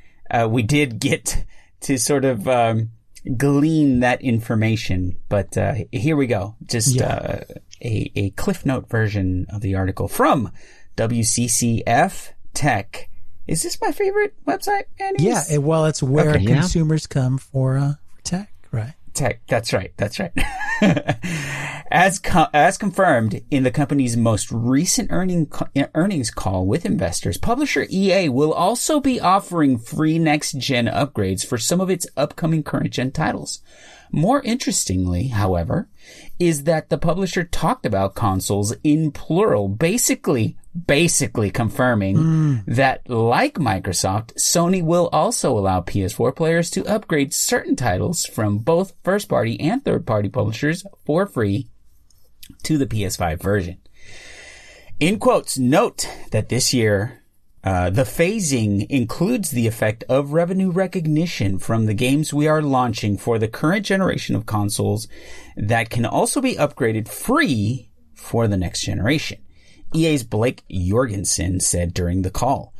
uh, 0.43 0.47
we 0.47 0.61
did 0.63 0.99
get 0.99 1.45
to 1.81 1.97
sort 1.97 2.25
of 2.25 2.47
um, 2.47 2.89
glean 3.38 3.99
that 4.01 4.21
information. 4.21 5.17
But 5.29 5.57
uh, 5.57 5.75
here 5.91 6.15
we 6.15 6.27
go, 6.27 6.55
just 6.65 6.95
Yeah. 6.95 7.05
uh, 7.07 7.39
a 7.83 8.11
a 8.15 8.29
cliff 8.31 8.65
note 8.65 8.89
version 8.89 9.45
of 9.49 9.61
the 9.61 9.75
article 9.75 10.07
from 10.07 10.51
WCCF 10.97 12.29
Tech. 12.53 13.09
Is 13.47 13.61
this 13.63 13.79
my 13.81 13.91
favorite 13.91 14.33
website? 14.45 14.83
Annie's? 14.99 15.21
Yeah, 15.51 15.57
well, 15.57 15.86
it's 15.86 16.01
where 16.01 16.31
Okay. 16.31 16.39
Yeah. 16.39 16.55
consumers 16.61 17.05
come 17.05 17.38
for, 17.38 17.77
uh, 17.77 17.93
for 18.15 18.21
tech, 18.23 18.51
right? 18.71 18.93
Tech. 19.16 19.41
That's 19.47 19.74
right. 19.74 19.93
That's 19.97 20.20
right. 20.20 20.32
as 21.91 22.22
as 22.53 22.78
confirmed 22.78 23.41
in 23.49 23.63
the 23.63 23.72
company's 23.72 24.18
most 24.18 24.51
recent 24.51 25.11
earning 25.11 25.47
co- 25.47 25.68
earnings 25.95 26.32
call 26.32 26.66
with 26.66 26.86
investors, 26.86 27.38
publisher 27.38 27.88
EA 27.89 28.30
will 28.30 28.53
also 28.53 28.99
be 28.99 29.20
offering 29.20 29.78
free 29.78 30.20
next 30.20 30.59
gen 30.59 30.88
upgrades 30.88 31.45
for 31.45 31.57
some 31.57 31.82
of 31.82 31.89
its 31.89 32.07
upcoming 32.18 32.63
current 32.63 32.91
gen 32.91 33.11
titles. 33.11 33.61
More 34.11 34.41
interestingly, 34.43 35.28
however, 35.28 35.89
is 36.39 36.63
that 36.63 36.89
the 36.89 36.97
publisher 36.97 37.43
talked 37.43 37.86
about 37.86 38.16
consoles 38.16 38.74
in 38.84 39.11
plural, 39.11 39.68
basically, 39.68 40.57
basically 40.76 41.49
confirming 41.51 42.63
that 42.67 43.09
like 43.09 43.55
Microsoft, 43.55 44.34
Sony 44.36 44.84
will 44.84 45.09
also 45.13 45.57
allow 45.57 45.82
PS4 45.82 46.36
players 46.36 46.69
to 46.71 46.86
upgrade 46.86 47.34
certain 47.34 47.76
titles 47.76 48.26
from 48.26 48.57
both 48.57 48.93
first 49.03 49.30
party 49.30 49.59
and 49.59 49.84
third 49.84 50.05
party 50.05 50.30
publishers 50.30 50.86
for 51.05 51.26
free 51.26 51.69
to 52.63 52.78
the 52.78 52.86
PS5 52.86 53.41
version. 53.41 53.78
In 54.99 55.19
quotes, 55.19 55.57
note 55.57 56.09
that 56.32 56.49
this 56.49 56.73
year, 56.73 57.21
uh, 57.63 57.89
the 57.89 58.03
phasing 58.03 58.86
includes 58.89 59.51
the 59.51 59.67
effect 59.67 60.03
of 60.07 60.34
revenue 60.34 60.69
recognition 60.69 61.57
from 61.57 61.86
the 61.86 61.93
games 61.93 62.34
we 62.34 62.47
are 62.47 62.61
launching 62.61 63.17
for 63.17 63.39
the 63.39 63.47
current 63.47 63.86
generation 63.86 64.36
of 64.36 64.45
consoles 64.45 65.07
that 65.57 65.89
can 65.89 66.05
also 66.05 66.39
be 66.39 66.55
upgraded 66.55 67.07
free 67.07 67.89
for 68.13 68.47
the 68.47 68.57
next 68.57 68.82
generation. 68.82 69.39
EA's 69.95 70.23
Blake 70.23 70.63
Jorgensen 70.69 71.59
said 71.59 71.93
during 71.93 72.21
the 72.21 72.29
call. 72.29 72.73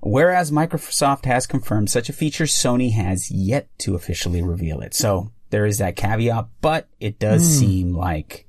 Whereas 0.00 0.50
Microsoft 0.50 1.26
has 1.26 1.46
confirmed 1.46 1.90
such 1.90 2.08
a 2.08 2.12
feature, 2.12 2.44
Sony 2.44 2.92
has 2.92 3.30
yet 3.30 3.68
to 3.78 3.94
officially 3.94 4.42
reveal 4.42 4.80
it. 4.80 4.94
So 4.94 5.30
there 5.50 5.64
is 5.64 5.78
that 5.78 5.94
caveat, 5.96 6.48
but 6.60 6.88
it 6.98 7.18
does 7.20 7.42
seem 7.42 7.94
like 7.94 8.48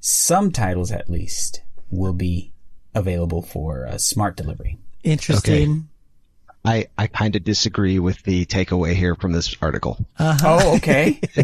some 0.00 0.50
titles 0.50 0.90
at 0.90 1.08
least 1.08 1.62
will 1.90 2.14
be 2.14 2.52
available 2.94 3.42
for 3.42 3.86
uh, 3.86 3.98
smart 3.98 4.36
delivery. 4.36 4.78
Interesting. 5.04 5.88
I, 6.64 6.86
I 6.96 7.08
kind 7.08 7.34
of 7.34 7.42
disagree 7.42 7.98
with 7.98 8.22
the 8.22 8.44
takeaway 8.46 8.94
here 8.94 9.16
from 9.16 9.32
this 9.32 9.56
article. 9.60 9.98
Oh, 10.20 10.76
okay. 10.76 11.18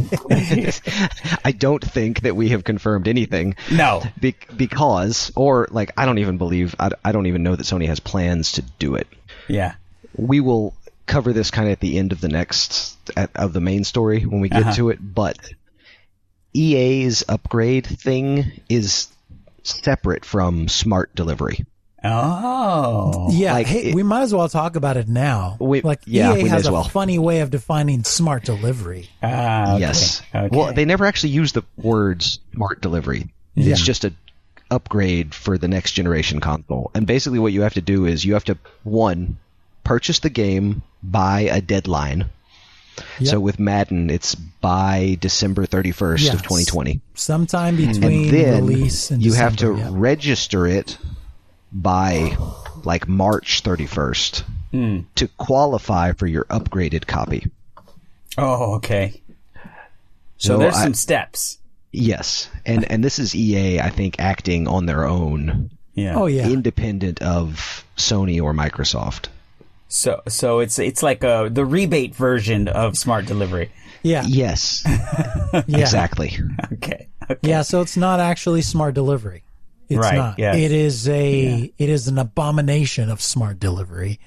I 1.45 1.53
don't 1.53 1.85
think 1.85 2.21
that 2.23 2.37
we 2.37 2.51
have 2.51 2.62
confirmed 2.62 3.09
anything. 3.09 3.57
no. 3.73 4.03
Be- 4.21 4.37
because, 4.57 5.33
or 5.35 5.66
like, 5.71 5.93
I 5.97 6.07
don't 6.07 6.19
even 6.19 6.39
believe, 6.39 6.77
I, 6.79 6.91
I 7.05 7.11
don't 7.12 7.27
even 7.27 7.43
know 7.43 7.57
that 7.57 7.64
Sony 7.64 7.87
has 7.87 7.99
plans 8.01 8.53
to 8.53 8.62
do 8.62 8.95
it. 8.95 9.09
Yeah. 9.49 9.75
We 10.16 10.39
will 10.41 10.75
cover 11.07 11.33
this 11.33 11.51
kind 11.51 11.66
of 11.69 11.73
at 11.73 11.81
the 11.81 11.99
end 11.99 12.12
of 12.12 12.21
the 12.21 12.29
next, 12.29 12.97
at, 13.16 13.31
of 13.35 13.53
the 13.53 13.61
main 13.61 13.83
story 13.85 14.23
when 14.25 14.41
we 14.41 14.49
get 14.49 14.62
Uh-huh. 14.62 14.73
to 14.75 14.91
it, 14.91 14.99
but 15.01 15.37
EA's 16.55 17.25
upgrade 17.29 17.87
thing 17.87 18.61
is 18.69 19.09
separate 19.62 20.25
from 20.25 20.69
smart 20.69 21.14
delivery. 21.14 21.64
Oh. 22.05 23.28
Yeah, 23.30 23.53
Like, 23.55 23.66
hey, 23.66 23.84
it- 23.90 23.94
we 23.94 24.03
might 24.03 24.22
as 24.22 24.34
well 24.34 24.49
talk 24.49 24.76
about 24.76 24.96
it 24.96 25.09
now. 25.09 25.57
We- 25.61 25.80
like 25.80 26.01
yeah, 26.07 26.30
EA 26.32 26.36
we 26.36 26.42
may 26.44 26.49
has 26.51 26.61
as 26.62 26.66
a 26.68 26.72
well. 26.72 26.84
funny 26.84 27.18
way 27.18 27.40
of 27.40 27.51
defining 27.51 28.05
smart 28.05 28.44
delivery. 28.44 29.09
Ah, 29.22 29.72
okay. 29.74 29.80
Yes. 29.80 30.22
Okay. 30.34 30.57
Well, 30.57 30.72
they 30.72 30.84
never 30.84 31.07
actually 31.07 31.30
use 31.30 31.53
the 31.53 31.62
words 31.76 32.38
smart 32.55 32.80
delivery. 32.80 33.28
Yeah. 33.55 33.72
It's 33.72 33.82
just 33.82 34.05
a 34.05 34.12
upgrade 34.70 35.34
for 35.34 35.57
the 35.59 35.66
next 35.68 35.92
generation 35.92 36.40
console. 36.40 36.90
And 36.94 37.07
basically 37.07 37.38
what 37.38 37.53
you 37.53 37.62
have 37.62 37.74
to 37.74 37.80
do 37.80 38.05
is 38.05 38.24
you 38.24 38.34
have 38.34 38.44
to 38.44 38.59
one 38.84 39.38
purchase 39.82 40.18
the 40.18 40.30
game 40.30 40.82
by 41.03 41.40
a 41.42 41.61
deadline. 41.61 42.26
Yep. 43.20 43.28
So 43.30 43.40
with 43.40 43.59
Madden, 43.59 44.11
it's 44.11 44.34
by 44.34 45.16
December 45.20 45.64
31st 45.66 46.24
Yes. 46.24 46.34
of 46.34 46.42
2020. 46.42 47.01
Sometime 47.14 47.76
between 47.76 48.03
And 48.26 48.30
then 48.30 48.66
release 48.66 49.11
and 49.11 49.22
you 49.22 49.32
have 49.34 49.57
to 49.57 49.72
December, 49.74 49.80
yeah. 49.82 49.88
register 49.92 50.66
it 50.66 50.99
by 51.73 52.37
like 52.85 53.09
March 53.09 53.62
31st 53.62 54.43
Hmm. 54.71 55.01
to 55.14 55.29
qualify 55.39 56.12
for 56.12 56.27
your 56.27 56.45
upgraded 56.45 57.07
copy. 57.07 57.51
Oh, 58.37 58.75
okay. 58.75 59.21
So, 60.37 60.55
So 60.55 60.59
there's 60.59 60.77
I- 60.77 60.83
some 60.85 60.95
steps. 60.95 61.59
Yes. 61.91 62.51
And 62.66 62.85
and 62.91 63.03
this 63.03 63.19
is 63.19 63.35
EA 63.35 63.81
I 63.81 63.89
think 63.89 64.21
acting 64.21 64.69
on 64.69 64.85
their 64.87 65.07
own 65.07 65.71
Yeah. 65.95 66.14
Oh 66.16 66.27
yeah, 66.27 66.47
independent 66.47 67.23
of 67.23 67.83
Sony 67.97 68.41
or 68.43 68.53
Microsoft. 68.53 69.29
So 69.89 70.21
so 70.29 70.59
it's 70.61 70.79
it's 70.79 71.03
like 71.03 71.25
a 71.25 71.49
the 71.51 71.64
rebate 71.64 72.14
version 72.14 72.69
of 72.69 72.97
smart 72.99 73.25
delivery. 73.25 73.71
yeah, 74.03 74.23
Yes, 74.29 74.83
yeah, 74.87 75.62
exactly. 75.66 76.39
Okay. 76.75 77.07
Okay. 77.31 77.41
yeah. 77.51 77.61
So 77.62 77.83
it's 77.83 77.97
not 77.97 78.21
actually 78.21 78.62
smart 78.62 78.95
delivery. 78.95 79.43
It's 79.89 79.99
Right, 79.99 80.16
not. 80.16 80.39
yes. 80.39 80.57
It 80.57 80.72
is 80.72 81.09
a. 81.09 81.72
It 81.78 81.89
is 81.89 82.09
an 82.09 82.18
abomination 82.18 83.11
of 83.11 83.22
smart 83.22 83.59
delivery. 83.59 84.20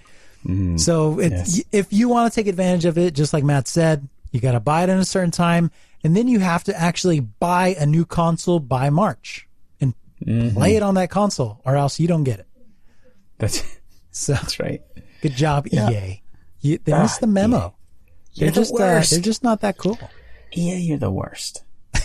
So 0.44 1.20
it, 1.20 1.32
Mm-hmm. 1.32 1.36
Yes. 1.36 1.62
if 1.72 1.94
you 1.94 2.10
want 2.10 2.34
to 2.34 2.36
take 2.36 2.48
advantage 2.48 2.86
of 2.86 2.98
it, 2.98 3.14
just 3.14 3.32
like 3.32 3.44
Matt 3.44 3.68
said, 3.68 4.08
you 4.32 4.40
got 4.40 4.54
to 4.54 4.60
buy 4.60 4.82
it 4.84 4.90
in 4.90 4.98
a 4.98 5.06
certain 5.06 5.30
time, 5.30 5.70
and 6.04 6.18
then 6.18 6.28
you 6.28 6.40
have 6.40 6.64
to 6.64 6.76
actually 6.76 7.20
buy 7.20 7.76
a 7.80 7.86
new 7.86 8.06
console 8.06 8.60
by 8.60 8.90
March 8.90 9.48
and 9.80 9.94
Mm-hmm. 10.26 10.56
play 10.58 10.76
it 10.76 10.82
on 10.84 10.96
that 10.96 11.10
console, 11.12 11.62
or 11.66 11.76
else 11.76 12.00
you 12.00 12.08
don't 12.08 12.24
get 12.24 12.40
it. 12.40 12.48
That's 13.38 13.64
So 14.12 14.34
that's 14.34 14.60
right. 14.60 14.82
good 15.22 15.36
job, 15.36 15.68
EA. 15.72 16.22
You, 16.62 16.80
they 16.84 16.92
missed 16.92 17.22
the 17.22 17.28
memo. 17.28 17.76
They're 18.36 18.50
the 18.52 18.62
just 18.62 18.74
uh, 18.74 18.78
they're 19.10 19.20
just 19.22 19.44
not 19.44 19.62
that 19.62 19.78
cool. 19.78 19.98
Yeah, 20.54 20.76
you're 20.76 20.98
the 20.98 21.12
worst. 21.12 21.64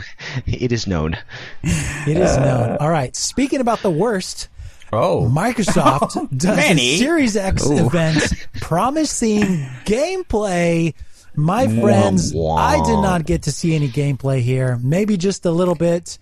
It 0.46 0.72
is 0.72 0.86
known. 0.86 1.16
It 1.62 2.16
is 2.16 2.36
known. 2.36 2.76
All 2.78 2.90
right. 2.90 3.14
Speaking 3.16 3.60
about 3.60 3.80
the 3.80 3.90
worst, 3.90 4.48
Oh. 4.92 5.26
Microsoft 5.32 6.28
does 6.36 6.56
Manny. 6.56 6.94
a 6.94 6.98
Series 6.98 7.36
X 7.36 7.64
event 7.68 8.22
promising 8.60 9.42
gameplay. 9.86 10.94
My 11.34 11.66
friends, 11.80 12.34
wah. 12.34 12.56
I 12.56 12.76
did 12.84 12.96
not 13.00 13.24
get 13.24 13.42
to 13.44 13.52
see 13.52 13.74
any 13.74 13.88
gameplay 13.88 14.40
here. 14.42 14.78
Maybe 14.82 15.16
just 15.16 15.46
a 15.46 15.50
little 15.50 15.74
bit. 15.74 16.18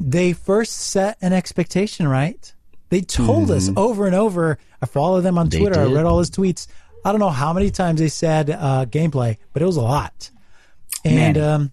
They 0.00 0.32
first 0.32 0.72
set 0.72 1.18
an 1.20 1.34
expectation, 1.34 2.08
right? 2.08 2.50
They 2.88 3.02
told 3.02 3.50
us 3.50 3.70
over 3.76 4.06
and 4.06 4.14
over. 4.14 4.58
I 4.80 4.86
follow 4.86 5.20
them 5.20 5.36
on 5.36 5.50
Twitter. 5.50 5.78
I 5.80 5.84
read 5.84 6.06
all 6.06 6.18
his 6.18 6.30
tweets. 6.30 6.66
I 7.04 7.10
don't 7.10 7.20
know 7.20 7.28
how 7.28 7.52
many 7.52 7.70
times 7.70 8.00
they 8.00 8.08
said 8.08 8.48
uh, 8.48 8.86
gameplay, 8.86 9.36
but 9.52 9.60
it 9.60 9.66
was 9.66 9.76
a 9.76 9.82
lot. 9.82 10.30
And 11.04 11.36
um, 11.36 11.72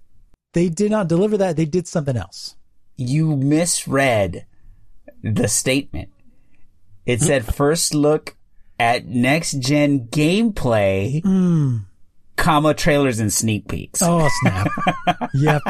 they 0.53 0.69
did 0.69 0.91
not 0.91 1.07
deliver 1.07 1.37
that. 1.37 1.55
They 1.55 1.65
did 1.65 1.87
something 1.87 2.17
else. 2.17 2.55
you 2.97 3.35
misread 3.35 4.45
the 5.23 5.47
statement. 5.47 6.09
It 7.05 7.21
said 7.21 7.45
first 7.53 7.93
look 7.95 8.35
at 8.79 9.05
next 9.05 9.59
gen 9.59 10.07
gameplay, 10.07 11.21
comma 12.37 12.73
trailers 12.73 13.19
and 13.19 13.31
sneak 13.33 13.67
peeks. 13.67 14.01
Oh 14.03 14.27
snap! 14.41 14.67
yep. 15.33 15.61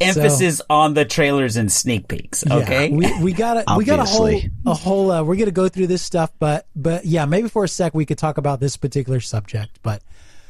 Emphasis 0.00 0.60
on 0.70 0.94
the 0.94 1.04
trailers 1.04 1.56
and 1.56 1.70
sneak 1.70 2.08
peeks. 2.08 2.44
Okay. 2.48 2.88
Yeah, 2.88 2.96
we 2.96 3.22
we 3.24 3.32
got 3.32 3.56
a 3.56 3.76
we 3.76 3.84
got 3.84 3.98
a 4.00 4.04
whole 4.04 4.40
a 4.66 4.74
whole. 4.74 5.10
Uh, 5.10 5.22
we're 5.22 5.36
gonna 5.36 5.50
go 5.50 5.68
through 5.68 5.86
this 5.88 6.02
stuff, 6.02 6.30
but 6.38 6.66
but 6.76 7.04
yeah, 7.04 7.24
maybe 7.24 7.48
for 7.48 7.64
a 7.64 7.68
sec 7.68 7.94
we 7.94 8.06
could 8.06 8.18
talk 8.18 8.38
about 8.38 8.60
this 8.60 8.76
particular 8.76 9.20
subject. 9.20 9.78
But 9.82 10.02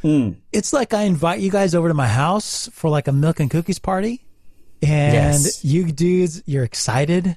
Hmm. 0.03 0.31
it's 0.53 0.73
like 0.73 0.95
I 0.95 1.03
invite 1.03 1.41
you 1.41 1.51
guys 1.51 1.75
over 1.75 1.89
to 1.89 1.95
my 1.95 2.07
house 2.07 2.69
for 2.73 2.89
like 2.89 3.09
a 3.09 3.13
milk 3.13 3.41
and 3.41 3.51
cookies 3.51 3.79
party, 3.81 4.25
and 4.83 5.13
Yes. 5.43 5.65
you 5.65 5.91
dudes, 5.91 6.43
you're 6.47 6.63
excited, 6.65 7.37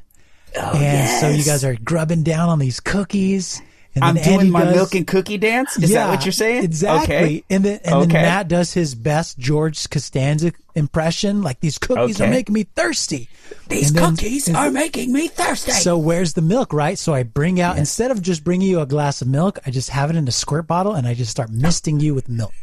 Oh, 0.55 0.73
and 0.77 1.21
so 1.21 1.29
you 1.29 1.43
guys 1.43 1.63
are 1.63 1.75
grubbing 1.75 2.23
down 2.23 2.49
on 2.49 2.59
these 2.59 2.79
cookies. 2.79 3.61
And 3.93 4.03
I'm 4.05 4.15
doing 4.15 4.49
my 4.51 4.63
does- 4.63 4.75
milk 4.75 4.95
and 4.95 5.05
cookie 5.05 5.37
dance. 5.37 5.75
Is 5.77 5.89
yeah, 5.91 6.05
that 6.07 6.09
what 6.15 6.25
you're 6.25 6.31
saying? 6.31 6.63
Exactly. 6.63 7.15
Okay. 7.15 7.43
And 7.49 7.65
then 7.65 7.79
and 7.83 7.93
Okay. 7.95 8.05
then 8.13 8.21
Matt 8.23 8.47
does 8.47 8.73
his 8.73 8.95
best 8.95 9.37
George 9.37 9.89
Costanza 9.89 10.53
impression. 10.75 11.41
Like 11.41 11.59
these 11.59 11.77
cookies 11.77 12.21
are 12.21 12.29
making 12.29 12.53
me 12.53 12.63
thirsty. 12.63 13.27
These 13.67 13.91
then- 13.91 14.15
cookies 14.15 14.47
and- 14.47 14.55
are 14.55 14.71
making 14.71 15.11
me 15.11 15.27
thirsty. 15.27 15.71
So 15.73 15.97
where's 15.97 16.33
the 16.33 16.41
milk, 16.41 16.71
right? 16.71 16.97
So 16.97 17.13
I 17.13 17.23
bring 17.23 17.59
out 17.59 17.77
instead 17.77 18.11
of 18.11 18.21
just 18.21 18.43
bringing 18.45 18.69
you 18.69 18.79
a 18.79 18.85
glass 18.85 19.21
of 19.21 19.27
milk, 19.27 19.59
I 19.65 19.71
just 19.71 19.89
have 19.89 20.09
it 20.09 20.15
in 20.15 20.25
a 20.27 20.31
squirt 20.31 20.67
bottle 20.67 20.93
and 20.93 21.05
I 21.05 21.13
just 21.13 21.31
start 21.31 21.49
misting 21.51 21.99
you 21.99 22.13
with 22.13 22.29
milk. 22.29 22.53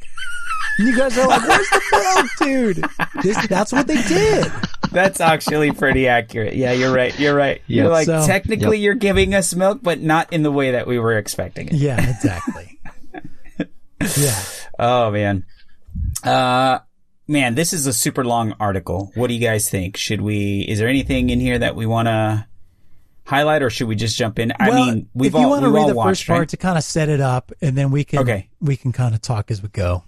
And 0.78 0.86
you 0.88 0.96
guys 0.96 1.18
are 1.18 1.26
like, 1.26 1.46
"Where's 1.46 1.68
the 1.70 1.80
milk, 1.92 2.30
dude?" 2.76 2.84
This, 3.22 3.46
that's 3.48 3.72
what 3.72 3.86
they 3.86 4.00
did. 4.02 4.50
That's 4.92 5.20
actually 5.20 5.72
pretty 5.72 6.08
accurate. 6.08 6.54
Yeah, 6.54 6.72
you're 6.72 6.92
right. 6.94 7.18
You're 7.18 7.34
right. 7.34 7.60
You're 7.66 7.88
like 7.88 8.06
So- 8.06 8.24
technically 8.26 8.78
you're 8.78 8.94
giving 8.94 9.34
us 9.34 9.54
milk, 9.54 9.80
but 9.82 10.00
not 10.00 10.32
in 10.32 10.42
the 10.42 10.52
way 10.52 10.70
that 10.72 10.86
we 10.86 10.98
were 10.98 11.16
expecting 11.18 11.68
it. 11.68 11.74
Yeah, 11.74 12.00
exactly. 12.10 12.78
yeah. 14.16 14.42
Oh 14.78 15.10
man. 15.10 15.44
Uh 16.22 16.78
man, 17.26 17.54
this 17.54 17.72
is 17.72 17.86
a 17.86 17.92
super 17.92 18.24
long 18.24 18.54
article. 18.60 19.10
What 19.14 19.26
do 19.28 19.34
you 19.34 19.40
guys 19.40 19.68
think? 19.68 19.96
Should 19.96 20.20
we 20.20 20.60
is 20.62 20.78
there 20.78 20.88
anything 20.88 21.30
in 21.30 21.40
here 21.40 21.58
that 21.58 21.74
we 21.76 21.84
want 21.86 22.06
to 22.08 22.46
highlight 23.26 23.62
or 23.62 23.70
should 23.70 23.88
we 23.88 23.96
just 23.96 24.16
jump 24.16 24.38
in? 24.38 24.52
I 24.58 24.68
Well, 24.70 24.86
mean, 24.86 25.08
we've 25.14 25.34
if 25.34 25.40
you 25.40 25.48
want 25.48 25.64
to 25.64 25.70
read 25.70 25.88
the 25.88 25.94
watched, 25.94 26.08
first 26.20 26.26
part 26.28 26.38
right? 26.40 26.48
to 26.50 26.56
kind 26.56 26.78
of 26.78 26.84
set 26.84 27.08
it 27.08 27.20
up, 27.20 27.52
and 27.60 27.76
then 27.76 27.90
we 27.90 28.04
can 28.04 28.20
Okay. 28.20 28.48
we 28.60 28.76
can 28.76 28.92
kind 28.92 29.14
of 29.14 29.20
talk 29.20 29.50
as 29.50 29.62
we 29.62 29.68
go. 29.68 30.04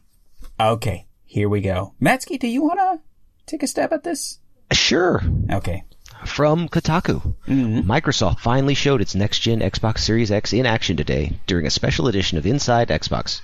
Okay, 0.60 1.06
here 1.24 1.48
we 1.48 1.62
go. 1.62 1.94
Matsky, 2.02 2.38
do 2.38 2.46
you 2.46 2.62
want 2.62 2.78
to 2.80 3.00
take 3.46 3.62
a 3.62 3.66
stab 3.66 3.94
at 3.94 4.04
this? 4.04 4.38
Sure. 4.70 5.22
Okay. 5.50 5.84
From 6.26 6.68
Kotaku, 6.68 7.34
Microsoft 7.48 8.40
finally 8.40 8.74
showed 8.74 9.00
its 9.00 9.14
next-gen 9.14 9.60
Xbox 9.60 10.00
Series 10.00 10.30
X 10.30 10.52
in 10.52 10.66
action 10.66 10.98
today 10.98 11.38
during 11.46 11.64
a 11.64 11.70
special 11.70 12.08
edition 12.08 12.36
of 12.36 12.44
Inside 12.44 12.88
Xbox. 12.88 13.40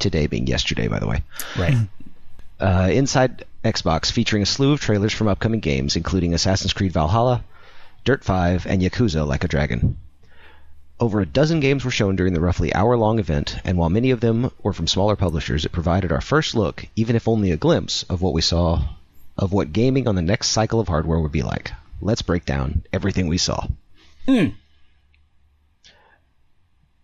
Today 0.00 0.26
being 0.26 0.48
yesterday, 0.48 0.88
by 0.88 0.98
the 0.98 1.06
way. 1.06 1.22
Right. 1.56 1.76
uh, 2.60 2.88
Inside 2.90 3.44
Xbox, 3.64 4.10
featuring 4.10 4.42
a 4.42 4.46
slew 4.46 4.72
of 4.72 4.80
trailers 4.80 5.12
from 5.12 5.28
upcoming 5.28 5.60
games, 5.60 5.94
including 5.94 6.34
Assassin's 6.34 6.72
Creed 6.72 6.90
Valhalla, 6.90 7.44
Dirt 8.04 8.24
5, 8.24 8.66
and 8.66 8.82
Yakuza 8.82 9.24
Like 9.24 9.44
a 9.44 9.48
Dragon. 9.48 9.98
Over 10.98 11.20
a 11.20 11.26
dozen 11.26 11.60
games 11.60 11.84
were 11.84 11.90
shown 11.90 12.16
during 12.16 12.32
the 12.32 12.40
roughly 12.40 12.74
hour 12.74 12.96
long 12.96 13.18
event, 13.18 13.58
and 13.64 13.76
while 13.76 13.90
many 13.90 14.10
of 14.10 14.20
them 14.20 14.50
were 14.62 14.72
from 14.72 14.86
smaller 14.86 15.14
publishers, 15.14 15.66
it 15.66 15.72
provided 15.72 16.10
our 16.10 16.22
first 16.22 16.54
look, 16.54 16.86
even 16.96 17.14
if 17.14 17.28
only 17.28 17.50
a 17.50 17.58
glimpse, 17.58 18.04
of 18.04 18.22
what 18.22 18.32
we 18.32 18.40
saw, 18.40 18.82
of 19.36 19.52
what 19.52 19.74
gaming 19.74 20.08
on 20.08 20.14
the 20.14 20.22
next 20.22 20.48
cycle 20.48 20.80
of 20.80 20.88
hardware 20.88 21.20
would 21.20 21.32
be 21.32 21.42
like. 21.42 21.72
Let's 22.00 22.22
break 22.22 22.46
down 22.46 22.82
everything 22.94 23.28
we 23.28 23.36
saw. 23.36 23.66
Hmm. 24.26 24.46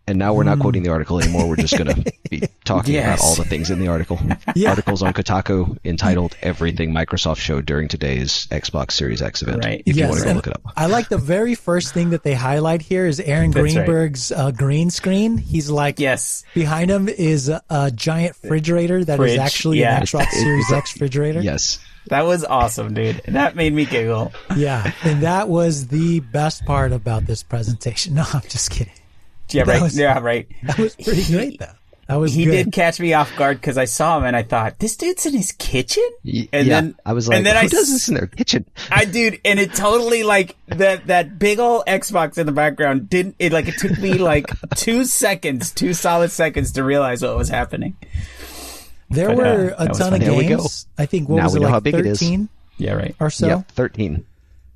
And 0.08 0.18
now 0.18 0.34
we're 0.34 0.42
not 0.42 0.58
quoting 0.58 0.82
the 0.82 0.90
article 0.90 1.20
anymore. 1.20 1.48
We're 1.48 1.56
just 1.56 1.78
going 1.78 1.94
to 2.02 2.12
be 2.28 2.42
talking 2.64 2.94
Yes. 2.94 3.20
about 3.20 3.24
all 3.24 3.34
the 3.36 3.44
things 3.44 3.70
in 3.70 3.78
the 3.78 3.86
article. 3.88 4.18
Yeah. 4.54 4.70
Articles 4.70 5.02
on 5.02 5.12
Kotaku 5.14 5.78
entitled 5.84 6.36
"Everything 6.42 6.92
Microsoft 6.92 7.38
Showed 7.38 7.64
During 7.64 7.88
Today's 7.88 8.46
Xbox 8.50 8.92
Series 8.92 9.22
X 9.22 9.40
Event." 9.42 9.64
Right. 9.64 9.82
If 9.86 9.96
you 9.96 10.06
want 10.08 10.18
to 10.18 10.24
go 10.26 10.32
look 10.32 10.46
it 10.46 10.52
up. 10.54 10.62
I 10.76 10.86
like 10.86 11.08
the 11.08 11.16
very 11.18 11.54
first 11.54 11.94
thing 11.94 12.10
that 12.10 12.22
they 12.22 12.34
highlight 12.34 12.82
here 12.82 13.06
is 13.06 13.18
Aaron 13.20 13.50
That's 13.52 13.62
right. 13.64 13.72
Greenberg's 13.74 14.30
uh, 14.32 14.50
green 14.50 14.90
screen. 14.90 15.38
He's 15.38 15.70
like, 15.70 15.98
Yes. 16.00 16.44
behind 16.54 16.90
him 16.90 17.08
is 17.08 17.48
a, 17.48 17.62
a 17.70 17.90
giant 17.90 18.36
refrigerator 18.42 19.04
that 19.04 19.14
is 19.14 19.18
Fridge, 19.18 19.38
actually 19.38 19.78
yeah. 19.80 19.96
an 19.98 20.02
Xbox 20.02 20.26
Series 20.32 20.70
X 20.72 20.94
refrigerator. 20.94 21.40
Yes. 21.40 21.78
That 22.08 22.26
was 22.26 22.44
awesome, 22.44 22.92
dude. 22.94 23.22
That 23.28 23.54
made 23.56 23.72
me 23.72 23.84
giggle. 23.86 24.32
Yeah, 24.56 24.92
and 25.04 25.22
that 25.22 25.48
was 25.48 25.86
the 25.86 26.18
best 26.20 26.64
part 26.66 26.92
about 26.92 27.26
this 27.26 27.42
presentation. 27.44 28.14
No, 28.14 28.24
I'm 28.34 28.42
just 28.48 28.70
kidding. 28.70 28.92
Yeah, 29.50 29.64
right. 29.66 29.82
was- 29.82 29.96
yeah, 29.98 30.18
right. 30.18 30.48
That 30.64 30.78
was 30.78 30.94
pretty 30.96 31.24
great, 31.32 31.58
though. 31.60 31.66
That 32.08 32.16
was 32.16 32.34
He 32.34 32.44
good. 32.44 32.50
did 32.64 32.72
catch 32.72 32.98
me 33.00 33.14
off 33.14 33.34
guard 33.36 33.58
because 33.60 33.78
I 33.78 33.84
saw 33.86 34.18
him 34.18 34.24
and 34.24 34.36
I 34.36 34.42
thought, 34.42 34.78
this 34.80 34.96
dude's 34.96 35.24
in 35.24 35.34
his 35.34 35.52
kitchen? 35.52 36.02
Y- 36.24 36.48
And 36.52 36.66
yeah. 36.66 36.80
then 36.80 36.94
I 37.06 37.12
was 37.12 37.28
like, 37.28 37.38
and 37.38 37.46
then 37.46 37.54
"Who 37.56 37.60
I 37.62 37.68
does 37.68 37.84
s- 37.84 37.90
this 37.90 38.08
in 38.08 38.14
their 38.16 38.26
kitchen?" 38.26 38.66
I 38.90 39.04
dude, 39.04 39.40
and 39.44 39.58
it 39.60 39.72
totally 39.74 40.22
like 40.22 40.56
that 40.66 41.06
that 41.06 41.38
big 41.38 41.58
old 41.58 41.84
Xbox 41.86 42.36
in 42.38 42.46
the 42.46 42.52
background 42.52 43.08
didn't 43.08 43.36
it 43.38 43.52
like 43.52 43.68
it 43.68 43.78
took 43.78 43.96
me 43.98 44.14
like 44.14 44.50
two 44.74 45.04
seconds, 45.04 45.70
two 45.70 45.94
solid 45.94 46.30
seconds 46.32 46.72
to 46.72 46.84
realize 46.84 47.22
what 47.22 47.36
was 47.36 47.48
happening. 47.48 47.96
there 49.08 49.28
but, 49.28 49.32
uh, 49.34 49.36
were 49.36 49.64
that 49.70 49.82
a 49.82 49.86
ton 49.86 49.96
fun. 49.96 50.14
of 50.14 50.20
There 50.20 50.34
we 50.34 50.48
go. 50.48 50.56
games. 50.58 50.86
I 50.98 51.06
think 51.06 51.28
what 51.28 51.36
Now 51.36 51.44
was 51.44 51.52
we 51.54 51.58
it 51.58 51.60
know 51.60 51.66
like 51.68 51.72
how 51.74 51.80
big 51.80 51.94
it 51.94 52.06
is. 52.06 52.18
thirteen 52.18 52.48
Yeah, 52.78 52.92
right. 52.94 53.14
or 53.20 53.30
so? 53.30 53.46
Yep, 53.46 53.72
thirteen. 53.72 54.24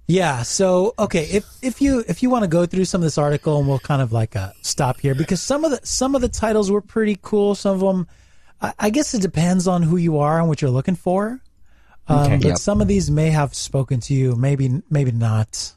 Yeah. 0.09 0.43
So 0.43 0.95
okay, 0.99 1.25
if 1.25 1.45
if 1.63 1.81
you 1.81 2.05
if 2.09 2.23
you 2.23 2.31
want 2.31 2.45
to 2.45 2.49
go 2.49 2.65
through 2.67 2.85
some 2.85 3.01
of 3.01 3.05
this 3.05 3.19
article, 3.19 3.59
and 3.59 3.69
we'll 3.69 3.79
kind 3.81 4.01
of 4.03 4.13
like 4.13 4.37
uh, 4.37 4.53
stop 4.63 5.01
here 5.01 5.15
because 5.15 5.43
some 5.43 5.65
of 5.65 5.71
the 5.73 5.81
some 5.85 6.15
of 6.15 6.21
the 6.21 6.29
titles 6.29 6.71
were 6.71 6.81
pretty 6.81 7.19
cool. 7.23 7.55
Some 7.55 7.75
of 7.75 7.81
them, 7.81 8.07
I, 8.61 8.73
I 8.79 8.91
guess 8.91 9.15
it 9.15 9.23
depends 9.23 9.67
on 9.67 9.83
who 9.83 9.97
you 9.97 10.19
are 10.19 10.39
and 10.39 10.49
what 10.49 10.63
you're 10.63 10.71
looking 10.71 10.97
for. 10.97 11.41
Um, 12.09 12.19
Okay. 12.27 12.37
But 12.37 12.47
Yep. 12.47 12.59
some 12.59 12.81
of 12.81 12.87
these 12.87 13.11
may 13.11 13.31
have 13.31 13.53
spoken 13.55 13.99
to 14.01 14.15
you, 14.15 14.37
maybe 14.37 14.83
maybe 14.91 15.11
not. 15.11 15.73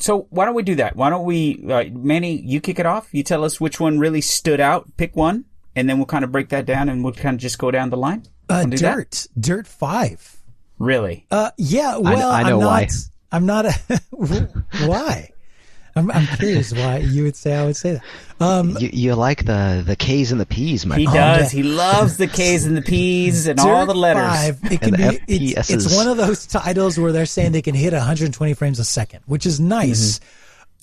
So 0.00 0.26
why 0.30 0.44
don't 0.46 0.56
we 0.56 0.64
do 0.64 0.74
that? 0.74 0.96
Why 0.96 1.08
don't 1.08 1.24
we, 1.24 1.64
uh, 1.70 1.84
Manny, 1.92 2.36
you 2.40 2.60
kick 2.60 2.80
it 2.80 2.86
off. 2.86 3.08
You 3.14 3.22
tell 3.22 3.44
us 3.44 3.60
which 3.60 3.78
one 3.78 4.00
really 4.00 4.20
stood 4.20 4.58
out. 4.58 4.88
Pick 4.96 5.14
one, 5.14 5.44
and 5.76 5.88
then 5.88 5.98
we'll 5.98 6.06
kind 6.06 6.24
of 6.24 6.32
break 6.32 6.48
that 6.48 6.66
down, 6.66 6.88
and 6.88 7.04
we'll 7.04 7.12
kind 7.12 7.34
of 7.36 7.40
just 7.40 7.58
go 7.58 7.70
down 7.70 7.90
the 7.90 7.96
line. 7.96 8.24
Uh, 8.48 8.62
Wanna 8.64 8.76
that? 8.78 8.80
Dirt, 8.80 9.26
Dirt 9.38 9.66
Five. 9.68 10.38
Really? 10.80 11.26
Uh, 11.30 11.52
yeah. 11.56 11.96
Well, 11.98 12.32
I 12.32 12.42
know 12.42 12.56
am 12.56 12.60
not. 12.60 12.90
Why. 13.34 13.36
I'm 13.36 13.46
not. 13.46 13.66
A, 13.66 14.00
why? 14.86 15.30
I'm, 15.96 16.10
I'm 16.10 16.26
curious 16.38 16.72
why 16.72 16.96
you 16.98 17.22
would 17.22 17.36
say 17.36 17.54
I 17.54 17.64
would 17.64 17.76
say 17.76 17.92
that. 17.92 18.02
Um, 18.44 18.76
You, 18.80 18.90
you 18.92 19.14
like 19.14 19.44
the 19.44 19.82
the 19.86 19.94
K's 19.94 20.32
and 20.32 20.40
the 20.40 20.46
P's, 20.46 20.84
my 20.84 20.96
He 20.96 21.04
friend. 21.04 21.40
does. 21.42 21.52
He 21.52 21.62
loves 21.62 22.16
the 22.16 22.26
K's 22.26 22.66
and 22.66 22.76
the 22.76 22.82
P's 22.94 23.46
and 23.46 23.60
all 23.60 23.86
the 23.86 23.94
letters. 23.94 24.58
5, 24.60 24.72
it 24.72 24.80
can 24.80 24.94
And 25.00 25.20
be, 25.26 25.36
the 25.38 25.52
it's, 25.56 25.70
it's 25.70 25.94
one 25.96 26.08
of 26.08 26.16
those 26.16 26.46
titles 26.46 26.98
where 26.98 27.12
they're 27.12 27.26
saying 27.26 27.52
they 27.52 27.62
can 27.62 27.76
hit 27.76 27.92
120 27.92 28.54
frames 28.54 28.80
a 28.80 28.84
second, 28.84 29.20
which 29.26 29.46
is 29.46 29.60
nice. 29.60 30.18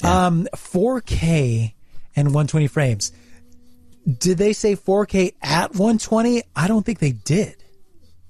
Um, 0.01 0.47
4K 0.55 1.73
and 2.15 2.27
120 2.29 2.67
frames. 2.67 3.11
Did 4.17 4.37
they 4.37 4.53
say 4.53 4.75
4K 4.77 5.33
at 5.41 5.71
120? 5.71 6.43
I 6.55 6.67
don't 6.69 6.85
think 6.85 6.99
they 6.99 7.11
did. 7.11 7.55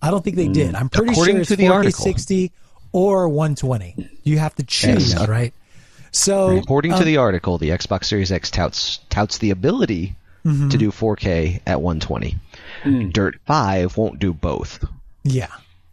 I 0.01 0.09
don't 0.09 0.24
think 0.24 0.36
they 0.36 0.47
did. 0.47 0.74
I'm 0.74 0.89
pretty 0.89 1.11
According 1.11 1.36
sure 1.36 1.41
it's 1.41 1.49
to 1.49 1.55
the 1.55 1.65
4K 1.65 1.72
article. 1.72 2.03
60 2.03 2.51
or 2.92 3.28
120. 3.30 4.10
You 4.24 4.38
have 4.39 4.56
to 4.56 4.64
choose, 4.64 5.14
Yes. 5.14 5.28
right? 5.28 5.54
So 6.12 6.58
According 6.58 6.94
um, 6.94 7.00
to 7.00 7.06
the 7.06 7.18
article, 7.18 7.58
the 7.58 7.70
Xbox 7.70 8.06
Series 8.06 8.32
X 8.32 8.52
touts 8.52 9.00
touts 9.10 9.38
the 9.38 9.52
ability 9.52 10.16
Mm-hmm. 10.44 10.70
to 10.70 10.78
do 10.80 10.89
4K 10.92 11.60
at 11.68 11.84
120. 11.84 12.36
Dirt 13.12 13.39
5 13.46 13.96
won't 13.96 14.18
do 14.18 14.34
both. 14.34 14.84
yeah, 15.24 15.46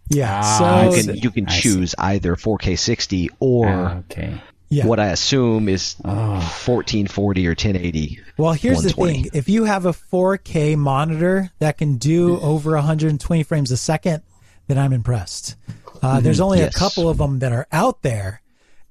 yeah. 0.09 0.41
Ah, 0.43 0.89
so 0.89 0.97
You 0.97 1.03
can 1.05 1.17
you 1.17 1.31
can 1.31 1.47
choose 1.47 1.95
either 1.99 2.35
4K 2.35 2.79
60 2.79 3.29
or 3.41 3.69
okay. 4.11 4.41
yeah. 4.71 4.87
what 4.87 4.99
I 5.01 5.09
assume 5.09 5.69
is 5.69 5.97
Oh. 6.03 6.41
1440 6.41 7.47
or 7.47 7.51
1080. 7.51 8.21
Well, 8.39 8.55
here's 8.55 8.81
the 8.83 8.89
thing. 8.91 9.27
If 9.35 9.51
you 9.51 9.65
have 9.65 9.85
a 9.85 9.93
4K 9.93 10.77
monitor 10.79 11.51
that 11.59 11.77
can 11.77 11.99
do 11.99 12.41
over 12.41 12.71
120 12.73 13.43
frames 13.43 13.71
a 13.71 13.77
second, 13.77 14.23
then 14.67 14.79
I'm 14.79 14.95
impressed. 14.95 15.57
Uh, 16.03 16.21
there's 16.21 16.41
only 16.41 16.59
Yes. 16.59 16.75
a 16.75 16.79
couple 16.79 17.09
of 17.09 17.19
them 17.19 17.39
that 17.41 17.53
are 17.53 17.67
out 17.73 18.03
there, 18.03 18.41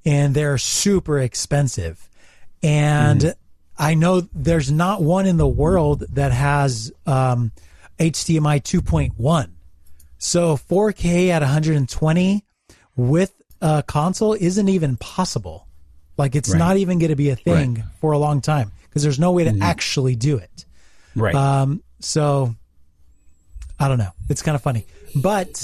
and 0.05 0.33
they're 0.35 0.57
super 0.57 1.19
expensive. 1.19 2.09
And 2.63 3.33
I 3.77 3.93
know 3.93 4.21
there's 4.33 4.71
not 4.71 5.01
one 5.01 5.25
in 5.25 5.37
the 5.37 5.47
world 5.47 6.03
that 6.13 6.31
has 6.31 6.91
um, 7.05 7.51
HDMI 7.99 8.61
2.1. 8.61 9.49
So 10.17 10.57
4K 10.57 11.29
at 11.29 11.41
120 11.43 12.43
with 12.95 13.33
a 13.61 13.83
console 13.85 14.33
isn't 14.33 14.67
even 14.69 14.97
possible. 14.97 15.67
Like 16.17 16.35
it's 16.35 16.51
not 16.53 16.77
even 16.77 16.97
going 16.97 17.09
to 17.11 17.15
be 17.15 17.29
a 17.29 17.35
thing 17.35 17.83
for 18.01 18.11
a 18.13 18.17
long 18.17 18.41
time 18.41 18.71
because 18.89 19.03
there's 19.03 19.19
no 19.19 19.31
way 19.31 19.43
to 19.43 19.55
actually 19.61 20.15
do 20.15 20.37
it. 20.37 20.65
Right. 21.15 21.35
Um, 21.35 21.83
so 21.99 22.55
I 23.79 23.87
don't 23.87 23.99
know. 23.99 24.09
It's 24.29 24.41
kind 24.41 24.55
of 24.55 24.63
funny, 24.63 24.87
but 25.15 25.63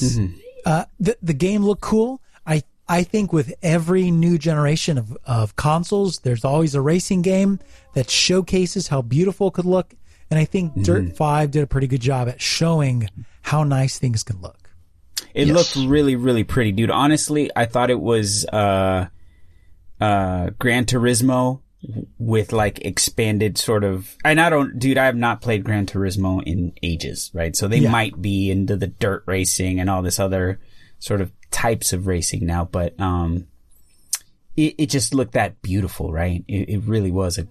uh, 0.65 0.85
the 0.99 1.17
the 1.21 1.33
game 1.33 1.63
looked 1.63 1.81
cool. 1.81 2.21
I 2.45 2.63
I 2.87 3.03
think 3.03 3.31
with 3.33 3.53
every 3.61 4.11
new 4.11 4.37
generation 4.37 4.97
of 4.97 5.17
of 5.25 5.55
consoles, 5.55 6.19
there's 6.19 6.43
always 6.45 6.75
a 6.75 6.81
racing 6.81 7.21
game 7.21 7.59
that 7.93 8.09
showcases 8.09 8.87
how 8.89 9.01
beautiful 9.01 9.47
it 9.47 9.53
could 9.53 9.65
look, 9.65 9.93
and 10.29 10.39
I 10.39 10.45
think 10.45 10.81
Dirt 10.83 11.15
Five 11.15 11.51
did 11.51 11.63
a 11.63 11.67
pretty 11.67 11.87
good 11.87 12.01
job 12.01 12.27
at 12.27 12.41
showing 12.41 13.09
how 13.41 13.63
nice 13.63 13.99
things 13.99 14.23
can 14.23 14.41
look. 14.41 14.69
It 15.33 15.47
Yes. 15.47 15.75
looked 15.75 15.89
really, 15.89 16.15
really 16.15 16.43
pretty, 16.43 16.71
dude. 16.71 16.91
Honestly, 16.91 17.49
I 17.55 17.65
thought 17.65 17.89
it 17.89 17.99
was 17.99 18.45
uh, 18.45 19.07
uh, 19.99 20.49
Gran 20.59 20.85
Turismo 20.85 21.61
with 22.17 22.51
like 22.53 22.79
expanded 22.85 23.57
sort 23.57 23.83
of. 23.83 24.15
And 24.23 24.39
I 24.39 24.49
don't, 24.49 24.79
dude. 24.79 24.97
I 24.97 25.05
have 25.05 25.15
not 25.15 25.41
played 25.41 25.63
Gran 25.63 25.85
Turismo 25.85 26.41
in 26.43 26.73
ages, 26.81 27.29
right? 27.33 27.55
So 27.55 27.67
they 27.67 27.79
Yeah. 27.79 27.91
might 27.91 28.21
be 28.21 28.49
into 28.51 28.75
the 28.77 28.87
dirt 28.87 29.23
racing 29.25 29.79
and 29.79 29.89
all 29.89 30.01
this 30.01 30.19
other 30.19 30.59
sort 30.99 31.21
of 31.21 31.31
types 31.51 31.91
of 31.93 32.07
racing 32.07 32.45
now, 32.45 32.63
but 32.65 32.97
um, 32.99 33.47
it, 34.55 34.75
it 34.77 34.85
just 34.89 35.13
looked 35.13 35.33
that 35.33 35.61
beautiful, 35.61 36.11
right? 36.11 36.43
It, 36.47 36.69
it 36.69 36.77
really 36.85 37.11
was 37.11 37.37
a 37.37 37.47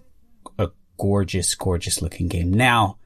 a 0.59 0.71
gorgeous, 0.99 1.55
gorgeous 1.55 2.01
looking 2.03 2.29
game. 2.29 2.53
Now, 2.53 2.97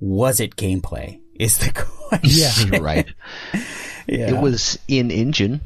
was 0.00 0.40
it 0.40 0.56
gameplay? 0.56 1.20
Is 1.38 1.58
the 1.58 1.70
question. 2.08 2.72
Yeah, 2.72 2.78
right. 2.80 3.06
yeah. 4.06 4.34
It 4.36 4.40
was 4.40 4.78
in 4.88 5.10
engine, 5.10 5.60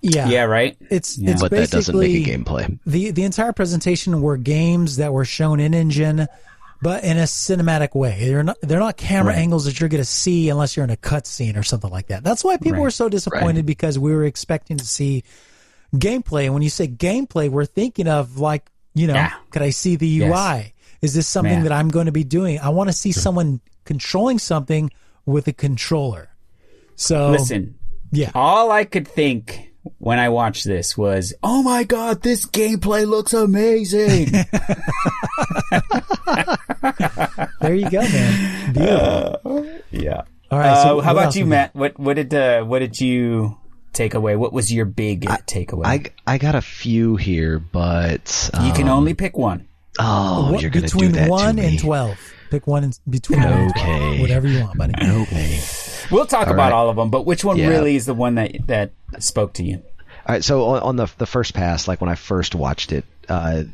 yeah, 0.00 0.28
Yeah, 0.28 0.44
right. 0.44 0.76
It's 0.90 1.18
it's 1.18 1.40
but 1.42 1.50
that 1.50 1.70
doesn't 1.70 1.98
basically 1.98 2.20
make 2.24 2.28
a 2.28 2.38
gameplay. 2.38 2.78
the 2.86 3.10
the 3.10 3.24
entire 3.24 3.52
presentation 3.52 4.20
were 4.20 4.36
games 4.36 4.96
that 4.96 5.12
were 5.12 5.24
shown 5.24 5.58
in 5.60 5.74
engine 5.74 6.26
but 6.82 7.02
in 7.04 7.16
a 7.16 7.22
cinematic 7.22 7.94
way 7.94 8.26
they're 8.28 8.42
not 8.42 8.56
they're 8.62 8.78
not 8.78 8.96
camera 8.98 9.32
Right. 9.32 9.38
angles 9.40 9.64
that 9.64 9.80
you're 9.80 9.88
going 9.88 10.02
to 10.02 10.04
see 10.04 10.50
unless 10.50 10.76
you're 10.76 10.84
in 10.84 10.90
a 10.90 10.96
cutscene 10.96 11.56
or 11.56 11.62
something 11.62 11.90
like 11.90 12.08
that 12.08 12.22
that's 12.22 12.44
why 12.44 12.56
people 12.58 12.72
Right. 12.72 12.80
were 12.82 12.90
so 12.90 13.08
disappointed 13.08 13.56
Right. 13.56 13.66
because 13.66 13.98
we 13.98 14.12
were 14.14 14.24
expecting 14.24 14.76
to 14.76 14.84
see 14.84 15.24
gameplay 15.94 16.44
and 16.44 16.52
when 16.54 16.62
you 16.62 16.68
say 16.70 16.86
gameplay 16.86 17.48
we're 17.48 17.64
thinking 17.64 18.08
of 18.08 18.38
like 18.38 18.68
you 18.94 19.06
know 19.06 19.14
Yeah. 19.14 19.32
could 19.50 19.62
i 19.62 19.70
see 19.70 19.96
the 19.96 20.20
ui 20.20 20.28
Yes. 20.28 20.70
is 21.00 21.14
this 21.14 21.26
something 21.26 21.52
Man. 21.54 21.62
that 21.64 21.72
i'm 21.72 21.88
going 21.88 22.06
to 22.06 22.12
be 22.12 22.24
doing 22.24 22.58
i 22.60 22.68
want 22.68 22.88
to 22.88 22.92
see 22.92 23.12
someone 23.12 23.60
controlling 23.84 24.38
something 24.38 24.90
with 25.24 25.48
a 25.48 25.52
controller 25.52 26.28
so 26.96 27.30
Listen, 27.30 27.76
yeah 28.12 28.30
all 28.34 28.70
I 28.70 28.84
could 28.84 29.06
think 29.08 29.72
when 29.98 30.18
I 30.18 30.28
watched 30.28 30.64
this 30.64 30.96
was, 30.96 31.34
"Oh 31.42 31.62
my 31.62 31.84
god, 31.84 32.22
this 32.22 32.44
gameplay 32.46 33.06
looks 33.06 33.32
amazing!" 33.32 34.30
there 37.60 37.74
you 37.74 37.90
go 37.90 38.00
man 38.00 38.72
beautiful 38.72 39.66
yeah. 39.90 40.22
all 40.50 40.58
right 40.58 40.82
so 40.82 40.98
Uh, 40.98 41.02
how 41.02 41.12
about 41.12 41.34
you. 41.34 41.46
Matt? 41.46 41.74
What 41.74 41.98
what 41.98 42.14
did 42.16 42.32
uh, 42.34 42.62
what 42.64 42.78
did 42.80 43.00
you 43.00 43.56
take 43.92 44.14
away? 44.14 44.36
What 44.36 44.52
was 44.52 44.72
your 44.72 44.84
big 44.84 45.22
takeaway? 45.46 45.86
I, 45.86 46.04
I 46.34 46.38
got 46.38 46.54
a 46.54 46.60
few 46.60 47.16
here, 47.16 47.58
but 47.58 48.50
um, 48.54 48.66
you 48.66 48.72
can 48.72 48.88
only 48.88 49.14
pick 49.14 49.36
one. 49.36 49.66
oh, 49.98 50.52
What- 50.52 50.60
you're 50.60 50.70
gonna 50.70 50.84
between 50.84 51.12
do 51.12 51.20
that 51.20 51.30
one 51.30 51.56
to 51.56 51.62
me. 51.62 51.68
and 51.68 51.78
twelve. 51.80 52.18
Pick 52.50 52.66
one 52.66 52.84
in 52.84 52.92
between 53.08 53.40
one 53.42 53.48
twelve. 53.50 53.70
Okay. 53.70 54.20
Whatever 54.20 54.46
you 54.48 54.60
want, 54.60 54.78
buddy. 54.78 54.94
Okay. 55.00 55.60
We'll 56.10 56.26
talk 56.26 56.46
about 56.46 56.56
right. 56.56 56.72
all 56.72 56.88
of 56.90 56.96
them, 56.96 57.10
but 57.10 57.26
which 57.26 57.44
one 57.44 57.56
Yeah. 57.56 57.68
really 57.68 57.96
is 57.96 58.06
the 58.06 58.14
one 58.14 58.34
that 58.36 58.66
that 58.66 58.92
spoke 59.18 59.54
to 59.54 59.64
you? 59.64 59.76
All 60.26 60.34
right, 60.34 60.44
so 60.44 60.64
on, 60.66 60.82
on 60.82 60.96
the 60.96 61.06
the 61.18 61.26
first 61.26 61.54
pass, 61.54 61.86
like 61.88 62.00
when 62.00 62.10
I 62.10 62.14
first 62.16 62.54
watched 62.54 62.92
it, 62.92 63.04
uh, 63.28 63.64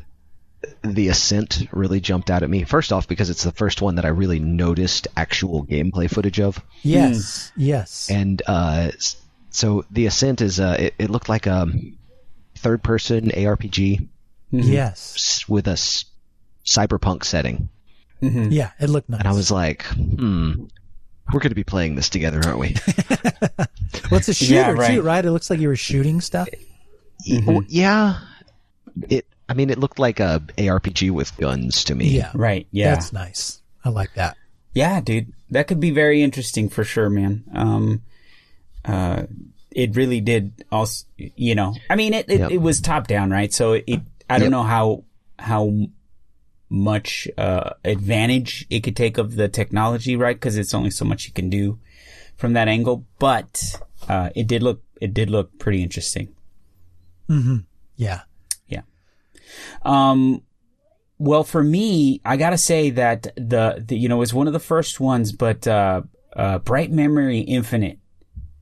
the 0.83 1.09
Ascent 1.09 1.67
really 1.71 1.99
jumped 1.99 2.29
out 2.29 2.43
at 2.43 2.49
me. 2.49 2.63
First 2.63 2.93
off, 2.93 3.07
because 3.07 3.29
it's 3.29 3.43
the 3.43 3.51
first 3.51 3.81
one 3.81 3.95
that 3.95 4.05
I 4.05 4.09
really 4.09 4.39
noticed 4.39 5.07
actual 5.17 5.65
gameplay 5.65 6.09
footage 6.09 6.39
of, 6.39 6.61
Yes, 6.83 7.51
yes. 7.57 8.09
and 8.09 8.41
uh, 8.47 8.91
so 9.49 9.85
the 9.91 10.05
Ascent 10.05 10.41
is 10.41 10.59
uh, 10.59 10.75
it, 10.79 10.93
it 10.99 11.09
looked 11.09 11.27
like 11.29 11.47
a 11.47 11.67
third 12.55 12.81
person 12.83 13.29
ARPG 13.29 14.07
yes. 14.51 15.43
with 15.49 15.67
a 15.67 15.71
s- 15.71 16.05
cyberpunk 16.65 17.23
setting. 17.25 17.69
Yeah, 18.21 18.71
it 18.79 18.89
looked 18.89 19.09
nice. 19.09 19.19
and 19.19 19.27
I 19.27 19.33
was 19.33 19.51
like, 19.51 19.83
hmm, 19.85 20.65
we're 21.31 21.39
going 21.39 21.51
to 21.51 21.55
be 21.55 21.63
playing 21.63 21.95
this 21.95 22.09
together, 22.09 22.41
aren't 22.43 22.59
we? 22.59 22.75
What's 24.09 24.27
a 24.27 24.33
shooter 24.33 24.53
Yeah, 24.53 24.71
right. 24.71 24.95
too, 24.95 25.01
right? 25.01 25.23
It 25.23 25.31
looks 25.31 25.49
like 25.49 25.59
you 25.59 25.67
were 25.67 25.75
shooting 25.75 26.19
stuff. 26.21 26.49
Well, 27.45 27.63
yeah. 27.67 28.19
It. 29.09 29.25
I 29.47 29.53
mean, 29.53 29.69
it 29.69 29.77
looked 29.77 29.99
like 29.99 30.19
a 30.19 30.41
ARPG 30.57 31.11
with 31.11 31.35
guns 31.37 31.83
to 31.85 31.95
me. 31.95 32.07
Yeah, 32.09 32.31
Right. 32.33 32.67
Yeah. 32.71 32.93
That's 32.95 33.13
nice. 33.13 33.61
I 33.85 33.89
like 33.89 34.13
that. 34.15 34.37
Yeah, 34.73 35.01
dude, 35.01 35.31
that 35.51 35.67
could 35.67 35.79
be 35.79 35.91
very 35.91 36.23
interesting 36.23 36.67
for 36.69 36.83
sure, 36.83 37.09
man. 37.09 37.43
Um, 37.53 38.01
uh, 38.85 39.23
it 39.71 39.95
really 39.95 40.19
did 40.21 40.65
also, 40.71 41.05
you 41.17 41.55
know, 41.55 41.75
I 41.89 41.95
mean, 41.95 42.13
it, 42.13 42.29
it, 42.29 42.39
Yep. 42.39 42.51
it 42.51 42.57
was 42.57 42.81
top 42.81 43.07
down, 43.07 43.29
right? 43.31 43.53
So 43.53 43.73
it, 43.73 44.01
I 44.29 44.37
don't 44.39 44.43
Yep. 44.45 44.51
know 44.51 44.63
how, 44.63 45.03
how 45.37 45.71
much, 46.73 47.27
uh, 47.37 47.69
advantage 47.85 48.65
it 48.69 48.81
could 48.81 48.95
take 48.95 49.19
of 49.19 49.35
the 49.35 49.47
technology, 49.47 50.15
right? 50.15 50.39
Cause 50.41 50.57
it's 50.57 50.73
only 50.73 50.89
so 50.89 51.05
much 51.05 51.27
you 51.27 51.31
can 51.31 51.49
do 51.49 51.77
from 52.35 52.53
that 52.53 52.67
angle, 52.67 53.05
but, 53.19 53.79
uh, 54.09 54.31
it 54.35 54.47
did 54.47 54.63
look, 54.63 54.81
it 54.99 55.13
did 55.13 55.29
look 55.29 55.59
pretty 55.59 55.83
interesting. 55.83 56.29
Yeah. 57.95 58.21
Yeah. 58.67 58.81
Um, 59.83 60.41
well, 61.19 61.43
for 61.43 61.63
me, 61.63 62.19
I 62.25 62.37
gotta 62.37 62.57
say 62.57 62.89
that 62.89 63.33
the, 63.35 63.83
the 63.87 63.95
you 63.95 64.09
know, 64.09 64.15
it 64.15 64.19
was 64.19 64.33
one 64.33 64.47
of 64.47 64.53
the 64.53 64.59
first 64.59 64.99
ones, 64.99 65.31
but, 65.31 65.67
uh, 65.67 66.01
uh, 66.35 66.57
Bright 66.59 66.91
Memory 66.91 67.41
Infinite, 67.41 67.99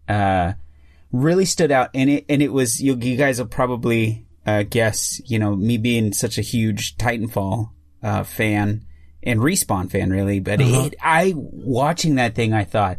uh, 0.09 0.53
really 1.13 1.45
stood 1.45 1.71
out. 1.71 1.89
And 1.93 2.09
it, 2.09 2.25
and 2.27 2.41
it 2.41 2.51
was, 2.51 2.81
you, 2.81 2.97
you 2.97 3.15
guys 3.15 3.39
will 3.39 3.47
probably, 3.47 4.25
uh, 4.45 4.63
guess, 4.63 5.21
you 5.25 5.39
know, 5.39 5.55
me 5.55 5.77
being 5.77 6.11
such 6.13 6.37
a 6.37 6.41
huge 6.41 6.97
Titanfall, 6.97 7.69
uh, 8.03 8.23
fan 8.23 8.85
and 9.23 9.39
Respawn 9.39 9.89
fan, 9.91 10.09
really. 10.09 10.39
But 10.39 10.61
it, 10.61 10.95
I, 11.01 11.33
watching 11.35 12.15
that 12.15 12.35
thing, 12.35 12.53
I 12.53 12.63
thought, 12.63 12.97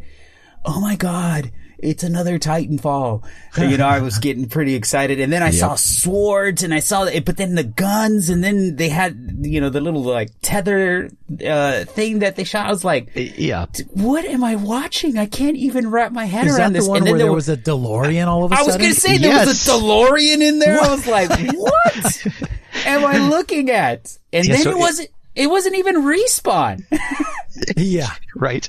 oh 0.65 0.81
my 0.81 0.97
God, 0.97 1.51
it's 1.79 2.05
another 2.05 2.39
Titanfall. 2.39 3.25
you 3.59 3.77
know, 3.77 3.89
I 3.89 3.99
was 3.99 4.19
getting 4.19 4.49
pretty 4.49 4.75
excited. 4.77 5.19
And 5.19 5.33
then 5.33 5.43
I 5.43 5.51
saw 5.51 5.75
swords 5.75 6.63
and 6.63 6.73
I 6.73 6.79
saw 6.79 7.05
it, 7.05 7.25
but 7.25 7.37
then 7.37 7.57
the 7.57 7.65
guns 7.65 8.31
and 8.31 8.43
then 8.43 8.77
they 8.77 8.89
had, 8.89 9.39
you 9.41 9.61
know, 9.61 9.69
the 9.69 9.81
little 9.81 10.05
like 10.05 10.31
tether, 10.43 11.11
uh, 11.45 11.85
thing 11.87 12.21
that 12.21 12.37
they 12.37 12.45
shot. 12.45 12.67
I 12.67 12.71
was 12.71 12.85
like, 12.85 13.11
Yeah. 13.15 13.67
what 13.91 14.25
am 14.25 14.45
I 14.45 14.55
watching? 14.55 15.19
I 15.19 15.27
can't 15.27 15.57
even 15.57 15.91
wrap 15.91 16.13
my 16.13 16.27
head 16.27 16.47
Is 16.47 16.57
around 16.57 16.75
this. 16.75 16.85
the 16.85 16.91
one 16.91 16.99
and 16.99 17.07
then 17.09 17.17
there 17.17 17.27
there 17.27 17.33
was, 17.33 17.49
was 17.49 17.59
a 17.59 17.61
DeLorean 17.61 18.29
all 18.29 18.45
of 18.45 18.53
a 18.53 18.55
I 18.55 18.63
was 18.63 18.77
going 18.77 18.95
to 18.95 19.01
say 19.01 19.19
there 19.19 19.45
was 19.45 19.69
a 19.69 19.73
DeLorean 19.73 20.41
in 20.41 20.61
there. 20.61 20.81
I 20.81 20.89
was 20.89 21.07
like, 21.09 21.31
what 21.55 22.27
am 22.87 23.05
I 23.05 23.19
looking 23.29 23.71
at? 23.71 24.17
And 24.33 24.47
Yeah, 24.47 24.55
then 24.55 24.63
so 24.65 24.71
it 24.71 24.77
it- 24.77 24.79
wasn't, 24.79 25.09
it 25.35 25.47
wasn't 25.51 25.77
even 25.77 25.97
respawn. 26.03 26.85
yeah. 27.77 28.11
Right. 28.37 28.69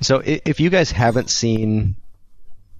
So 0.00 0.22
if 0.24 0.60
you 0.60 0.70
guys 0.70 0.90
haven't 0.92 1.30
seen 1.30 1.96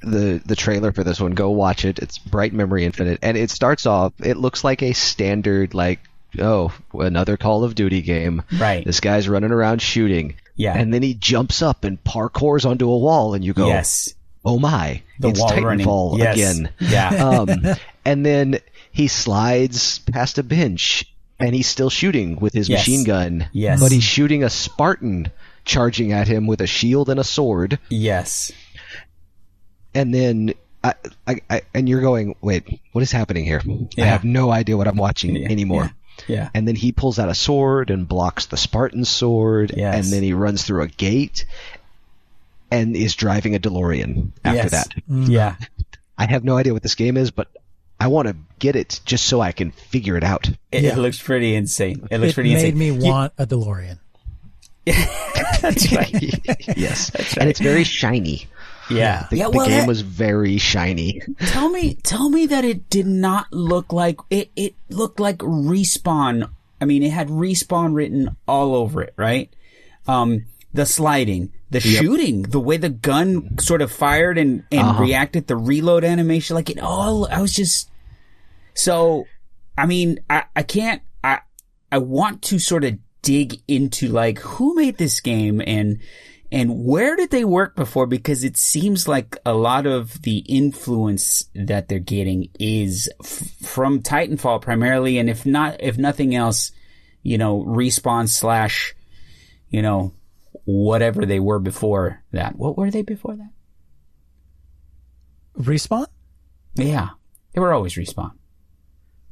the 0.02 0.42
the 0.44 0.56
trailer 0.56 0.92
for 0.92 1.04
this 1.04 1.20
one, 1.20 1.32
go 1.32 1.50
watch 1.50 1.84
it. 1.84 1.98
It's 1.98 2.18
Bright 2.18 2.52
Memory 2.52 2.84
Infinite, 2.84 3.18
and 3.22 3.36
it 3.36 3.50
starts 3.50 3.86
off. 3.86 4.12
It 4.20 4.36
looks 4.36 4.64
like 4.64 4.82
a 4.82 4.92
standard 4.92 5.74
like. 5.74 6.00
Oh, 6.40 6.72
another 6.94 7.36
Call 7.36 7.62
of 7.62 7.74
Duty 7.74 8.00
game. 8.00 8.42
Right. 8.58 8.82
This 8.86 9.00
guy's 9.00 9.28
running 9.28 9.50
around 9.50 9.82
shooting. 9.82 10.36
Yeah. 10.56 10.72
And 10.74 10.92
then 10.92 11.02
he 11.02 11.12
jumps 11.12 11.60
up 11.60 11.84
and 11.84 12.02
parkours 12.02 12.64
onto 12.64 12.90
a 12.90 12.96
wall, 12.98 13.34
and 13.34 13.44
you 13.44 13.52
go, 13.52 13.66
yes. 13.66 14.14
"Oh 14.42 14.58
my!" 14.58 15.02
The 15.20 15.28
it's 15.28 15.40
wall 15.40 15.60
running. 15.60 15.86
Titanfall 15.86 16.18
Yes. 16.18 16.34
again. 16.36 16.70
Yeah. 16.80 17.08
um, 17.28 17.50
and 18.06 18.24
then 18.24 18.60
he 18.92 19.08
slides 19.08 19.98
past 20.00 20.38
a 20.38 20.42
bench 20.42 21.04
and 21.40 21.54
he's 21.54 21.66
still 21.66 21.90
shooting 21.90 22.36
with 22.36 22.52
his 22.52 22.68
Yes. 22.68 22.80
machine 22.80 23.04
gun. 23.04 23.48
Yes. 23.52 23.80
But 23.80 23.90
he's 23.90 24.04
shooting 24.04 24.44
a 24.44 24.50
Spartan 24.50 25.30
charging 25.64 26.12
at 26.12 26.28
him 26.28 26.46
with 26.46 26.60
a 26.60 26.66
shield 26.66 27.08
and 27.08 27.18
a 27.18 27.24
sword. 27.24 27.78
yes. 27.88 28.52
And 29.94 30.14
then, 30.14 30.54
I, 30.82 30.94
I, 31.26 31.40
I, 31.50 31.62
and 31.74 31.86
you're 31.88 32.00
going, 32.00 32.34
wait, 32.40 32.80
what 32.92 33.02
is 33.02 33.12
happening 33.12 33.44
here? 33.44 33.60
I 33.98 34.02
have 34.02 34.24
no 34.24 34.50
idea 34.50 34.76
what 34.76 34.88
I'm 34.88 34.96
watching 34.96 35.36
Yeah, 35.36 35.48
anymore. 35.50 35.90
Yeah. 36.26 36.48
And 36.54 36.66
then 36.66 36.76
he 36.76 36.92
pulls 36.92 37.18
out 37.18 37.28
a 37.28 37.34
sword 37.34 37.90
and 37.90 38.08
blocks 38.08 38.46
the 38.46 38.56
Spartan 38.56 39.04
sword. 39.04 39.72
Yes. 39.76 39.94
And 40.04 40.12
then 40.12 40.22
he 40.22 40.32
runs 40.32 40.62
through 40.64 40.82
a 40.82 40.88
gate 40.88 41.44
and 42.70 42.96
is 42.96 43.14
driving 43.14 43.54
a 43.54 43.58
DeLorean 43.58 44.30
after 44.44 44.56
yes. 44.62 44.70
that. 44.70 44.88
Mm. 45.10 45.28
Yeah. 45.28 45.56
I 46.18 46.26
have 46.26 46.42
no 46.44 46.56
idea 46.56 46.72
what 46.72 46.82
this 46.82 46.94
game 46.94 47.16
is, 47.18 47.30
but 47.30 47.48
I 48.02 48.08
want 48.08 48.28
to 48.28 48.36
get 48.58 48.74
it 48.76 49.00
just 49.04 49.26
so 49.26 49.40
I 49.40 49.52
can 49.52 49.70
figure 49.70 50.16
it 50.16 50.24
out. 50.24 50.48
It, 50.70 50.82
Yeah. 50.82 50.92
it 50.92 50.98
looks 50.98 51.22
pretty 51.22 51.54
insane. 51.54 52.06
It 52.10 52.18
looks 52.18 52.32
It 52.32 52.34
pretty 52.34 52.50
made 52.54 52.64
insane. 52.64 52.78
Made 52.78 52.98
me 52.98 53.04
You- 53.06 53.10
want 53.12 53.32
a 53.38 53.46
DeLorean. 53.46 53.98
That's 54.86 55.92
right. 55.92 56.40
yes, 56.76 57.10
and 57.36 57.48
it's 57.48 57.60
very 57.60 57.84
shiny. 57.84 58.46
Yeah. 58.90 59.26
The, 59.30 59.36
yeah. 59.38 59.46
the 59.48 59.58
game 59.58 59.68
that- 59.70 59.88
was 59.88 60.00
very 60.00 60.58
shiny. 60.58 61.22
tell 61.46 61.68
me, 61.70 61.94
tell 62.02 62.28
me 62.28 62.46
that 62.46 62.64
it 62.64 62.90
did 62.90 63.06
not 63.06 63.46
look 63.52 63.92
like 63.92 64.18
it. 64.30 64.50
It 64.56 64.74
looked 64.90 65.20
like 65.20 65.38
respawn. 65.38 66.50
I 66.80 66.84
mean, 66.84 67.02
it 67.04 67.12
had 67.12 67.28
respawn 67.28 67.94
written 67.94 68.36
all 68.48 68.74
over 68.74 69.02
it, 69.02 69.14
right? 69.16 69.48
Um, 70.08 70.46
the 70.74 70.84
sliding, 70.84 71.52
the 71.70 71.78
shooting, 71.78 72.42
the 72.42 72.58
way 72.58 72.76
the 72.76 72.88
gun 72.88 73.56
sort 73.60 73.82
of 73.82 73.92
fired 73.92 74.36
and 74.36 74.64
and 74.72 74.80
Uh-huh. 74.80 75.02
reacted, 75.04 75.46
the 75.46 75.56
reload 75.56 76.02
animation, 76.02 76.56
like 76.56 76.70
it 76.70 76.80
all. 76.80 77.28
I 77.30 77.40
was 77.40 77.54
just 77.54 77.88
so. 78.74 79.26
I 79.76 79.86
mean, 79.86 80.20
I 80.28 80.44
I 80.54 80.62
can't. 80.62 81.02
I 81.24 81.40
I 81.90 81.98
want 81.98 82.42
to 82.42 82.58
sort 82.58 82.84
of 82.84 82.98
dig 83.22 83.62
into 83.68 84.08
like 84.08 84.38
who 84.40 84.74
made 84.74 84.98
this 84.98 85.20
game 85.20 85.62
and 85.64 86.00
and 86.50 86.84
where 86.84 87.16
did 87.16 87.30
they 87.30 87.44
work 87.44 87.74
before 87.74 88.06
because 88.06 88.44
it 88.44 88.56
seems 88.56 89.08
like 89.08 89.36
a 89.46 89.54
lot 89.54 89.86
of 89.86 90.20
the 90.22 90.38
influence 90.38 91.44
that 91.54 91.88
they're 91.88 91.98
getting 91.98 92.50
is 92.58 93.08
f- 93.20 93.48
from 93.62 94.02
Titanfall 94.02 94.60
primarily 94.60 95.18
and 95.18 95.30
if 95.30 95.46
not 95.46 95.76
if 95.80 95.96
nothing 95.96 96.34
else 96.34 96.72
you 97.22 97.38
know 97.38 97.62
respawn 97.62 98.28
slash 98.28 98.94
you 99.70 99.82
know 99.82 100.12
whatever 100.64 101.24
they 101.24 101.40
were 101.40 101.60
before 101.60 102.22
that 102.32 102.56
what 102.56 102.76
were 102.76 102.90
they 102.90 103.02
before 103.02 103.36
that 103.36 103.50
Respawn? 105.58 106.06
yeah 106.74 107.10
they 107.52 107.60
were 107.60 107.72
always 107.72 107.94
respawn 107.94 108.32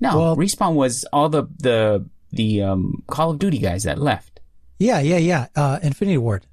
no 0.01 0.19
Well- 0.19 0.37
respawn 0.37 0.75
was 0.75 1.05
all 1.13 1.29
the 1.29 1.45
the 1.59 2.05
the 2.33 2.63
um 2.63 3.03
Call 3.07 3.31
of 3.33 3.39
Duty 3.39 3.59
guys 3.59 3.83
that 3.85 3.99
left 3.99 4.41
Yeah, 4.79 5.01
yeah, 5.01 5.19
yeah. 5.19 5.47
Uh, 5.55 5.79
Infinity 5.83 6.19
Ward. 6.19 6.47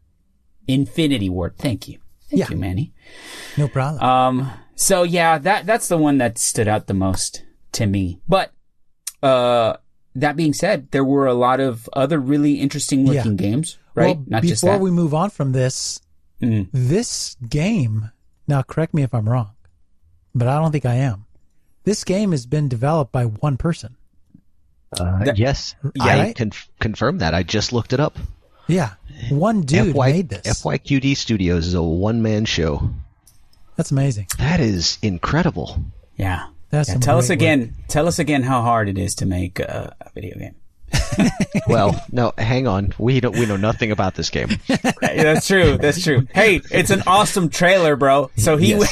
Infinity 0.68 1.30
Ward 1.30 1.56
thank 1.58 1.88
you 1.88 2.00
thank 2.30 2.40
Yeah. 2.42 2.50
you 2.50 2.58
Manny 2.58 2.94
No 3.58 3.68
problem. 3.68 4.04
Um. 4.04 4.52
So 4.76 5.04
yeah, 5.04 5.38
that 5.40 5.66
that's 5.66 5.88
the 5.88 5.98
one 5.98 6.18
that 6.20 6.38
stood 6.38 6.68
out 6.68 6.88
the 6.88 6.94
most 6.94 7.44
to 7.74 7.86
me. 7.88 8.20
But 8.28 8.52
uh, 9.24 9.78
that 10.14 10.36
being 10.36 10.54
said, 10.54 10.92
there 10.92 11.04
were 11.06 11.26
a 11.26 11.34
lot 11.34 11.60
of 11.60 11.90
other 11.94 12.20
really 12.20 12.56
interesting 12.62 13.06
looking 13.06 13.36
games, 13.38 13.78
right? 13.96 14.18
Well, 14.18 14.26
Not 14.28 14.42
before 14.44 14.50
just 14.52 14.64
that. 14.64 14.80
we 14.82 14.92
move 14.92 15.14
on 15.14 15.30
from 15.32 15.52
this, 15.54 16.00
Mm. 16.42 16.68
this 16.74 17.36
game, 17.50 18.12
now 18.48 18.62
correct 18.62 18.94
me 18.94 19.02
if 19.02 19.14
I'm 19.14 19.28
wrong, 19.28 19.52
but 20.36 20.48
I 20.48 20.60
don't 20.60 20.72
think 20.72 20.86
I 20.86 20.96
am. 20.96 21.26
This 21.88 22.04
game 22.04 22.32
has 22.32 22.46
been 22.46 22.68
developed 22.68 23.14
by 23.14 23.24
one 23.24 23.56
person. 23.56 23.96
Uh, 25.00 25.24
That- 25.24 25.38
yes, 25.38 25.74
Yeah, 25.96 26.04
I 26.04 26.20
right? 26.20 26.36
conf- 26.36 26.68
confirm 26.82 27.20
that. 27.20 27.34
I 27.34 27.44
just 27.44 27.72
looked 27.72 27.94
it 27.94 28.02
up. 28.02 28.18
Yeah. 28.68 28.96
One 29.30 29.62
dude 29.62 29.96
FY- 29.96 30.12
made 30.12 30.28
this. 30.30 30.42
FYQD 30.62 31.16
Studios 31.16 31.66
is 31.68 31.74
a 31.76 31.82
one 31.82 32.22
man 32.22 32.44
show. 32.44 32.90
That's 33.78 33.92
amazing. 33.92 34.28
That 34.38 34.60
is 34.60 34.98
incredible. 35.02 35.80
yeah. 36.18 36.48
That's 36.72 36.90
Yeah, 36.90 36.98
tell 36.98 37.18
us 37.20 37.28
great 37.28 37.36
again. 37.38 37.76
Tell 37.88 38.06
us 38.10 38.20
again 38.20 38.44
how 38.44 38.62
hard 38.64 38.90
it 38.90 38.98
is 38.98 39.16
to 39.16 39.26
make 39.26 39.60
a, 39.60 39.96
a 40.02 40.10
video 40.14 40.38
game. 40.38 40.56
Well, 41.68 42.02
no, 42.12 42.34
hang 42.38 42.68
on. 42.68 42.94
We 42.98 43.20
don't. 43.22 43.36
We 43.36 43.46
know 43.46 43.58
nothing 43.58 43.92
about 43.92 44.16
this 44.16 44.30
game. 44.30 44.50
That's 45.02 45.48
true. 45.48 45.78
That's 45.78 46.02
true. 46.04 46.28
Hey, 46.34 46.62
it's 46.72 46.92
an 46.92 47.04
awesome 47.08 47.50
trailer, 47.50 47.96
bro. 47.96 48.30
So 48.38 48.56
he 48.58 48.74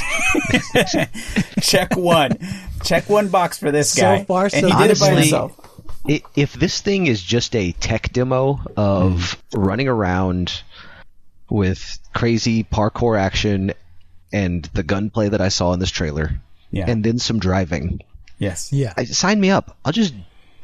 check 1.62 1.96
one, 1.96 2.38
check 2.86 3.10
one 3.10 3.28
box 3.30 3.58
for 3.58 3.72
this 3.72 3.96
guy. 3.96 4.18
So 4.18 4.20
guy. 4.20 4.26
far, 4.26 4.44
and 4.46 4.52
so 4.54 4.68
he 4.68 4.74
did 4.74 4.92
it 4.92 5.00
by 5.00 5.10
himself. 5.12 5.60
If 6.36 6.54
this 6.54 6.82
thing 6.82 7.08
is 7.08 7.22
just 7.22 7.56
a 7.56 7.72
tech 7.74 8.14
demo 8.14 8.60
of 8.78 9.42
running 9.54 9.88
around 9.88 10.62
with 11.50 12.00
crazy 12.14 12.64
parkour 12.64 13.20
action 13.20 13.74
and 14.32 14.64
the 14.74 14.84
gunplay 14.84 15.30
that 15.30 15.42
I 15.42 15.50
saw 15.50 15.74
in 15.74 15.80
this 15.80 15.90
trailer, 15.92 16.40
Yeah. 16.72 16.86
and 16.88 17.04
then 17.04 17.20
some 17.20 17.40
driving, 17.40 18.02
yes. 18.38 18.72
Yeah. 18.72 18.94
I, 18.98 19.06
sign 19.06 19.40
me 19.40 19.50
up. 19.50 19.78
I'll 19.86 19.94
just, 19.94 20.14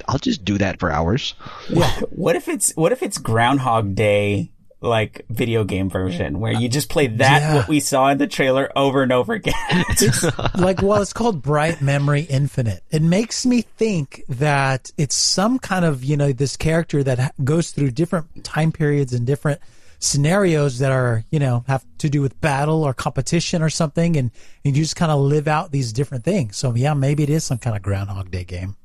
I'll 0.07 0.19
just 0.19 0.45
do 0.45 0.57
that 0.59 0.79
for 0.79 0.91
hours. 0.91 1.33
Yeah. 1.69 1.89
What 2.09 2.35
if 2.35 2.47
it's 2.47 2.71
what 2.75 2.91
if 2.91 3.01
it's 3.01 3.17
Groundhog 3.17 3.95
Day 3.95 4.51
like 4.83 5.23
video 5.29 5.63
game 5.63 5.89
version 5.89 6.39
where 6.39 6.53
you 6.53 6.67
just 6.67 6.89
play 6.89 7.05
that 7.05 7.41
Yeah. 7.41 7.55
what 7.55 7.67
we 7.67 7.79
saw 7.79 8.09
in 8.09 8.17
the 8.17 8.25
trailer 8.25 8.71
over 8.75 9.03
and 9.03 9.11
over 9.11 9.33
again. 9.33 9.53
It's 9.89 10.23
like, 10.57 10.81
well, 10.81 11.01
it's 11.03 11.13
called 11.13 11.43
Bright 11.43 11.81
Memory 11.81 12.21
Infinite. 12.21 12.83
It 12.89 13.03
makes 13.03 13.45
me 13.45 13.61
think 13.61 14.23
that 14.27 14.89
it's 14.97 15.13
some 15.15 15.59
kind 15.59 15.85
of, 15.85 16.03
you 16.03 16.17
know, 16.17 16.31
this 16.33 16.57
character 16.57 17.03
that 17.03 17.35
goes 17.43 17.69
through 17.71 17.91
different 17.91 18.43
time 18.43 18.71
periods 18.71 19.13
and 19.13 19.27
different 19.27 19.59
scenarios 19.99 20.79
that 20.79 20.91
are, 20.91 21.23
you 21.29 21.37
know, 21.37 21.63
have 21.67 21.85
to 21.99 22.09
do 22.09 22.19
with 22.23 22.41
battle 22.41 22.83
or 22.83 22.91
competition 22.91 23.61
or 23.61 23.69
something. 23.69 24.17
And, 24.17 24.31
and 24.65 24.75
you 24.75 24.81
just 24.81 24.95
kind 24.95 25.11
of 25.11 25.19
live 25.19 25.47
out 25.47 25.71
these 25.71 25.93
different 25.93 26.23
things. 26.23 26.57
So 26.57 26.73
yeah, 26.73 26.95
maybe 26.95 27.21
it 27.21 27.29
is 27.29 27.43
some 27.43 27.59
kind 27.59 27.75
of 27.75 27.83
Groundhog 27.83 28.31
Day 28.31 28.45
game. 28.45 28.75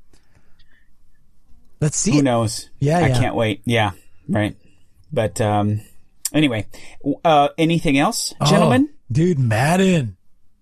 Let's 1.81 1.97
see. 1.97 2.13
Who 2.13 2.19
it. 2.19 2.23
knows? 2.25 2.69
Yeah, 2.81 2.99
I 2.99 3.09
yeah. 3.09 3.19
can't 3.19 3.35
wait. 3.35 3.63
Yeah, 3.65 3.93
right. 4.29 4.57
But 5.13 5.41
um, 5.41 5.81
anyway, 6.33 6.67
uh, 7.25 7.49
anything 7.59 7.99
else, 7.99 8.35
gentlemen? 8.47 8.89
Oh, 8.91 8.97
dude, 9.11 9.39
Madden. 9.39 10.17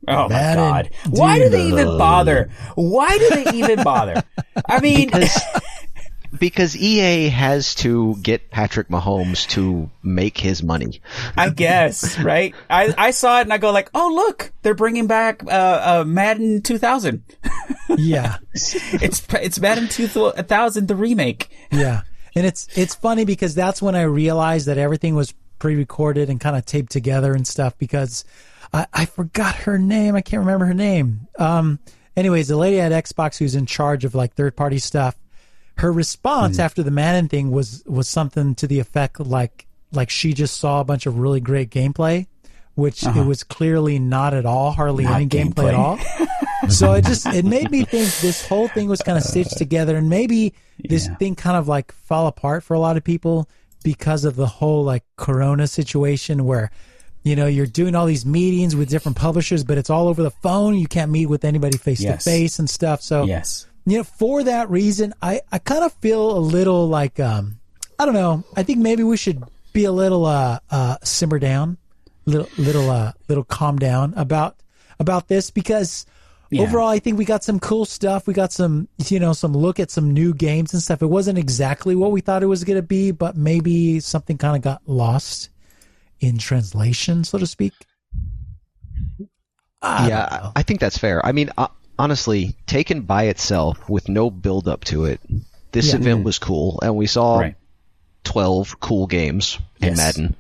Oh, 0.07 0.25
my 0.25 0.29
Madden, 0.29 0.57
god! 0.57 0.91
Why 1.09 1.39
do 1.39 1.49
they 1.49 1.67
even 1.69 1.87
bother? 1.87 2.51
Why 2.75 3.17
do 3.17 3.31
they 3.31 3.59
even 3.59 3.83
bother? 3.83 4.23
I 4.69 4.81
mean, 4.81 5.09
because 5.09 5.41
because 6.39 6.77
EA 6.77 7.29
has 7.29 7.75
to 7.77 8.17
get 8.17 8.51
Patrick 8.51 8.89
Mahomes 8.89 9.49
to 9.51 9.91
make 10.03 10.39
his 10.39 10.63
money. 10.63 11.01
I 11.37 11.49
guess 11.51 12.19
right. 12.19 12.55
I 12.69 12.95
I 12.97 13.11
saw 13.13 13.39
it 13.39 13.43
and 13.43 13.53
I 13.53 13.59
go 13.59 13.71
like, 13.71 13.91
oh 13.95 14.13
look, 14.15 14.53
they're 14.63 14.75
bringing 14.75 15.07
back 15.07 15.43
uh, 15.47 16.01
uh 16.01 16.05
Madden 16.07 16.63
2000. 16.63 17.23
Yeah. 17.97 18.39
it's 18.53 18.75
it's 18.95 19.61
Madden 19.61 19.89
2000 19.89 20.89
the 20.89 20.97
remake. 20.97 21.49
Yeah. 21.71 22.01
And 22.35 22.47
it's 22.47 22.67
it's 22.77 22.95
funny 22.95 23.25
because 23.25 23.55
that's 23.55 23.81
when 23.81 23.95
I 23.95 24.03
realized 24.03 24.67
that 24.67 24.79
everything 24.79 25.15
was 25.15 25.35
pre-recorded 25.59 26.29
and 26.29 26.41
kind 26.41 26.57
of 26.57 26.67
taped 26.67 26.91
together 26.91 27.33
and 27.33 27.47
stuff 27.47 27.79
because 27.79 28.25
I, 28.73 28.87
I 28.93 29.05
forgot 29.07 29.55
her 29.55 29.79
name. 29.79 30.15
I 30.17 30.21
can't 30.21 30.41
remember 30.41 30.67
her 30.67 30.75
name. 30.75 31.29
Um 31.39 31.79
anyways, 32.17 32.49
the 32.49 32.57
lady 32.57 32.81
at 32.81 32.93
Xbox 32.93 33.39
who's 33.39 33.55
in 33.55 33.67
charge 33.67 34.05
of 34.05 34.15
like 34.15 34.35
third 34.35 34.57
party 34.57 34.79
stuff, 34.79 35.17
her 35.79 35.93
response 35.93 36.59
after 36.59 36.83
the 36.83 36.91
Madden 36.91 37.29
thing 37.29 37.51
was 37.51 37.83
was 37.87 38.09
something 38.09 38.55
to 38.57 38.67
the 38.67 38.81
effect 38.81 39.21
like 39.21 39.67
like 39.93 40.11
she 40.11 40.35
just 40.35 40.57
saw 40.59 40.81
a 40.81 40.85
bunch 40.85 41.07
of 41.07 41.19
really 41.19 41.41
great 41.41 41.71
gameplay, 41.71 42.27
which 42.75 43.05
it 43.05 43.25
was 43.27 43.43
clearly 43.45 43.99
not 43.99 44.35
at 44.35 44.45
all, 44.47 44.73
hardly 44.73 45.07
any 45.07 45.27
gameplay 45.27 45.69
at 45.69 45.75
all. 45.75 45.99
so 46.69 46.93
it 46.95 47.05
just 47.05 47.27
it 47.27 47.45
made 47.45 47.71
me 47.71 47.85
think 47.85 48.13
this 48.21 48.47
whole 48.47 48.69
thing 48.69 48.89
was 48.89 49.01
kind 49.03 49.17
of 49.19 49.25
stitched 49.25 49.57
together 49.59 49.97
and 49.97 50.09
maybe 50.09 50.55
this 50.79 51.07
Yeah. 51.07 51.15
thing 51.17 51.35
kind 51.37 51.57
of 51.57 51.69
like 51.69 51.93
fell 51.93 52.27
apart 52.27 52.65
for 52.65 52.75
a 52.75 52.79
lot 52.81 52.97
of 52.97 53.05
people 53.05 53.49
because 53.85 54.25
of 54.25 54.35
the 54.37 54.47
whole 54.47 54.83
like 54.83 55.05
corona 55.17 55.67
situation 55.67 56.45
where 56.45 56.71
you 57.23 57.37
know 57.37 57.47
you're 57.47 57.67
doing 57.67 57.95
all 57.95 58.07
these 58.07 58.25
meetings 58.27 58.75
with 58.75 58.89
different 58.89 59.17
publishers 59.17 59.63
but 59.63 59.77
it's 59.79 59.91
all 59.91 60.09
over 60.09 60.23
the 60.23 60.31
phone. 60.31 60.75
You 60.75 60.87
can't 60.89 61.11
meet 61.11 61.27
with 61.27 61.45
anybody 61.45 61.77
face 61.79 62.01
to 62.01 62.17
face 62.19 62.59
and 62.59 62.69
stuff. 62.69 63.03
So 63.03 63.25
Yes. 63.25 63.67
you 63.87 63.99
know 63.99 64.05
for 64.05 64.43
that 64.45 64.71
reason 64.71 65.13
i 65.23 65.43
i 65.53 65.59
kind 65.59 65.85
of 65.85 65.93
feel 65.95 66.37
a 66.37 66.41
little 66.41 66.89
like 66.89 67.21
um 67.21 67.59
i 67.99 68.05
don't 68.07 68.15
know. 68.15 68.43
I 68.57 68.63
think 68.63 68.79
maybe 68.81 69.03
we 69.05 69.17
should 69.19 69.45
be 69.75 69.85
a 69.85 69.93
little 69.93 70.25
uh 70.25 70.59
uh 70.71 70.97
simmer 71.05 71.39
down 71.39 71.77
little 72.27 72.49
little 72.57 72.91
uh 72.91 73.13
little 73.29 73.45
calm 73.45 73.79
down 73.79 74.15
about 74.17 74.57
about 74.99 75.29
this 75.29 75.51
because 75.51 76.07
Yeah. 76.51 76.63
overall 76.63 76.89
i 76.89 76.99
think 76.99 77.19
we 77.19 77.25
got 77.25 77.43
some 77.45 77.59
cool 77.61 77.85
stuff 77.85 78.27
we 78.27 78.35
got 78.35 78.53
some 78.53 78.89
you 79.09 79.19
know 79.21 79.33
some 79.33 79.53
look 79.53 79.79
at 79.81 79.91
some 79.91 80.11
new 80.13 80.33
games 80.35 80.73
and 80.73 80.83
stuff 80.83 81.03
it 81.03 81.07
wasn't 81.07 81.39
exactly 81.39 81.95
what 81.97 82.13
we 82.13 82.21
thought 82.21 82.43
it 82.43 82.47
was 82.47 82.65
going 82.65 82.77
to 82.79 82.83
be 82.83 83.11
but 83.11 83.37
maybe 83.37 84.01
something 84.01 84.39
kind 84.39 84.57
of 84.57 84.63
got 84.63 84.81
lost 84.87 85.51
in 86.21 86.39
translation 86.39 87.25
so 87.25 87.39
to 87.39 87.47
speak 87.47 87.73
I 89.83 90.09
yeah. 90.09 90.25
I 90.31 90.53
I 90.57 90.63
think 90.63 90.81
that's 90.81 90.97
fair. 90.97 91.25
I 91.25 91.33
mean, 91.33 91.51
uh, 91.59 91.69
honestly, 91.99 92.55
taken 92.67 93.03
by 93.03 93.25
itself 93.25 93.89
with 93.89 94.09
no 94.09 94.31
build 94.31 94.67
up 94.67 94.85
to 94.85 95.05
it, 95.05 95.21
this 95.73 95.89
Yeah. 95.91 95.97
event 95.97 96.25
was 96.25 96.39
cool, 96.39 96.79
and 96.83 96.97
we 96.97 97.07
saw 97.07 97.41
Right. 97.41 97.57
twelve 98.23 98.81
cool 98.81 99.07
games 99.07 99.59
in 99.81 99.89
Yes. 99.89 99.97
Madden. 99.99 100.37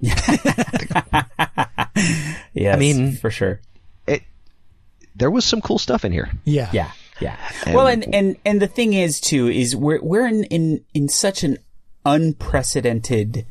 Yes. 2.54 2.74
I 2.74 2.78
mean- 2.78 3.12
for 3.16 3.30
sure. 3.30 3.60
It 4.06 4.22
there 5.16 5.30
was 5.30 5.44
some 5.44 5.60
cool 5.60 5.78
stuff 5.78 6.04
in 6.04 6.12
here. 6.12 6.30
yeah 6.44 6.70
Yeah, 6.72 6.90
yeah. 7.20 7.36
well, 7.68 7.86
and 7.86 8.14
and 8.14 8.36
and 8.44 8.60
the 8.62 8.66
thing 8.68 8.92
is 8.94 9.20
too 9.20 9.48
is 9.48 9.74
we're 9.76 10.00
we're 10.02 10.26
in 10.26 10.44
in 10.44 10.84
in 10.94 11.08
such 11.08 11.42
an 11.44 11.58
unprecedented 12.04 13.46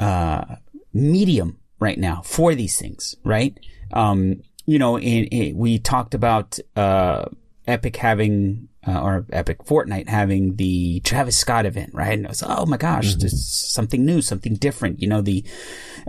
uh 0.00 0.56
medium 0.92 1.58
right 1.78 1.98
now 1.98 2.22
for 2.24 2.54
these 2.54 2.78
things, 2.78 3.14
right? 3.24 3.58
Um, 3.92 4.42
you 4.66 4.78
know, 4.78 4.98
in, 4.98 5.24
in, 5.26 5.56
we 5.56 5.78
talked 5.78 6.14
about 6.14 6.58
uh 6.74 7.26
Epic 7.66 7.96
having 7.96 8.68
uh, 8.86 9.00
or 9.00 9.26
Epic 9.32 9.64
Fortnite 9.64 10.08
having 10.08 10.56
the 10.56 11.00
Travis 11.00 11.36
Scott 11.36 11.66
event, 11.66 11.90
right? 11.92 12.12
And 12.12 12.24
it 12.24 12.28
was, 12.28 12.42
oh 12.46 12.66
my 12.66 12.76
gosh, 12.76 13.14
there's 13.16 13.46
something 13.46 14.04
new, 14.04 14.22
something 14.22 14.54
different. 14.54 15.00
You 15.00 15.08
know, 15.08 15.20
the 15.22 15.44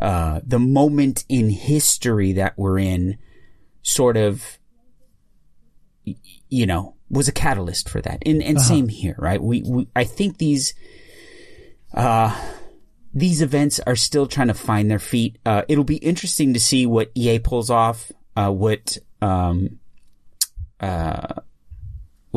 uh 0.01 0.41
the 0.45 0.59
moment 0.59 1.25
in 1.28 1.49
history 1.49 2.34
that 2.34 2.53
we're 2.57 2.80
in 2.80 3.17
sort 3.82 4.17
of 4.17 4.59
you 6.49 6.65
know, 6.65 6.95
was 7.09 7.28
a 7.28 7.32
catalyst 7.32 7.89
for 7.89 8.01
that. 8.01 8.21
And 8.25 8.41
and 8.43 8.61
same 8.61 8.88
here, 8.89 9.15
right? 9.17 9.41
We, 9.41 9.63
we 9.63 9.88
I 9.95 10.03
think 10.03 10.38
these 10.38 10.73
uh 11.93 12.36
these 13.13 13.41
events 13.41 13.80
are 13.80 13.95
still 13.95 14.28
trying 14.28 14.47
to 14.49 14.53
find 14.53 14.89
their 14.91 14.99
feet. 14.99 15.39
Uh 15.45 15.63
it'll 15.67 15.84
be 15.84 15.97
interesting 15.97 16.53
to 16.53 16.59
see 16.59 16.86
what 16.86 17.11
EA 17.15 17.39
pulls 17.39 17.69
off, 17.69 18.11
uh 18.36 18.51
what 18.51 18.97
um 19.21 19.80
uh 20.80 21.41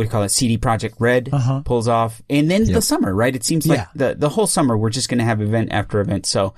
what 0.00 0.04
do 0.04 0.06
you 0.08 0.10
call 0.12 0.22
it? 0.22 0.30
CD 0.30 0.56
Projekt 0.56 0.94
Red 0.98 1.28
Uh-huh. 1.32 1.60
pulls 1.64 1.86
off. 1.88 2.22
And 2.30 2.50
then 2.50 2.64
the 2.64 2.80
summer, 2.80 3.14
right? 3.14 3.36
It 3.36 3.44
seems 3.44 3.66
like 3.66 3.78
Yeah. 3.78 3.86
the 3.94 4.14
the 4.14 4.28
whole 4.30 4.46
summer 4.46 4.76
we're 4.78 4.88
just 4.90 5.08
going 5.10 5.18
to 5.18 5.24
have 5.24 5.42
event 5.42 5.70
after 5.72 6.00
event. 6.00 6.24
So 6.26 6.54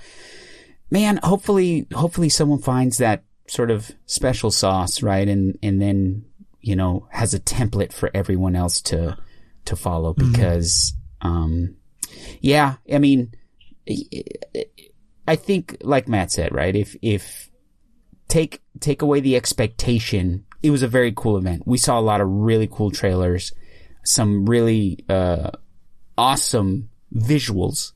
man, 0.90 1.18
hopefully, 1.22 1.86
hopefully 1.92 2.28
someone 2.28 2.58
finds 2.60 2.98
that 2.98 3.24
sort 3.48 3.70
of 3.70 3.90
special 4.06 4.50
sauce, 4.50 5.02
right? 5.02 5.26
And, 5.28 5.58
and 5.62 5.80
then, 5.82 6.24
you 6.60 6.76
know, 6.76 7.08
has 7.10 7.34
a 7.34 7.40
template 7.40 7.92
for 7.92 8.10
everyone 8.14 8.54
else 8.54 8.80
to, 8.82 9.16
to 9.64 9.74
follow 9.74 10.12
because, 10.12 10.92
um, 11.22 11.76
yeah, 12.40 12.74
I 12.92 12.98
mean, 12.98 13.32
I 15.26 15.36
think, 15.36 15.78
like 15.82 16.08
Matt 16.08 16.30
said, 16.30 16.54
right? 16.54 16.74
If, 16.74 16.94
if 17.02 17.50
take, 18.28 18.60
take 18.80 19.02
away 19.02 19.20
the 19.20 19.36
expectation, 19.36 20.44
it 20.62 20.70
was 20.70 20.82
a 20.82 20.88
very 20.88 21.12
cool 21.14 21.36
event. 21.36 21.62
We 21.66 21.78
saw 21.78 21.98
a 21.98 22.00
lot 22.00 22.20
of 22.20 22.28
really 22.28 22.68
cool 22.70 22.90
trailers, 22.90 23.52
some 24.04 24.46
really, 24.46 25.04
uh, 25.08 25.50
awesome 26.16 26.88
visuals 27.14 27.92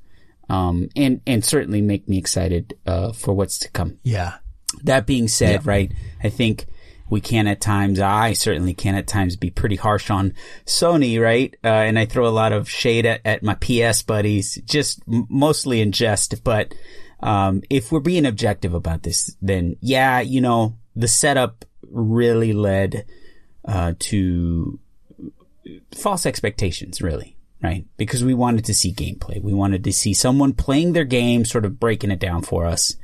um, 0.49 0.89
and 0.97 1.21
and 1.27 1.45
certainly 1.45 1.81
make 1.81 2.09
me 2.09 2.19
excited 2.19 2.75
uh, 2.87 3.13
for 3.13 3.35
what's 3.35 3.59
to 3.61 3.71
come. 3.71 3.99
yeah 4.03 4.37
That 4.85 5.07
being 5.07 5.29
said, 5.29 5.67
right, 5.67 5.93
I 6.23 6.29
think 6.29 6.67
we 7.09 7.21
can 7.21 7.47
at 7.47 7.61
times, 7.61 8.01
I 8.01 8.33
certainly 8.33 8.75
can 8.75 8.97
at 8.97 9.07
times 9.07 9.37
be 9.37 9.51
pretty 9.51 9.77
harsh 9.77 10.11
on 10.11 10.35
Sony, 10.65 11.21
right? 11.21 11.55
Uh, 11.63 11.69
and 11.69 11.99
I 11.99 12.07
throw 12.07 12.27
a 12.27 12.31
lot 12.31 12.53
of 12.53 12.69
shade 12.69 13.07
at, 13.07 13.21
at 13.25 13.45
my 13.45 13.55
PS 13.55 14.03
buddies, 14.03 14.61
just 14.65 15.03
m- 15.07 15.27
mostly 15.29 15.81
in 15.81 15.93
jest. 15.93 16.43
But 16.43 16.75
um, 17.21 17.63
if 17.71 17.93
we're 17.93 18.01
being 18.01 18.27
objective 18.27 18.75
about 18.75 19.05
this, 19.05 19.37
then 19.41 19.77
yeah, 19.81 20.21
you 20.21 20.41
know, 20.41 20.79
the 20.97 21.09
setup 21.09 21.65
really 21.91 22.53
led 22.53 23.05
uh, 23.65 23.95
to 23.99 24.79
false 25.95 26.27
expectations, 26.27 27.01
really, 27.03 27.37
right? 27.63 27.85
Because 27.97 28.25
we 28.25 28.35
wanted 28.35 28.65
to 28.67 28.75
see 28.75 28.93
gameplay. 28.93 29.43
We 29.43 29.55
wanted 29.55 29.85
to 29.85 29.93
see 29.93 30.15
someone 30.15 30.53
playing 30.53 30.93
their 30.93 31.05
game, 31.05 31.45
sort 31.45 31.65
of 31.65 31.81
breaking 31.81 32.11
it 32.11 32.19
down 32.19 32.43
for 32.43 32.67
us. 32.67 32.97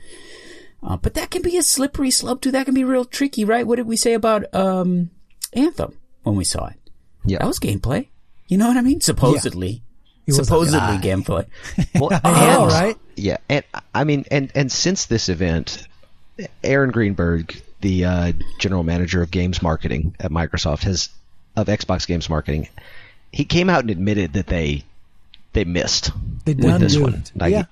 Uh, 0.83 0.97
but 0.97 1.15
that 1.15 1.31
can 1.31 1.43
be 1.43 1.57
a 1.57 1.63
slippery 1.63 2.11
slope 2.11 2.41
too. 2.43 2.51
That 2.51 2.65
can 2.67 2.75
be 2.75 2.85
real 2.85 3.05
tricky, 3.05 3.45
right? 3.45 3.67
What 3.67 3.77
did 3.77 3.87
we 3.87 3.97
say 3.97 4.15
about 4.15 4.53
um, 4.55 5.11
Anthem 5.53 5.97
when 6.23 6.35
we 6.37 6.45
saw 6.45 6.67
it? 6.67 6.77
Yeah. 7.25 7.39
That 7.39 7.47
was 7.47 7.61
gameplay. 7.61 8.09
You 8.49 8.59
know 8.59 8.67
what 8.69 8.77
I 8.77 8.83
mean? 8.83 9.01
Supposedly. 9.01 9.83
It 10.27 10.33
was 10.33 10.39
like, 10.39 10.45
Supposedly 10.47 10.79
ah. 10.81 11.01
gameplay. 11.03 11.47
Well, 12.01 12.21
I 12.25 12.47
know, 12.47 12.65
and- 12.65 12.73
right? 12.73 12.97
Yeah, 13.15 13.37
and 13.49 13.65
I 13.95 14.05
mean, 14.05 14.25
and 14.31 14.51
and 14.55 14.73
since 14.73 15.05
this 15.07 15.29
event, 15.29 15.87
Aaron 16.65 16.91
Greenberg, 16.91 17.61
the 17.83 18.05
uh, 18.07 18.33
general 18.59 18.83
manager 18.83 19.23
of 19.23 19.31
games 19.31 19.61
marketing 19.63 20.17
at 20.19 20.31
Microsoft, 20.31 20.85
has 20.85 21.11
of 21.57 21.67
Xbox 21.67 22.07
games 22.07 22.31
marketing, 22.31 22.69
he 23.31 23.45
came 23.45 23.69
out 23.69 23.81
and 23.81 23.91
admitted 23.91 24.33
that 24.35 24.47
they 24.47 24.85
they 25.53 25.65
missed 25.65 26.11
They 26.45 26.55
with 26.55 26.81
this 26.81 26.97
one. 26.97 27.25
Like, 27.35 27.53
Yeah. 27.53 27.65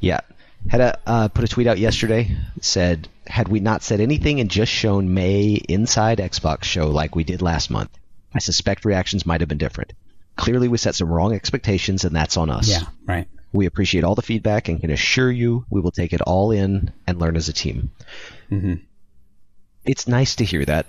yeah. 0.00 0.20
Had 0.68 0.80
a 0.80 0.98
uh, 1.06 1.28
put 1.28 1.44
a 1.44 1.48
tweet 1.48 1.66
out 1.66 1.78
yesterday 1.78 2.36
said, 2.60 3.08
had 3.26 3.48
we 3.48 3.60
not 3.60 3.82
said 3.82 4.00
anything 4.00 4.40
and 4.40 4.50
just 4.50 4.72
shown 4.72 5.14
May 5.14 5.52
inside 5.52 6.18
Xbox 6.18 6.64
show 6.64 6.88
like 6.88 7.14
we 7.14 7.22
did 7.22 7.42
last 7.42 7.70
month, 7.70 7.90
I 8.34 8.40
suspect 8.40 8.84
reactions 8.84 9.24
might 9.24 9.40
have 9.40 9.48
been 9.48 9.58
different. 9.58 9.92
Clearly, 10.36 10.68
we 10.68 10.78
set 10.78 10.94
some 10.94 11.08
wrong 11.08 11.32
expectations, 11.34 12.04
and 12.04 12.14
that's 12.14 12.36
on 12.36 12.50
us. 12.50 12.68
Yeah, 12.68 12.82
right. 13.06 13.28
We 13.52 13.66
appreciate 13.66 14.04
all 14.04 14.14
the 14.14 14.22
feedback 14.22 14.68
and 14.68 14.80
can 14.80 14.90
assure 14.90 15.30
you 15.30 15.64
we 15.70 15.80
will 15.80 15.90
take 15.90 16.12
it 16.12 16.20
all 16.20 16.50
in 16.50 16.92
and 17.06 17.18
learn 17.18 17.36
as 17.36 17.48
a 17.48 17.52
team. 17.52 17.90
Mm-hmm. 18.50 18.74
It's 19.84 20.06
nice 20.08 20.36
to 20.36 20.44
hear 20.44 20.64
that 20.64 20.86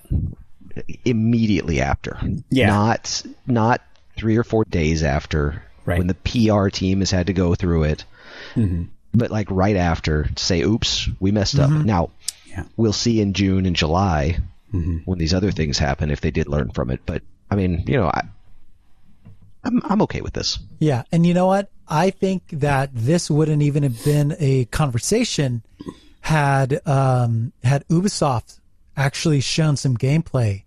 immediately 1.06 1.82
after. 1.82 2.18
Yeah. 2.50 2.68
Not 2.68 3.24
not 3.48 3.82
three 4.18 4.38
or 4.38 4.44
four 4.44 4.66
days 4.66 5.04
after 5.04 5.64
Right. 5.86 5.98
when 5.98 6.08
the 6.08 6.14
PR 6.14 6.68
team 6.70 7.00
has 7.00 7.10
had 7.10 7.28
to 7.28 7.34
go 7.34 7.56
through 7.56 7.84
it. 7.86 8.06
Mm-hmm. 8.54 8.84
But 9.14 9.32
like 9.32 9.50
right 9.50 9.76
after 9.76 10.26
to 10.26 10.44
say, 10.44 10.62
oops, 10.62 11.10
we 11.20 11.32
messed 11.32 11.58
up. 11.58 11.72
Now 11.72 12.12
Yeah. 12.46 12.64
we'll 12.78 12.94
see 12.94 13.22
in 13.22 13.34
June 13.34 13.66
and 13.66 13.76
July 13.76 14.38
Mm-hmm. 14.74 14.98
when 15.06 15.18
these 15.18 15.34
other 15.34 15.50
things 15.52 15.80
happen 15.80 16.12
if 16.12 16.22
they 16.22 16.30
did 16.30 16.48
learn 16.48 16.70
from 16.70 16.92
it. 16.92 17.00
But 17.04 17.24
I 17.50 17.56
mean, 17.56 17.86
you 17.88 17.98
know, 17.98 18.06
I 18.08 18.22
I'm 19.64 19.82
I'm 19.84 20.02
okay 20.04 20.22
with 20.22 20.34
this. 20.34 20.60
Yeah, 20.78 21.04
and 21.12 21.26
you 21.26 21.34
know 21.34 21.48
what? 21.48 21.70
I 21.88 22.12
think 22.12 22.44
that 22.52 22.92
this 22.94 23.32
wouldn't 23.32 23.64
even 23.64 23.82
have 23.82 24.04
been 24.06 24.36
a 24.38 24.66
conversation 24.66 25.64
had 26.22 26.86
um, 26.88 27.52
had 27.64 27.88
Ubisoft 27.88 28.59
actually 29.00 29.40
shown 29.42 29.78
some 29.78 29.98
gameplay 29.98 30.64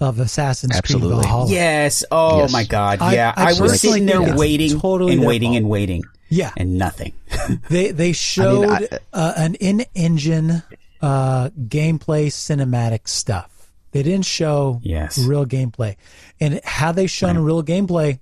of 0.00 0.18
Assassin's 0.18 0.76
Absolutely. 0.76 1.08
Creed 1.14 1.22
Valhalla. 1.24 1.50
Yes. 1.50 2.04
Oh 2.10 2.40
Yes. 2.40 2.52
my 2.52 2.64
God. 2.64 3.00
Yeah. 3.00 3.32
I 3.36 3.44
I, 3.44 3.46
was 3.48 3.58
personally 3.58 3.76
sitting 4.00 4.06
there 4.06 4.36
waiting 4.36 4.78
totally 4.80 5.12
and 5.14 5.24
waiting 5.24 5.50
fault. 5.52 5.56
and 5.58 5.68
waiting 5.70 6.02
Yeah, 6.28 6.50
and 6.56 6.76
nothing. 6.76 7.12
they 7.70 7.92
they 7.92 8.12
showed 8.12 8.68
I- 8.68 8.98
uh, 9.12 9.32
an 9.36 9.54
in-engine 9.54 10.62
uh, 11.00 11.48
gameplay 11.50 12.26
cinematic 12.26 13.08
stuff. 13.08 13.70
They 13.92 14.02
didn't 14.02 14.26
show 14.26 14.80
Yes. 14.82 15.16
real 15.18 15.46
gameplay, 15.46 15.96
and 16.40 16.60
had 16.64 16.96
they 16.96 17.06
shown 17.06 17.38
real 17.38 17.62
gameplay, 17.62 18.18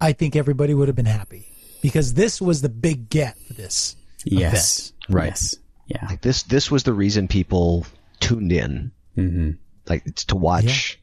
I 0.00 0.12
think 0.12 0.36
everybody 0.36 0.74
would 0.74 0.86
have 0.88 0.96
been 0.96 1.06
happy 1.06 1.48
because 1.82 2.14
this 2.14 2.40
was 2.40 2.62
the 2.62 2.68
big 2.68 3.08
get 3.10 3.36
for 3.48 3.54
this. 3.54 3.96
yes. 4.24 4.92
Right. 5.08 5.28
Yes. 5.30 5.56
Yeah. 5.88 6.06
Like 6.08 6.20
this 6.20 6.44
this 6.44 6.70
was 6.70 6.84
the 6.84 6.92
reason 6.92 7.26
people 7.26 7.84
tuned 8.20 8.52
in, 8.52 8.92
Mm-hmm. 9.16 9.50
like 9.88 10.02
it's 10.06 10.24
to 10.26 10.36
watch 10.36 10.98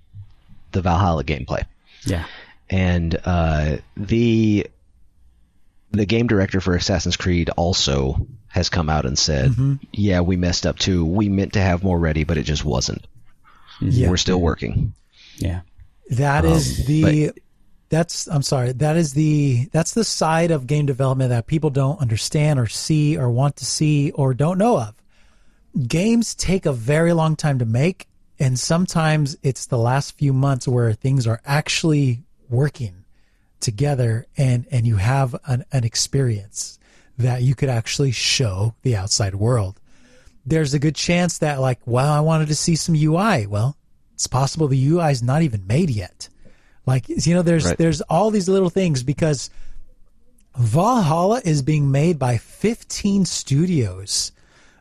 the 0.71 0.81
Valhalla 0.81 1.23
gameplay. 1.23 1.63
Yeah. 2.05 2.25
and 2.69 3.15
uh, 3.25 3.77
the 3.97 4.67
the 5.91 6.05
game 6.05 6.27
director 6.27 6.59
for 6.61 6.75
Assassin's 6.75 7.15
Creed 7.17 7.49
also 7.57 8.27
has 8.47 8.69
come 8.69 8.89
out 8.89 9.05
and 9.05 9.17
said, 9.19 9.51
Mm-hmm. 9.51 9.73
"Yeah, 9.91 10.21
we 10.21 10.35
messed 10.37 10.65
up 10.65 10.77
too. 10.79 11.05
We 11.05 11.29
meant 11.29 11.53
to 11.53 11.61
have 11.61 11.83
more 11.83 11.99
ready, 11.99 12.23
but 12.23 12.37
it 12.37 12.43
just 12.43 12.63
wasn't. 12.65 13.05
Yeah. 13.81 14.09
We're 14.09 14.17
still 14.17 14.39
working." 14.41 14.93
Yeah. 15.37 15.61
That 16.11 16.45
Um, 16.45 16.53
is 16.53 16.85
the 16.85 17.31
that's 17.89 18.27
I'm 18.27 18.41
sorry. 18.41 18.71
That 18.73 18.95
is 18.97 19.13
the 19.13 19.69
that's 19.71 19.93
the 19.93 20.03
side 20.03 20.51
of 20.51 20.67
game 20.67 20.85
development 20.85 21.29
that 21.29 21.47
people 21.47 21.69
don't 21.69 21.99
understand 21.99 22.59
or 22.59 22.67
see 22.67 23.17
or 23.17 23.29
want 23.29 23.57
to 23.57 23.65
see 23.65 24.11
or 24.11 24.33
don't 24.33 24.57
know 24.57 24.79
of. 24.79 24.93
Games 25.85 26.33
take 26.33 26.65
a 26.65 26.73
very 26.73 27.13
long 27.13 27.35
time 27.35 27.59
to 27.59 27.65
make 27.65 28.07
and 28.39 28.59
sometimes 28.59 29.37
it's 29.43 29.65
the 29.65 29.77
last 29.77 30.17
few 30.17 30.33
months 30.33 30.67
where 30.67 30.93
things 30.93 31.25
are 31.27 31.41
actually 31.45 32.23
working 32.49 33.05
together 33.59 34.27
and 34.37 34.65
and 34.71 34.85
you 34.85 34.97
have 34.97 35.35
an, 35.45 35.65
an 35.71 35.83
experience 35.83 36.77
that 37.17 37.41
you 37.41 37.55
could 37.55 37.69
actually 37.69 38.11
show 38.11 38.75
the 38.83 38.95
outside 38.95 39.35
world. 39.35 39.79
There's 40.45 40.73
a 40.73 40.79
good 40.79 40.95
chance 40.95 41.39
that 41.39 41.59
like, 41.59 41.79
well, 41.85 42.11
I 42.11 42.19
wanted 42.19 42.47
to 42.49 42.55
see 42.55 42.75
some 42.75 42.95
UI. 42.95 43.47
Well, 43.47 43.75
it's 44.13 44.27
possible 44.27 44.67
the 44.67 44.87
UI 44.87 45.11
is 45.11 45.23
not 45.23 45.41
even 45.41 45.67
made 45.67 45.89
yet. 45.89 46.29
Like 46.85 47.05
you 47.09 47.33
know, 47.33 47.41
there's 47.41 47.65
Right. 47.65 47.77
there's 47.77 48.01
all 48.01 48.31
these 48.31 48.47
little 48.47 48.69
things 48.69 49.03
because 49.03 49.49
Valhalla 50.55 51.41
is 51.43 51.61
being 51.61 51.91
made 51.91 52.17
by 52.17 52.37
15 52.37 53.25
studios 53.25 54.31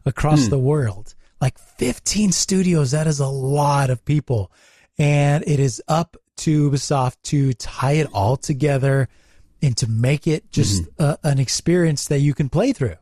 across 0.07 0.45
hmm. 0.45 0.51
the 0.51 0.59
world. 0.59 1.15
Like 1.41 1.59
15 1.59 2.33
studios, 2.33 2.93
that 2.93 3.07
is 3.07 3.21
a 3.21 3.27
lot 3.27 3.91
of 3.91 4.05
people. 4.05 4.51
And 4.97 5.45
it 5.47 5.61
is 5.61 5.83
up 5.87 6.17
to 6.39 6.71
Ubisoft 6.71 7.17
to 7.25 7.53
tie 7.53 7.93
it 7.93 8.09
all 8.13 8.37
together 8.37 9.09
and 9.61 9.77
to 9.77 9.87
make 9.87 10.27
it 10.27 10.51
just 10.51 10.85
hmm. 10.85 11.03
a, 11.03 11.19
an 11.23 11.39
experience 11.39 12.09
that 12.09 12.21
you 12.21 12.33
can 12.33 12.49
play 12.49 12.73
through. 12.73 12.97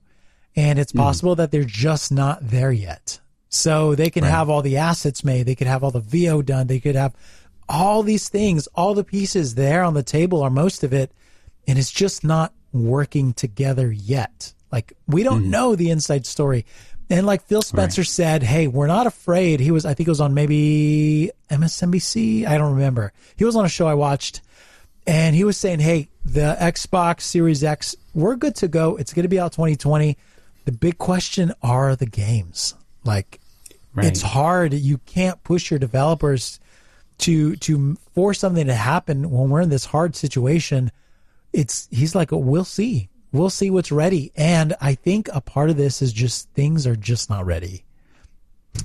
And 0.57 0.78
it's 0.78 0.92
hmm. 0.92 0.98
possible 0.98 1.36
that 1.36 1.52
they're 1.52 1.62
just 1.62 2.11
not 2.11 2.38
there 2.42 2.72
yet. 2.72 3.20
So 3.50 3.94
they 3.94 4.11
can 4.11 4.24
have 4.24 4.50
all 4.50 4.62
the 4.62 4.78
assets 4.78 5.22
made, 5.22 5.46
they 5.46 5.55
could 5.55 5.68
have 5.68 5.84
all 5.84 5.92
the 5.92 6.00
VO 6.00 6.42
done, 6.42 6.66
they 6.66 6.80
could 6.80 6.96
have 6.96 7.14
all 7.68 8.02
these 8.02 8.28
things, 8.28 8.66
all 8.74 8.94
the 8.94 9.05
pieces 9.05 9.55
there 9.55 9.84
on 9.84 9.94
the 9.94 10.02
table 10.02 10.40
or 10.40 10.50
most 10.50 10.82
of 10.82 10.92
it, 10.92 11.12
and 11.68 11.78
it's 11.78 11.92
just 11.92 12.24
not 12.24 12.52
working 12.72 13.32
together 13.32 13.92
yet. 13.92 14.52
Like 14.72 14.92
we 15.07 15.22
don't 15.22 15.50
know 15.50 15.76
the 15.76 15.90
inside 15.90 16.26
story. 16.26 16.66
And 17.15 17.27
like 17.27 17.43
Phil 17.45 17.62
Spencer 17.62 18.03
said, 18.03 18.43
hey, 18.43 18.67
we're 18.67 18.87
not 18.89 19.07
afraid. 19.07 19.61
He 19.61 19.71
was, 19.71 19.85
I 19.87 19.95
think 19.95 20.09
it 20.09 20.11
was 20.11 20.21
on 20.21 20.35
maybe 20.35 21.31
MSNBC. 21.51 22.47
I 22.47 22.59
don't 22.59 22.75
remember. 22.75 23.12
He 23.37 23.45
was 23.45 23.55
on 23.57 23.65
a 23.65 23.69
show 23.69 23.87
I 23.87 23.95
watched 23.95 24.41
and 25.07 25.37
he 25.37 25.45
was 25.45 25.57
saying, 25.57 25.81
hey, 25.81 26.09
the 26.25 26.57
Xbox 26.61 27.21
Series 27.23 27.62
X, 27.62 27.95
we're 28.15 28.37
good 28.37 28.57
to 28.57 28.69
go. 28.69 28.97
It's 28.97 29.12
going 29.12 29.23
to 29.25 29.29
be 29.29 29.39
out 29.39 29.53
2020. 29.53 30.17
The 30.65 30.73
big 30.73 30.99
question 30.99 31.53
are 31.62 31.95
the 31.95 32.07
games. 32.07 32.75
Like 33.05 33.41
Right. 33.95 34.07
it's 34.07 34.23
hard. 34.23 34.75
You 34.75 34.99
can't 34.99 35.41
push 35.45 35.71
your 35.71 35.79
developers 35.79 36.59
to 37.19 37.55
to 37.57 37.95
force 38.12 38.41
something 38.41 38.67
to 38.67 38.75
happen 38.75 39.31
when 39.31 39.51
we're 39.51 39.61
in 39.61 39.69
this 39.69 39.85
hard 39.85 40.17
situation. 40.17 40.91
It's 41.53 41.87
he's 41.93 42.12
like, 42.12 42.31
we'll 42.33 42.65
see, 42.65 43.09
we'll 43.35 43.51
see 43.51 43.68
what's 43.68 43.93
ready. 43.93 44.32
And 44.37 44.74
I 44.80 44.95
think 44.95 45.28
a 45.32 45.41
part 45.41 45.68
of 45.68 45.76
this 45.76 46.01
is 46.01 46.12
just 46.12 46.49
things 46.51 46.87
are 46.87 46.97
just 46.97 47.28
not 47.28 47.45
ready. 47.45 47.85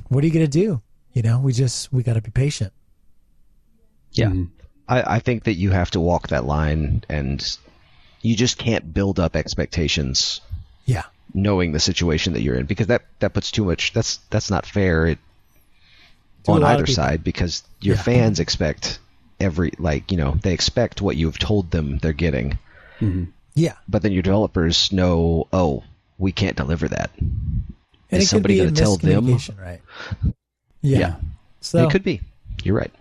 What 0.10 0.24
are 0.24 0.28
you 0.28 0.34
gonna 0.34 0.48
do? 0.48 0.82
You 1.14 1.22
know, 1.22 1.40
we 1.40 1.54
just 1.54 1.94
we 1.94 2.04
got 2.04 2.14
to 2.14 2.22
be 2.22 2.32
patient. 2.32 2.74
Yeah, 4.12 4.28
mm-hmm. 4.28 4.46
I, 4.88 5.16
I 5.16 5.20
think 5.20 5.44
that 5.44 5.54
you 5.54 5.72
have 5.72 5.92
to 5.92 6.00
walk 6.00 6.30
that 6.30 6.46
line, 6.46 7.04
and 7.10 7.58
you 8.22 8.36
just 8.36 8.58
can't 8.58 8.94
build 8.94 9.20
up 9.20 9.36
expectations 9.36 10.42
Yeah, 10.86 11.06
knowing 11.34 11.72
the 11.72 11.80
situation 11.80 12.34
that 12.34 12.42
you're 12.42 12.56
in 12.56 12.66
because 12.66 12.88
that 12.88 13.04
that 13.20 13.34
puts 13.34 13.52
too 13.52 13.66
much. 13.66 13.94
That's 13.94 14.18
that's 14.30 14.50
not 14.52 14.66
fair. 14.66 15.08
It, 15.08 15.20
To 16.46 16.52
on 16.52 16.64
either 16.64 16.88
side 16.88 17.24
because 17.24 17.64
your 17.82 17.96
Yeah. 17.96 18.02
fans 18.02 18.40
expect 18.40 19.00
every 19.40 19.72
like 19.78 20.12
you 20.12 20.18
know 20.18 20.38
they 20.42 20.54
expect 20.54 21.02
what 21.02 21.16
you've 21.16 21.40
told 21.40 21.72
them 21.72 21.98
they're 21.98 22.14
getting 22.14 22.58
mm-hmm. 23.00 23.26
Yeah. 23.60 23.76
but 23.88 24.02
then 24.02 24.12
your 24.12 24.24
developers 24.24 24.92
know 24.92 25.48
oh 25.54 25.84
we 26.18 26.32
can't 26.32 26.56
deliver 26.58 26.88
that 26.88 27.12
And 27.18 28.22
Is 28.22 28.30
somebody 28.30 28.56
be 28.56 28.60
gonna 28.60 28.72
tell 28.72 28.98
them? 28.98 29.38
right? 29.62 29.82
Yeah. 30.82 31.00
Yeah. 31.00 31.16
So 31.62 31.86
it 31.86 31.92
could 31.92 32.04
be 32.04 32.22
you're 32.64 32.76
right 32.76 32.92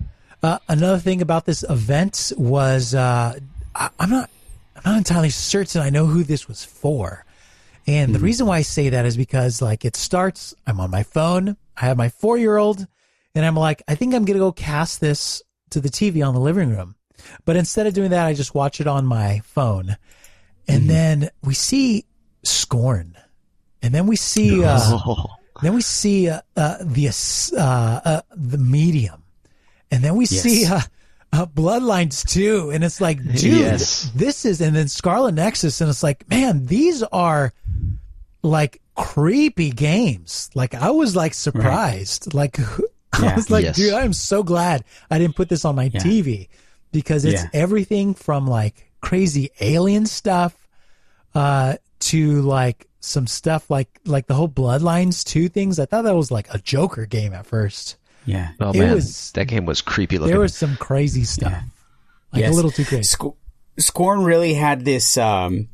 Uh, 0.43 0.59
another 0.69 0.99
thing 0.99 1.23
about 1.23 1.47
this 1.47 1.65
event 1.69 2.33
was 2.37 2.95
uh, 2.95 3.39
I, 3.75 3.91
I'm 3.99 4.11
not 4.11 4.31
I'm 4.77 4.93
not 4.93 4.99
entirely 4.99 5.31
certain 5.31 5.81
I 5.83 5.91
know 5.91 6.07
who 6.07 6.23
this 6.23 6.47
was 6.47 6.65
for, 6.65 7.25
and 7.87 8.15
the 8.15 8.21
reason 8.21 8.47
why 8.47 8.59
I 8.59 8.63
say 8.63 8.91
that 8.91 9.05
is 9.07 9.17
because 9.17 9.61
like 9.61 9.85
it 9.85 9.97
starts. 9.97 10.55
I'm 10.67 10.79
on 10.79 10.91
my 10.91 11.03
phone. 11.03 11.57
I 11.77 11.87
have 11.87 11.97
my 11.97 12.09
four 12.09 12.39
year 12.39 12.57
old, 12.57 12.87
and 13.35 13.45
I'm 13.45 13.57
like, 13.57 13.83
I 13.89 13.97
think 13.97 14.15
I'm 14.15 14.25
gonna 14.25 14.39
go 14.39 14.53
cast 14.53 15.01
this 15.01 15.43
to 15.71 15.81
the 15.81 15.89
TV 15.89 16.27
on 16.27 16.35
the 16.35 16.41
living 16.41 16.71
room, 16.71 16.95
but 17.45 17.57
instead 17.57 17.87
of 17.89 17.95
doing 17.95 18.11
that, 18.11 18.27
I 18.27 18.35
just 18.35 18.55
watch 18.55 18.81
it 18.81 18.87
on 18.87 19.05
my 19.07 19.41
phone, 19.45 19.97
and 20.69 20.89
then 20.89 21.31
we 21.43 21.55
see 21.55 22.05
Scorn, 22.45 23.17
and 23.83 23.95
then 23.95 24.07
we 24.07 24.17
see. 24.17 24.65
Uh, 24.65 24.79
oh, 24.81 25.27
then 25.63 25.75
we 25.75 25.81
see 25.81 26.29
uh, 26.29 26.41
uh, 26.57 26.77
the 26.81 27.09
uh, 27.57 27.61
uh, 28.05 28.23
the 28.37 28.59
medium, 28.59 29.23
and 29.91 30.05
then 30.05 30.15
we 30.17 30.27
see 30.27 30.67
uh, 30.67 30.81
uh, 31.33 31.47
Bloodlines 31.47 32.25
too, 32.25 32.71
and 32.71 32.85
it's 32.85 33.01
like, 33.01 33.19
dude, 33.35 33.43
Yes. 33.43 34.11
this 34.15 34.45
is, 34.45 34.61
and 34.61 34.77
then 34.77 34.89
Scarlet 34.89 35.33
Nexus, 35.35 35.81
and 35.81 35.91
it's 35.91 36.03
like, 36.03 36.29
man, 36.31 36.67
these 36.67 37.03
are 37.03 37.53
like 38.43 38.81
creepy 38.95 39.71
games. 39.71 40.49
Like 40.55 40.75
I 40.75 40.91
was 40.91 41.17
like 41.17 41.35
surprised, 41.35 42.35
like 42.35 42.59
I 43.13 43.23
Yeah. 43.23 43.35
was 43.35 43.51
like, 43.51 43.65
Yes. 43.65 43.77
dude, 43.77 43.95
I'm 43.95 44.13
so 44.13 44.43
glad 44.43 44.85
I 45.11 45.19
didn't 45.19 45.35
put 45.37 45.49
this 45.49 45.65
on 45.65 45.75
my 45.75 45.89
TV 45.89 46.49
because 46.93 47.25
it's 47.25 47.43
Yeah. 47.43 47.51
everything 47.53 48.15
from 48.15 48.47
like 48.47 48.88
crazy 49.01 49.51
alien 49.61 50.07
stuff 50.07 50.55
uh 51.35 51.77
to 52.01 52.43
like 52.43 52.87
some 53.01 53.27
stuff 53.27 53.71
like 53.71 54.01
like 54.05 54.27
the 54.27 54.35
whole 54.35 54.49
bloodlines 54.49 55.25
2 55.25 55.49
things 55.49 55.79
i 55.79 55.85
thought 55.85 56.03
that 56.03 56.15
was 56.17 56.31
like 56.31 56.53
a 56.53 56.59
joker 56.59 57.07
game 57.07 57.33
at 57.33 57.47
first 57.47 57.97
Yeah. 58.27 58.51
oh 58.61 58.71
it 58.71 58.79
man 58.79 58.95
was- 58.95 59.31
that 59.33 59.47
game 59.47 59.67
was 59.67 59.81
creepy 59.83 60.19
looking 60.19 60.33
there 60.33 60.41
was 60.41 60.55
some 60.57 60.77
crazy 60.77 61.25
stuff 61.25 61.53
Yeah. 61.53 61.63
like 62.33 62.41
Yes. 62.43 62.53
a 62.53 62.57
little 62.57 62.71
too 62.71 62.85
crazy 62.85 63.05
Sc- 63.05 63.37
Scorn 63.79 64.25
really 64.25 64.55
had 64.55 64.85
this, 64.85 65.17
um, 65.17 65.69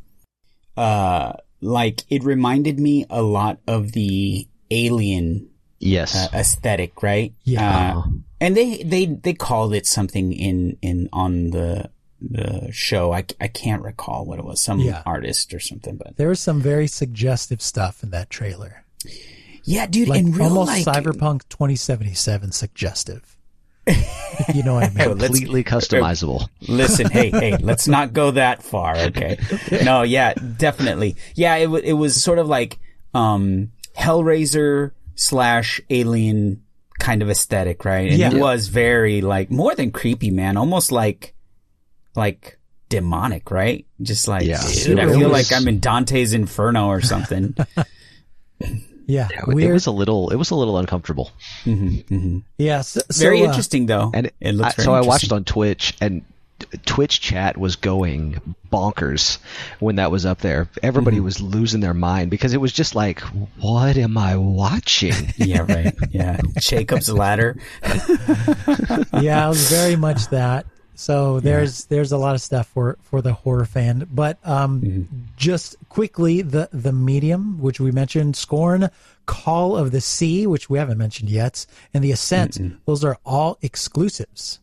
uh, 0.77 1.33
like 1.62 2.03
it 2.11 2.22
reminded 2.22 2.79
me 2.79 3.07
a 3.09 3.22
lot 3.22 3.59
of 3.66 3.93
the 3.93 4.47
Alien 4.70 5.49
yes 5.79 6.14
uh, 6.14 6.29
aesthetic, 6.37 7.03
right? 7.03 7.33
Yeah. 7.45 7.97
Uh, 7.97 8.03
and 8.41 8.55
they 8.57 8.83
they 8.83 9.07
they 9.07 9.33
called 9.33 9.72
it 9.72 9.87
something 9.87 10.33
in 10.35 10.77
in 10.83 11.09
on 11.14 11.49
the 11.51 11.91
the 12.21 12.69
show. 12.73 13.12
I, 13.12 13.25
I 13.41 13.49
can't 13.49 13.83
recall 13.83 14.25
what 14.25 14.39
it 14.39 14.45
was. 14.45 14.61
Some 14.62 14.81
Yeah. 14.81 15.03
artist 15.05 15.53
or 15.55 15.61
something. 15.61 15.97
But 15.97 16.17
There 16.17 16.29
was 16.29 16.41
some 16.41 16.61
very 16.61 16.87
suggestive 16.87 17.61
stuff 17.62 18.03
in 18.03 18.11
that 18.11 18.31
trailer. 18.31 18.85
yeah, 19.65 19.87
dude, 19.87 20.09
Like 20.09 20.21
in 20.21 20.33
real 20.33 20.45
almost 20.59 20.87
like, 20.87 21.05
Cyberpunk 21.05 21.49
2077 21.49 22.53
suggestive. 22.53 23.37
You 24.55 24.62
know 24.62 24.75
what 24.75 24.85
I 24.85 24.89
mean. 24.95 25.19
Completely 25.19 25.62
customizable. 25.65 26.49
Listen, 26.69 27.11
hey, 27.11 27.31
hey, 27.31 27.57
let's 27.59 27.87
not 27.87 28.12
go 28.15 28.31
that 28.31 28.62
far, 28.62 28.97
okay? 28.97 29.39
No, 29.85 30.03
yeah, 30.03 30.33
definitely. 30.35 31.17
Yeah, 31.35 31.57
it, 31.57 31.67
wa 31.71 31.77
it 31.79 31.93
was 31.93 32.23
sort 32.23 32.39
of 32.39 32.49
like 32.49 32.79
um 33.12 33.73
Hellraiser 33.97 34.93
slash 35.17 35.81
Alien 35.91 36.62
kind 36.99 37.23
of 37.23 37.29
aesthetic, 37.31 37.85
right? 37.85 38.09
And 38.11 38.19
Yeah. 38.19 38.31
it 38.33 38.39
was 38.41 38.69
very 38.69 39.21
like 39.21 39.51
more 39.51 39.75
than 39.75 39.91
creepy, 39.91 40.31
man. 40.31 40.57
Almost 40.57 40.91
like 40.91 41.35
like 42.17 42.59
demonic, 42.89 43.51
right? 43.51 43.87
Just 44.03 44.29
like, 44.29 44.45
Yeah. 44.47 44.62
dude, 44.85 44.99
I 45.01 45.07
feel 45.07 45.31
was- 45.31 45.51
like 45.51 45.59
I'm 45.61 45.69
in 45.69 45.81
Dante's 45.81 46.33
Inferno 46.33 46.87
or 46.89 47.01
something. 47.12 47.55
Yeah, 49.07 49.29
It 49.49 49.73
was 49.73 49.87
a 49.87 49.91
little. 49.91 50.31
It 50.31 50.37
was 50.37 50.51
a 50.51 50.55
little 50.55 50.79
uncomfortable. 50.79 51.31
yeah, 52.57 52.81
so, 52.81 53.01
Very 53.12 53.39
so, 53.41 53.45
uh, 53.45 53.49
interesting, 53.49 53.85
though. 53.87 54.11
And 54.15 54.31
it 54.41 54.53
looks 54.55 54.79
I, 54.79 54.83
so 54.83 54.95
I 54.95 55.03
watched 55.03 55.31
on 55.31 55.45
Twitch 55.45 55.95
and 56.01 56.23
Twitch 56.87 57.21
chat 57.21 57.59
was 57.59 57.77
going 57.77 58.41
bonkers 58.73 59.39
when 59.79 59.97
that 59.97 60.11
was 60.11 60.25
up 60.25 60.39
there. 60.39 60.71
Everybody 60.83 61.17
Mm-hmm. 61.19 61.25
was 61.27 61.41
losing 61.43 61.81
their 61.81 61.93
mind 61.93 62.31
because 62.31 62.55
it 62.55 62.61
was 62.62 62.73
just 62.73 62.95
like, 62.95 63.21
what 63.61 63.99
am 63.99 64.17
I 64.17 64.37
watching? 64.39 65.12
Yeah, 65.37 65.67
right. 65.69 65.95
Yeah, 66.11 66.41
Jacob's 66.59 67.11
ladder. 67.11 67.57
yeah, 69.21 69.45
it 69.45 69.49
was 69.49 69.69
very 69.71 69.97
much 69.97 70.29
that. 70.29 70.65
So 70.97 71.40
there's 71.40 71.86
there's 71.86 72.12
a 72.12 72.16
lot 72.16 72.34
of 72.34 72.40
stuff 72.40 72.68
for 72.68 72.97
for 73.03 73.20
the 73.20 73.32
horror 73.32 73.64
fan. 73.66 74.07
But 74.12 74.38
um, 74.45 74.80
Mm-hmm. 74.80 75.03
just 75.36 75.76
quickly, 75.88 76.42
the 76.42 76.68
the 76.72 76.92
medium, 76.92 77.61
which 77.61 77.80
we 77.80 77.90
mentioned, 77.90 78.36
Scorn, 78.36 78.90
Call 79.26 79.76
of 79.76 79.90
the 79.90 80.01
Sea, 80.01 80.47
which 80.47 80.70
we 80.70 80.78
haven't 80.78 80.99
mentioned 80.99 81.30
yet, 81.30 81.66
and 81.92 82.05
the 82.05 82.12
Ascent. 82.12 82.59
Those 82.86 83.05
are 83.05 83.18
all 83.24 83.59
exclusives, 83.62 84.61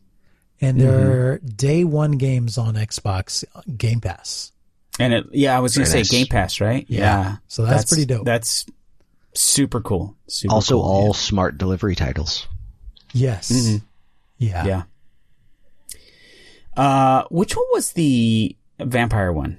and 0.60 0.80
they're 0.80 1.38
Mm-hmm. 1.38 1.46
day 1.56 1.84
one 1.84 2.12
games 2.12 2.56
on 2.58 2.74
Xbox 2.74 3.44
Game 3.76 4.00
Pass. 4.00 4.52
And 4.98 5.12
it, 5.14 5.26
yeah, 5.32 5.56
I 5.56 5.60
was 5.60 5.74
gonna 5.76 5.86
say 5.86 5.98
nice. 5.98 6.10
Game 6.10 6.26
Pass, 6.26 6.60
right? 6.60 6.84
Yeah. 6.88 7.36
So 7.48 7.64
that's 7.64 7.86
pretty 7.90 8.04
dope. 8.06 8.24
That's 8.24 8.66
super 9.34 9.80
cool. 9.80 10.14
Super 10.28 10.54
also, 10.54 10.74
cool, 10.74 10.82
all 10.82 11.12
smart 11.14 11.56
delivery 11.58 11.94
titles. 11.94 12.46
Yes. 13.14 13.50
Mm-hmm. 13.50 13.84
Yeah. 14.38 14.64
yeah. 14.66 14.82
Yeah. 16.76 16.82
Uh, 16.82 17.24
which 17.30 17.56
one 17.56 17.66
was 17.72 17.92
the 17.92 18.56
vampire 18.78 19.32
one? 19.32 19.58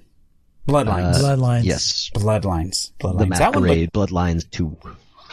Bloodlines. 0.68 1.16
Bloodlines. 1.16 1.64
Yes, 1.64 2.09
Bloodlines. 2.14 2.91
the 2.99 3.07
Bloodlines. 3.07 3.38
That 3.38 3.53
one, 3.53 3.64
Masquerade, 3.64 3.91
Bloodlines 3.91 4.49
Two. 4.49 4.78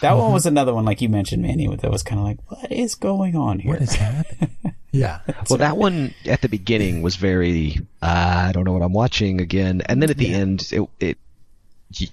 that 0.01 0.13
one 0.13 0.33
was 0.33 0.47
another 0.47 0.75
one, 0.75 0.85
like 0.85 1.01
you 1.01 1.09
mentioned, 1.09 1.43
Manny. 1.43 1.69
That 1.77 1.91
was 1.91 2.03
kind 2.03 2.19
of 2.19 2.27
like, 2.27 2.39
what 2.49 2.73
is 2.73 2.95
going 2.97 3.37
on 3.37 3.61
here? 3.61 3.73
What 3.73 3.83
is 3.83 3.95
happening? 3.95 4.57
yeah. 4.93 5.21
well, 5.49 5.59
that 5.59 5.77
one 5.77 6.15
at 6.27 6.41
the 6.41 6.49
beginning 6.49 7.03
was 7.03 7.17
very. 7.17 7.79
Uh, 8.03 8.47
I 8.49 8.53
don't 8.53 8.65
know 8.65 8.73
what 8.73 8.83
I'm 8.83 8.93
watching 8.93 9.41
again, 9.41 9.83
and 9.87 10.03
then 10.03 10.11
at 10.11 10.17
the 10.17 10.35
end, 10.35 10.69
it 10.73 10.89
it 10.99 11.19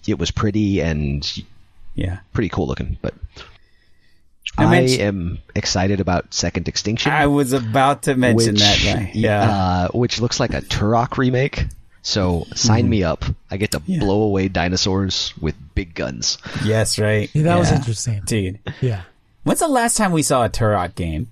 it 0.07 0.19
was 0.19 0.29
pretty 0.29 0.81
and 0.81 1.43
yeah. 1.95 2.19
pretty 2.33 2.49
cool 2.49 2.67
looking. 2.67 2.97
But 3.01 3.15
I 4.57 4.65
I, 4.75 4.79
am 5.01 5.39
excited 5.55 5.99
about 5.99 6.33
Second 6.33 6.67
Extinction. 6.67 7.11
I 7.11 7.27
was 7.27 7.53
about 7.53 8.03
to 8.03 8.15
mention 8.15 8.53
which, 8.53 8.61
that. 8.61 8.79
Guy. 8.83 9.11
Yeah. 9.13 9.41
uh, 9.41 9.87
which 9.89 10.19
looks 10.21 10.39
like 10.39 10.53
a 10.53 10.61
Turok 10.61 11.17
remake. 11.17 11.65
So 12.01 12.45
sign 12.55 12.83
Mm-hmm. 12.83 12.89
me 12.89 13.03
up. 13.03 13.25
I 13.51 13.57
get 13.57 13.71
to 13.71 13.79
blow 13.79 14.21
away 14.21 14.47
dinosaurs 14.47 15.33
with 15.41 15.55
big 15.75 15.93
guns. 15.93 16.37
yes, 16.63 16.97
right. 16.99 17.29
Yeah, 17.33 17.43
that 17.43 17.59
was 17.59 17.71
interesting. 17.71 18.21
Dude. 18.25 18.59
Yeah. 18.81 19.01
When's 19.43 19.59
the 19.59 19.67
last 19.67 19.97
time 19.97 20.11
we 20.11 20.23
saw 20.23 20.45
a 20.45 20.49
Turok 20.49 20.95
game? 20.95 21.31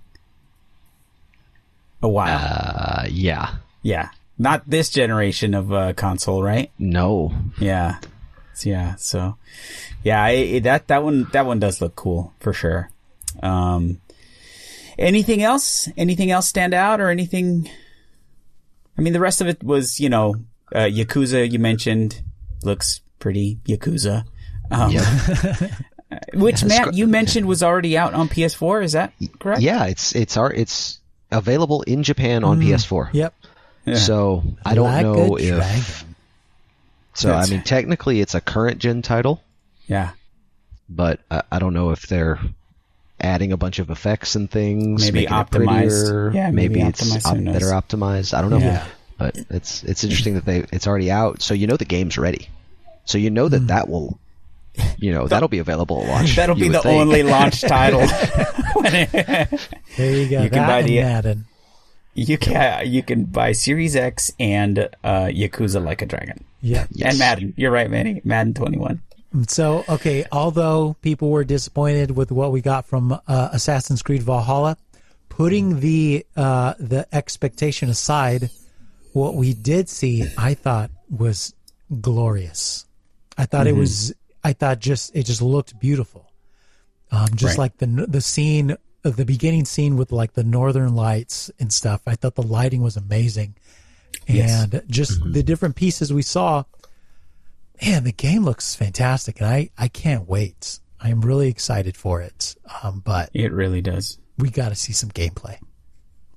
A 2.01 2.09
while. 2.09 2.37
Uh, 2.39 3.05
yeah. 3.09 3.55
yeah. 3.81 4.09
Not 4.37 4.69
this 4.69 4.89
generation 4.89 5.53
of 5.53 5.71
uh, 5.71 5.93
console, 5.93 6.43
right? 6.43 6.69
No. 6.77 7.33
Yeah. 7.57 7.99
Yeah. 8.63 8.95
So, 8.95 9.37
yeah, 10.03 10.21
I, 10.23 10.59
that 10.59 10.87
that 10.87 11.03
one 11.03 11.27
that 11.31 11.45
one 11.45 11.59
does 11.59 11.81
look 11.81 11.95
cool 11.95 12.33
for 12.39 12.51
sure. 12.53 12.89
Um, 13.43 14.01
anything 14.97 15.43
else? 15.43 15.89
Anything 15.97 16.31
else 16.31 16.47
stand 16.47 16.73
out 16.73 16.99
or 17.01 17.09
anything? 17.09 17.69
I 18.97 19.01
mean, 19.01 19.13
the 19.13 19.19
rest 19.19 19.41
of 19.41 19.47
it 19.47 19.63
was, 19.63 19.99
you 19.99 20.09
know, 20.09 20.35
uh, 20.73 20.79
Yakuza. 20.85 21.49
You 21.51 21.59
mentioned 21.59 22.21
looks 22.63 23.01
pretty 23.19 23.59
Yakuza. 23.65 24.25
Um, 24.71 24.93
Which 26.33 26.63
Matt 26.63 26.93
you 26.93 27.07
mentioned 27.07 27.45
was 27.47 27.61
already 27.61 27.97
out 27.97 28.13
on 28.13 28.29
PS4. 28.29 28.83
Is 28.83 28.91
that 28.93 29.13
correct? 29.39 29.61
Yeah, 29.61 29.85
it's 29.85 30.15
it's 30.15 30.37
our 30.37 30.51
it's 30.51 30.99
available 31.31 31.81
in 31.83 32.03
Japan 32.03 32.43
on 32.43 32.61
PS4. 32.61 33.09
Yep. 33.13 33.33
So 33.95 34.43
I 34.65 34.73
don't 34.75 34.91
Like 34.91 35.03
know 35.03 35.35
if. 35.37 35.55
dragon. 35.55 36.15
So 37.13 37.33
I 37.33 37.45
mean, 37.47 37.61
technically, 37.63 38.19
it's 38.21 38.33
a 38.35 38.41
current 38.41 38.79
gen 38.79 39.01
title, 39.01 39.41
Yeah. 39.87 40.11
but 40.89 41.19
I, 41.31 41.43
I 41.51 41.59
don't 41.59 41.73
know 41.73 41.91
if 41.91 42.07
they're 42.07 42.39
adding 43.25 43.51
a 43.51 43.57
bunch 43.57 43.79
of 43.79 43.89
effects 43.89 44.35
and 44.35 44.49
things, 44.49 45.03
Maybe 45.03 45.21
making 45.21 45.33
optimized. 45.33 46.07
prettier. 46.09 46.31
Yeah, 46.33 46.51
maybe 46.51 46.79
it's 46.81 47.01
optimized, 47.03 47.25
op- 47.47 47.53
better 47.53 47.65
optimized. 47.67 48.33
I 48.33 48.41
don't 48.41 48.51
know. 48.51 48.59
Yeah. 48.59 48.85
But 49.17 49.37
it's 49.49 49.83
it's 49.83 50.03
interesting 50.03 50.35
that 50.35 50.45
they 50.45 50.59
it's 50.71 50.87
already 50.87 51.09
out, 51.11 51.41
so 51.41 51.53
you 51.53 51.67
know 51.67 51.77
the 51.77 51.85
game's 51.85 52.17
ready. 52.17 52.49
So 53.05 53.17
you 53.17 53.29
know 53.29 53.47
that 53.49 53.59
Hmm. 53.59 53.67
that 53.67 53.87
will, 53.89 54.19
you 54.97 55.13
know, 55.13 55.27
that'll 55.27 55.47
be 55.49 55.59
available 55.59 56.01
at 56.03 56.07
launch. 56.09 56.35
That'll 56.35 56.55
be 56.55 56.67
the 56.69 56.81
think. 56.81 57.01
only 57.01 57.23
launch 57.23 57.61
title. 57.75 58.01
There 58.85 59.47
you 60.11 60.29
go. 60.29 60.43
You 60.43 60.49
can 60.49 60.67
buy 60.67 60.81
the- 60.83 60.99
Madden. 61.01 61.45
you 62.13 62.37
can 62.37 62.85
you 62.87 63.03
can 63.03 63.23
buy 63.25 63.51
Series 63.53 63.95
X 63.95 64.31
and 64.39 64.79
uh, 65.03 65.25
Yakuza 65.25 65.83
Like 65.83 66.01
a 66.01 66.05
Dragon 66.05 66.43
Yeah. 66.61 66.85
Yes. 66.91 67.11
and 67.11 67.19
Madden. 67.19 67.53
You're 67.57 67.71
right, 67.71 67.89
Manny. 67.89 68.21
Madden 68.23 68.53
21. 68.53 69.01
So, 69.47 69.83
okay, 69.89 70.25
although 70.31 70.95
people 71.01 71.29
were 71.29 71.43
disappointed 71.43 72.11
with 72.11 72.31
what 72.31 72.51
we 72.51 72.61
got 72.61 72.85
from 72.85 73.11
uh, 73.11 73.49
Assassin's 73.51 74.01
Creed 74.01 74.23
Valhalla, 74.23 74.77
putting 75.29 75.79
the 75.81 76.25
uh, 76.37 76.73
the 76.79 77.05
expectation 77.13 77.89
aside, 77.89 78.49
what 79.13 79.35
we 79.35 79.53
did 79.53 79.89
see, 79.89 80.25
I 80.37 80.53
thought 80.53 80.91
was 81.09 81.53
glorious. 82.01 82.85
I 83.37 83.45
thought 83.45 83.67
Mm-hmm. 83.67 83.75
it 83.77 83.79
was. 83.79 84.13
I 84.43 84.53
thought 84.53 84.79
just 84.79 85.15
it 85.15 85.23
just 85.23 85.41
looked 85.41 85.79
beautiful. 85.79 86.31
Um, 87.11 87.27
just 87.35 87.57
Right. 87.57 87.65
like 87.65 87.77
the 87.77 87.87
the 88.07 88.21
scene, 88.21 88.77
the 89.03 89.25
beginning 89.25 89.65
scene 89.65 89.97
with 89.97 90.11
like 90.11 90.33
the 90.33 90.43
northern 90.43 90.95
lights 90.95 91.51
and 91.59 91.73
stuff. 91.73 92.01
I 92.07 92.15
thought 92.15 92.35
the 92.35 92.43
lighting 92.43 92.81
was 92.81 92.95
amazing, 92.95 93.55
Yes. 94.27 94.63
and 94.63 94.81
just 94.87 95.19
the 95.33 95.43
different 95.43 95.75
pieces 95.75 96.13
we 96.13 96.21
saw 96.21 96.63
man, 97.83 98.03
the 98.03 98.11
game 98.11 98.43
looks 98.45 98.75
fantastic, 98.75 99.39
and 99.41 99.49
I 99.49 99.69
I 99.77 99.87
can't 99.87 100.27
wait. 100.27 100.79
I'm 100.99 101.21
really 101.21 101.47
excited 101.49 101.95
for 101.97 102.21
it. 102.21 102.55
Um, 102.83 103.01
but 103.05 103.29
It 103.33 103.51
really 103.51 103.81
does. 103.81 104.17
we 104.37 104.49
got 104.49 104.69
to 104.69 104.75
see 104.75 104.93
some 104.93 105.09
gameplay. 105.11 105.57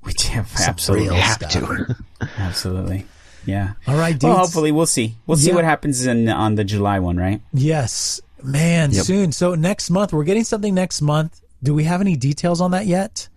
We 0.05 0.12
have 0.30 0.53
absolutely 0.61 1.09
real 1.09 1.16
have 1.16 1.34
stuff. 1.34 1.53
to. 1.53 1.97
absolutely. 2.39 3.07
Yeah. 3.47 3.74
All 3.86 3.97
right, 3.97 4.12
dudes. 4.12 4.24
Well, 4.24 4.36
hopefully 4.36 4.72
we'll 4.72 4.86
see. 4.86 5.16
We'll 5.26 5.36
see 5.39 5.49
Yeah. 5.49 5.55
what 5.55 5.64
happens 5.64 6.05
in 6.07 6.28
on 6.28 6.55
the 6.57 6.64
July 6.64 6.99
one, 6.99 7.16
right? 7.16 7.41
Yes, 7.53 8.20
man. 8.43 8.91
Yep. 8.93 9.05
Soon. 9.05 9.32
So 9.32 9.55
next 9.55 9.91
month 9.91 10.12
we're 10.12 10.24
getting 10.24 10.45
something 10.45 10.74
next 10.74 11.01
month. 11.01 11.41
Do 11.62 11.72
we 11.74 11.84
have 11.84 12.01
any 12.01 12.14
details 12.16 12.61
on 12.61 12.70
that 12.72 12.86
yet? 12.86 13.28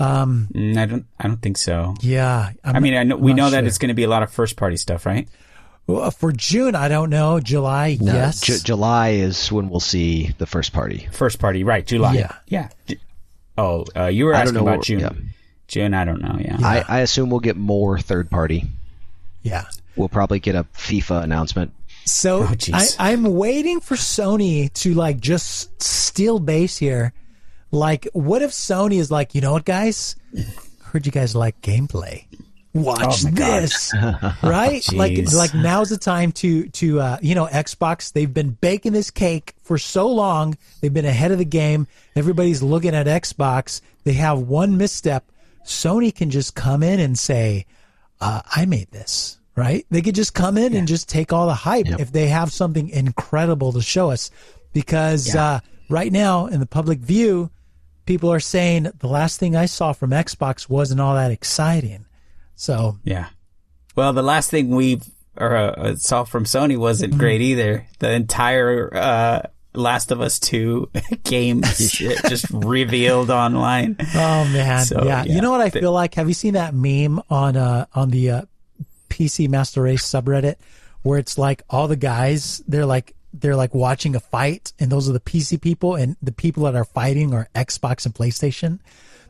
Mm, 0.00 0.76
I 0.76 0.86
don't. 0.86 1.06
I 1.20 1.28
don't 1.28 1.40
think 1.40 1.56
so. 1.58 1.94
Yeah. 2.00 2.50
I'm 2.64 2.76
I 2.76 2.80
mean, 2.80 2.94
I 2.96 3.04
know 3.04 3.16
we 3.16 3.32
not 3.32 3.36
know 3.36 3.50
that 3.50 3.64
it's 3.64 3.78
going 3.78 3.88
to 3.88 3.94
be 3.94 4.02
a 4.02 4.08
lot 4.08 4.22
of 4.22 4.32
first 4.32 4.56
party 4.56 4.76
stuff, 4.76 5.06
right? 5.06 5.28
Well, 5.92 6.10
for 6.10 6.32
June. 6.32 6.74
I 6.74 6.88
don't 6.88 7.10
know. 7.10 7.40
July. 7.40 7.98
No, 8.00 8.12
yes. 8.12 8.40
Ju- 8.40 8.58
July 8.58 9.10
is 9.10 9.50
when 9.52 9.68
we'll 9.68 9.80
see 9.80 10.34
the 10.38 10.46
first 10.46 10.72
party. 10.72 11.08
First 11.12 11.38
party, 11.38 11.64
right? 11.64 11.86
July. 11.86 12.14
Yeah. 12.14 12.32
Yeah. 12.46 12.68
J- 12.86 12.98
Oh, 13.58 13.84
uh, 13.94 14.06
you 14.06 14.24
were 14.24 14.34
I 14.34 14.38
don't 14.44 14.48
asking 14.56 14.64
know 14.64 14.72
about 14.72 14.84
June. 14.84 15.00
yeah. 15.00 15.12
June, 15.68 15.94
I 15.94 16.04
don't 16.06 16.22
know. 16.22 16.36
Yeah. 16.40 16.56
I, 16.62 16.84
I 16.88 17.00
assume 17.00 17.28
we'll 17.30 17.40
get 17.40 17.56
more 17.56 17.98
third 17.98 18.30
party. 18.30 18.64
yeah. 19.42 19.66
We'll 19.94 20.08
probably 20.08 20.40
get 20.40 20.54
a 20.54 20.64
FIFA 20.74 21.22
announcement. 21.24 21.72
So 22.06 22.44
Oh, 22.44 22.54
I, 22.72 22.86
I'm 22.98 23.24
waiting 23.24 23.80
for 23.80 23.94
Sony 23.94 24.72
to 24.72 24.94
like 24.94 25.20
just 25.20 25.82
steal 25.82 26.38
base 26.38 26.78
here. 26.78 27.12
Like, 27.70 28.08
what 28.14 28.40
if 28.42 28.50
Sony 28.52 28.96
is 28.98 29.10
like, 29.10 29.34
you 29.34 29.40
know 29.42 29.52
what, 29.52 29.66
guys? 29.66 30.16
Heard 30.84 31.04
you 31.06 31.12
guys 31.12 31.36
like 31.36 31.60
gameplay. 31.60 32.24
Watch 32.74 33.24
Oh 33.26 33.30
this, 33.30 33.92
right? 34.42 34.82
like, 34.94 35.18
like 35.34 35.52
now's 35.54 35.90
the 35.90 35.98
time 35.98 36.32
to 36.32 36.68
to 36.68 37.00
uh, 37.00 37.18
you 37.20 37.34
know 37.34 37.46
Xbox. 37.46 38.12
They've 38.14 38.32
been 38.32 38.52
baking 38.52 38.92
this 38.94 39.10
cake 39.10 39.54
for 39.62 39.76
so 39.76 40.08
long. 40.08 40.56
They've 40.80 40.92
been 40.92 41.04
ahead 41.04 41.32
of 41.32 41.38
the 41.38 41.44
game. 41.44 41.86
Everybody's 42.16 42.62
looking 42.62 42.94
at 42.94 43.06
Xbox. 43.06 43.82
They 44.04 44.14
have 44.14 44.38
one 44.40 44.78
misstep. 44.78 45.30
Sony 45.66 46.14
can 46.14 46.30
just 46.30 46.54
come 46.54 46.82
in 46.82 46.98
and 46.98 47.18
say, 47.18 47.66
uh, 48.22 48.40
I 48.56 48.64
made 48.64 48.90
this, 48.90 49.38
right? 49.54 49.84
They 49.90 50.00
could 50.00 50.14
just 50.14 50.32
come 50.34 50.56
in 50.56 50.74
and 50.74 50.88
just 50.88 51.08
take 51.10 51.32
all 51.32 51.46
the 51.46 51.54
hype 51.54 51.86
Yep. 51.86 52.00
if 52.00 52.10
they 52.12 52.28
have 52.28 52.52
something 52.52 52.88
incredible 52.88 53.72
to 53.74 53.82
show 53.82 54.10
us. 54.10 54.30
Because 54.72 55.34
Yeah. 55.34 55.44
uh, 55.44 55.60
right 55.90 56.10
now 56.10 56.46
in 56.46 56.58
the 56.58 56.66
public 56.66 57.00
view, 57.00 57.50
people 58.06 58.32
are 58.32 58.40
saying 58.40 58.90
the 58.98 59.06
last 59.08 59.38
thing 59.38 59.54
I 59.54 59.66
saw 59.66 59.92
from 59.92 60.10
Xbox 60.10 60.68
wasn't 60.70 61.00
all 61.00 61.14
that 61.14 61.30
exciting. 61.30 62.06
So 62.62 62.98
Yeah. 63.02 63.26
Well, 63.96 64.12
the 64.12 64.22
last 64.22 64.48
thing 64.50 64.68
we 64.70 65.00
or 65.36 65.56
uh, 65.56 65.96
saw 65.96 66.22
from 66.24 66.44
Sony 66.44 66.76
wasn't 66.78 67.18
great 67.18 67.40
either. 67.40 67.86
The 67.98 68.12
entire 68.12 68.88
uh, 68.94 69.42
Last 69.74 70.12
of 70.12 70.20
Us 70.20 70.38
Two 70.38 70.90
game 71.24 71.62
just 71.74 72.46
revealed 72.50 73.30
online. 73.30 73.96
Oh 74.14 74.44
man, 74.52 74.84
So, 74.84 75.02
yeah. 75.04 75.24
yeah. 75.24 75.34
You 75.34 75.40
know 75.40 75.50
what 75.50 75.60
I 75.60 75.70
The- 75.70 75.80
feel 75.80 75.92
like? 75.92 76.14
Have 76.14 76.28
you 76.28 76.34
seen 76.34 76.54
that 76.54 76.72
meme 76.74 77.20
on 77.28 77.56
uh 77.56 77.86
on 77.94 78.10
the 78.10 78.30
uh, 78.30 78.42
PC 79.10 79.48
Master 79.48 79.82
Race 79.82 80.04
subreddit 80.04 80.56
where 81.02 81.18
it's 81.18 81.36
like 81.36 81.62
all 81.68 81.88
the 81.88 81.96
guys 81.96 82.62
they're 82.68 82.86
like 82.86 83.14
they're 83.34 83.56
like 83.56 83.74
watching 83.74 84.14
a 84.14 84.20
fight 84.20 84.72
and 84.78 84.92
those 84.92 85.08
are 85.08 85.12
the 85.12 85.20
PC 85.20 85.60
people 85.60 85.96
and 85.96 86.16
the 86.22 86.32
people 86.32 86.62
that 86.64 86.74
are 86.76 86.84
fighting 86.84 87.34
are 87.34 87.48
Xbox 87.54 88.06
and 88.06 88.14
PlayStation. 88.14 88.78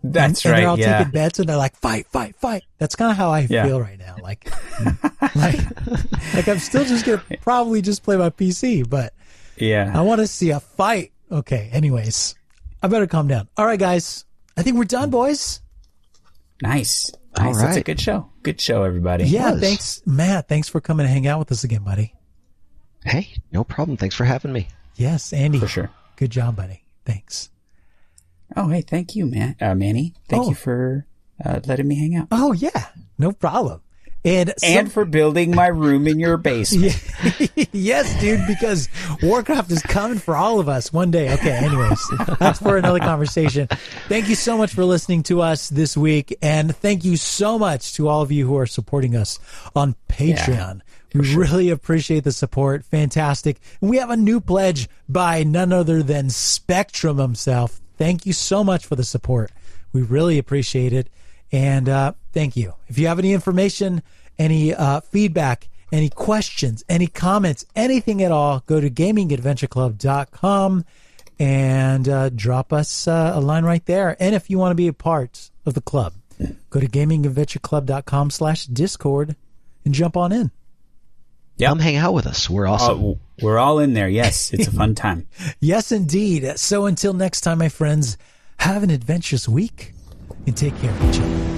That's 0.04 0.44
and 0.44 0.52
right. 0.52 0.60
they're 0.60 0.68
all 0.68 0.78
yeah. 0.78 0.98
taking 0.98 1.12
bets 1.12 1.38
and 1.38 1.48
they're 1.48 1.56
like 1.56 1.76
fight, 1.76 2.06
fight, 2.08 2.36
fight. 2.36 2.64
That's 2.78 2.96
kind 2.96 3.10
of 3.10 3.16
how 3.16 3.30
I 3.30 3.40
Yeah. 3.48 3.66
feel 3.66 3.80
right 3.80 3.98
now. 3.98 4.16
Like, 4.22 4.50
like, 5.36 5.58
like 6.34 6.48
I'm 6.48 6.58
still 6.58 6.84
just 6.84 7.04
gonna 7.06 7.22
probably 7.40 7.82
just 7.82 8.02
play 8.02 8.16
my 8.16 8.30
PC, 8.30 8.88
but 8.88 9.14
yeah, 9.56 9.92
I 9.94 10.00
want 10.02 10.20
to 10.20 10.26
see 10.26 10.50
a 10.50 10.60
fight. 10.60 11.12
Okay. 11.30 11.68
Anyways, 11.72 12.34
I 12.82 12.88
better 12.88 13.06
calm 13.06 13.28
down. 13.28 13.48
All 13.56 13.64
right, 13.66 13.78
guys. 13.78 14.24
I 14.56 14.62
think 14.62 14.76
we're 14.76 14.84
done, 14.84 15.10
boys. 15.10 15.60
Nice. 16.60 17.10
All 17.38 17.46
Nice. 17.46 17.58
That's 17.62 17.76
a 17.76 17.82
good 17.82 18.00
show. 18.00 18.28
Good 18.42 18.60
show, 18.60 18.82
everybody. 18.82 19.24
Yeah, 19.24 19.56
thanks, 19.58 20.02
Matt. 20.04 20.48
Thanks 20.48 20.68
for 20.68 20.80
coming 20.80 21.06
to 21.06 21.10
hang 21.10 21.26
out 21.26 21.38
with 21.38 21.50
us 21.52 21.64
again, 21.64 21.82
buddy. 21.84 22.14
Hey, 23.04 23.34
no 23.50 23.64
problem. 23.64 23.96
Thanks 23.96 24.14
for 24.14 24.24
having 24.24 24.52
me. 24.52 24.68
Yes, 24.96 25.32
Andy. 25.32 25.58
For 25.58 25.68
sure. 25.68 25.90
Good 26.16 26.30
job, 26.30 26.56
buddy. 26.56 26.82
Thanks. 27.04 27.48
Oh, 28.56 28.68
hey, 28.68 28.82
thank 28.82 29.14
you, 29.16 29.26
man. 29.26 29.56
Uh, 29.60 29.74
Manny. 29.74 30.14
Thank 30.28 30.44
Oh. 30.44 30.48
you 30.50 30.54
for 30.54 31.06
uh, 31.44 31.60
letting 31.66 31.88
me 31.88 31.96
hang 31.96 32.16
out. 32.16 32.28
Oh 32.30 32.52
yeah, 32.52 32.86
no 33.18 33.32
problem. 33.32 33.80
And 34.24 34.54
some- 34.58 34.70
And 34.70 34.92
for 34.92 35.04
building 35.04 35.52
my 35.52 35.66
room 35.66 36.06
in 36.06 36.20
your 36.20 36.36
basement. 36.36 36.94
yes, 37.72 38.20
dude, 38.20 38.46
because 38.46 38.88
Warcraft 39.20 39.72
is 39.72 39.82
coming 39.82 40.18
for 40.20 40.36
all 40.36 40.60
of 40.60 40.68
us 40.68 40.92
one 40.92 41.10
day. 41.10 41.32
Okay, 41.34 41.50
anyways, 41.50 42.00
that's 42.38 42.60
for 42.60 42.76
another 42.76 43.00
conversation. 43.00 43.66
Thank 44.08 44.28
you 44.28 44.36
so 44.36 44.56
much 44.56 44.72
for 44.74 44.84
listening 44.84 45.24
to 45.24 45.40
us 45.42 45.68
this 45.70 45.96
week. 45.96 46.36
And 46.40 46.76
thank 46.76 47.04
you 47.04 47.16
so 47.16 47.58
much 47.58 47.94
to 47.94 48.06
all 48.06 48.22
of 48.22 48.30
you 48.30 48.46
who 48.46 48.56
are 48.58 48.66
supporting 48.66 49.16
us 49.16 49.40
on 49.74 49.96
Patreon. 50.08 50.82
we 51.14 51.34
really 51.34 51.70
appreciate 51.70 52.22
the 52.22 52.30
support. 52.30 52.84
Fantastic. 52.84 53.58
And 53.80 53.90
we 53.90 53.96
have 53.96 54.10
a 54.10 54.16
new 54.16 54.40
pledge 54.40 54.88
by 55.08 55.42
none 55.42 55.72
other 55.72 56.00
than 56.04 56.30
Spectrum 56.30 57.18
himself. 57.18 57.80
Thank 58.02 58.26
you 58.26 58.32
so 58.32 58.64
much 58.64 58.84
for 58.84 58.96
the 58.96 59.04
support. 59.04 59.52
We 59.92 60.02
really 60.02 60.36
appreciate 60.36 60.92
it. 60.92 61.08
And 61.52 61.88
uh, 61.88 62.14
thank 62.32 62.56
you. 62.56 62.74
If 62.88 62.98
you 62.98 63.06
have 63.06 63.20
any 63.20 63.32
information, 63.32 64.02
any 64.40 64.74
uh, 64.74 65.02
feedback, 65.02 65.68
any 65.92 66.08
questions, 66.08 66.82
any 66.88 67.06
comments, 67.06 67.64
anything 67.76 68.20
at 68.20 68.32
all, 68.32 68.64
go 68.66 68.80
to 68.80 68.90
gamingadventureclub.com 68.90 70.84
and 71.38 72.08
uh, 72.08 72.30
drop 72.30 72.72
us 72.72 73.06
uh, 73.06 73.34
a 73.36 73.40
line 73.40 73.64
right 73.64 73.86
there. 73.86 74.16
And 74.18 74.34
if 74.34 74.50
you 74.50 74.58
want 74.58 74.72
to 74.72 74.74
be 74.76 74.88
a 74.88 74.92
part 74.92 75.52
of 75.64 75.74
the 75.74 75.80
club, 75.80 76.14
go 76.70 76.80
to 76.80 76.88
gamingadventureclub.com 76.88 78.30
slash 78.30 78.66
discord 78.66 79.36
and 79.84 79.94
jump 79.94 80.16
on 80.16 80.32
in. 80.32 80.50
Yep. 81.58 81.68
Come 81.68 81.78
hang 81.78 81.96
out 81.96 82.14
with 82.14 82.26
us. 82.26 82.48
We're 82.50 82.66
awesome. 82.66 83.04
Uh, 83.04 83.14
we're 83.42 83.58
all 83.58 83.78
in 83.78 83.94
there. 83.94 84.08
Yes, 84.08 84.52
it's 84.52 84.68
a 84.68 84.72
fun 84.72 84.94
time. 84.96 85.26
Yes, 85.60 85.92
indeed. 85.92 86.58
So 86.58 86.86
until 86.86 87.12
next 87.12 87.42
time, 87.42 87.58
my 87.58 87.68
friends, 87.68 88.16
have 88.58 88.82
an 88.82 88.90
adventurous 88.90 89.48
week 89.48 89.92
and 90.46 90.56
take 90.56 90.76
care 90.78 90.90
of 90.90 91.04
each 91.14 91.20
other. 91.20 91.51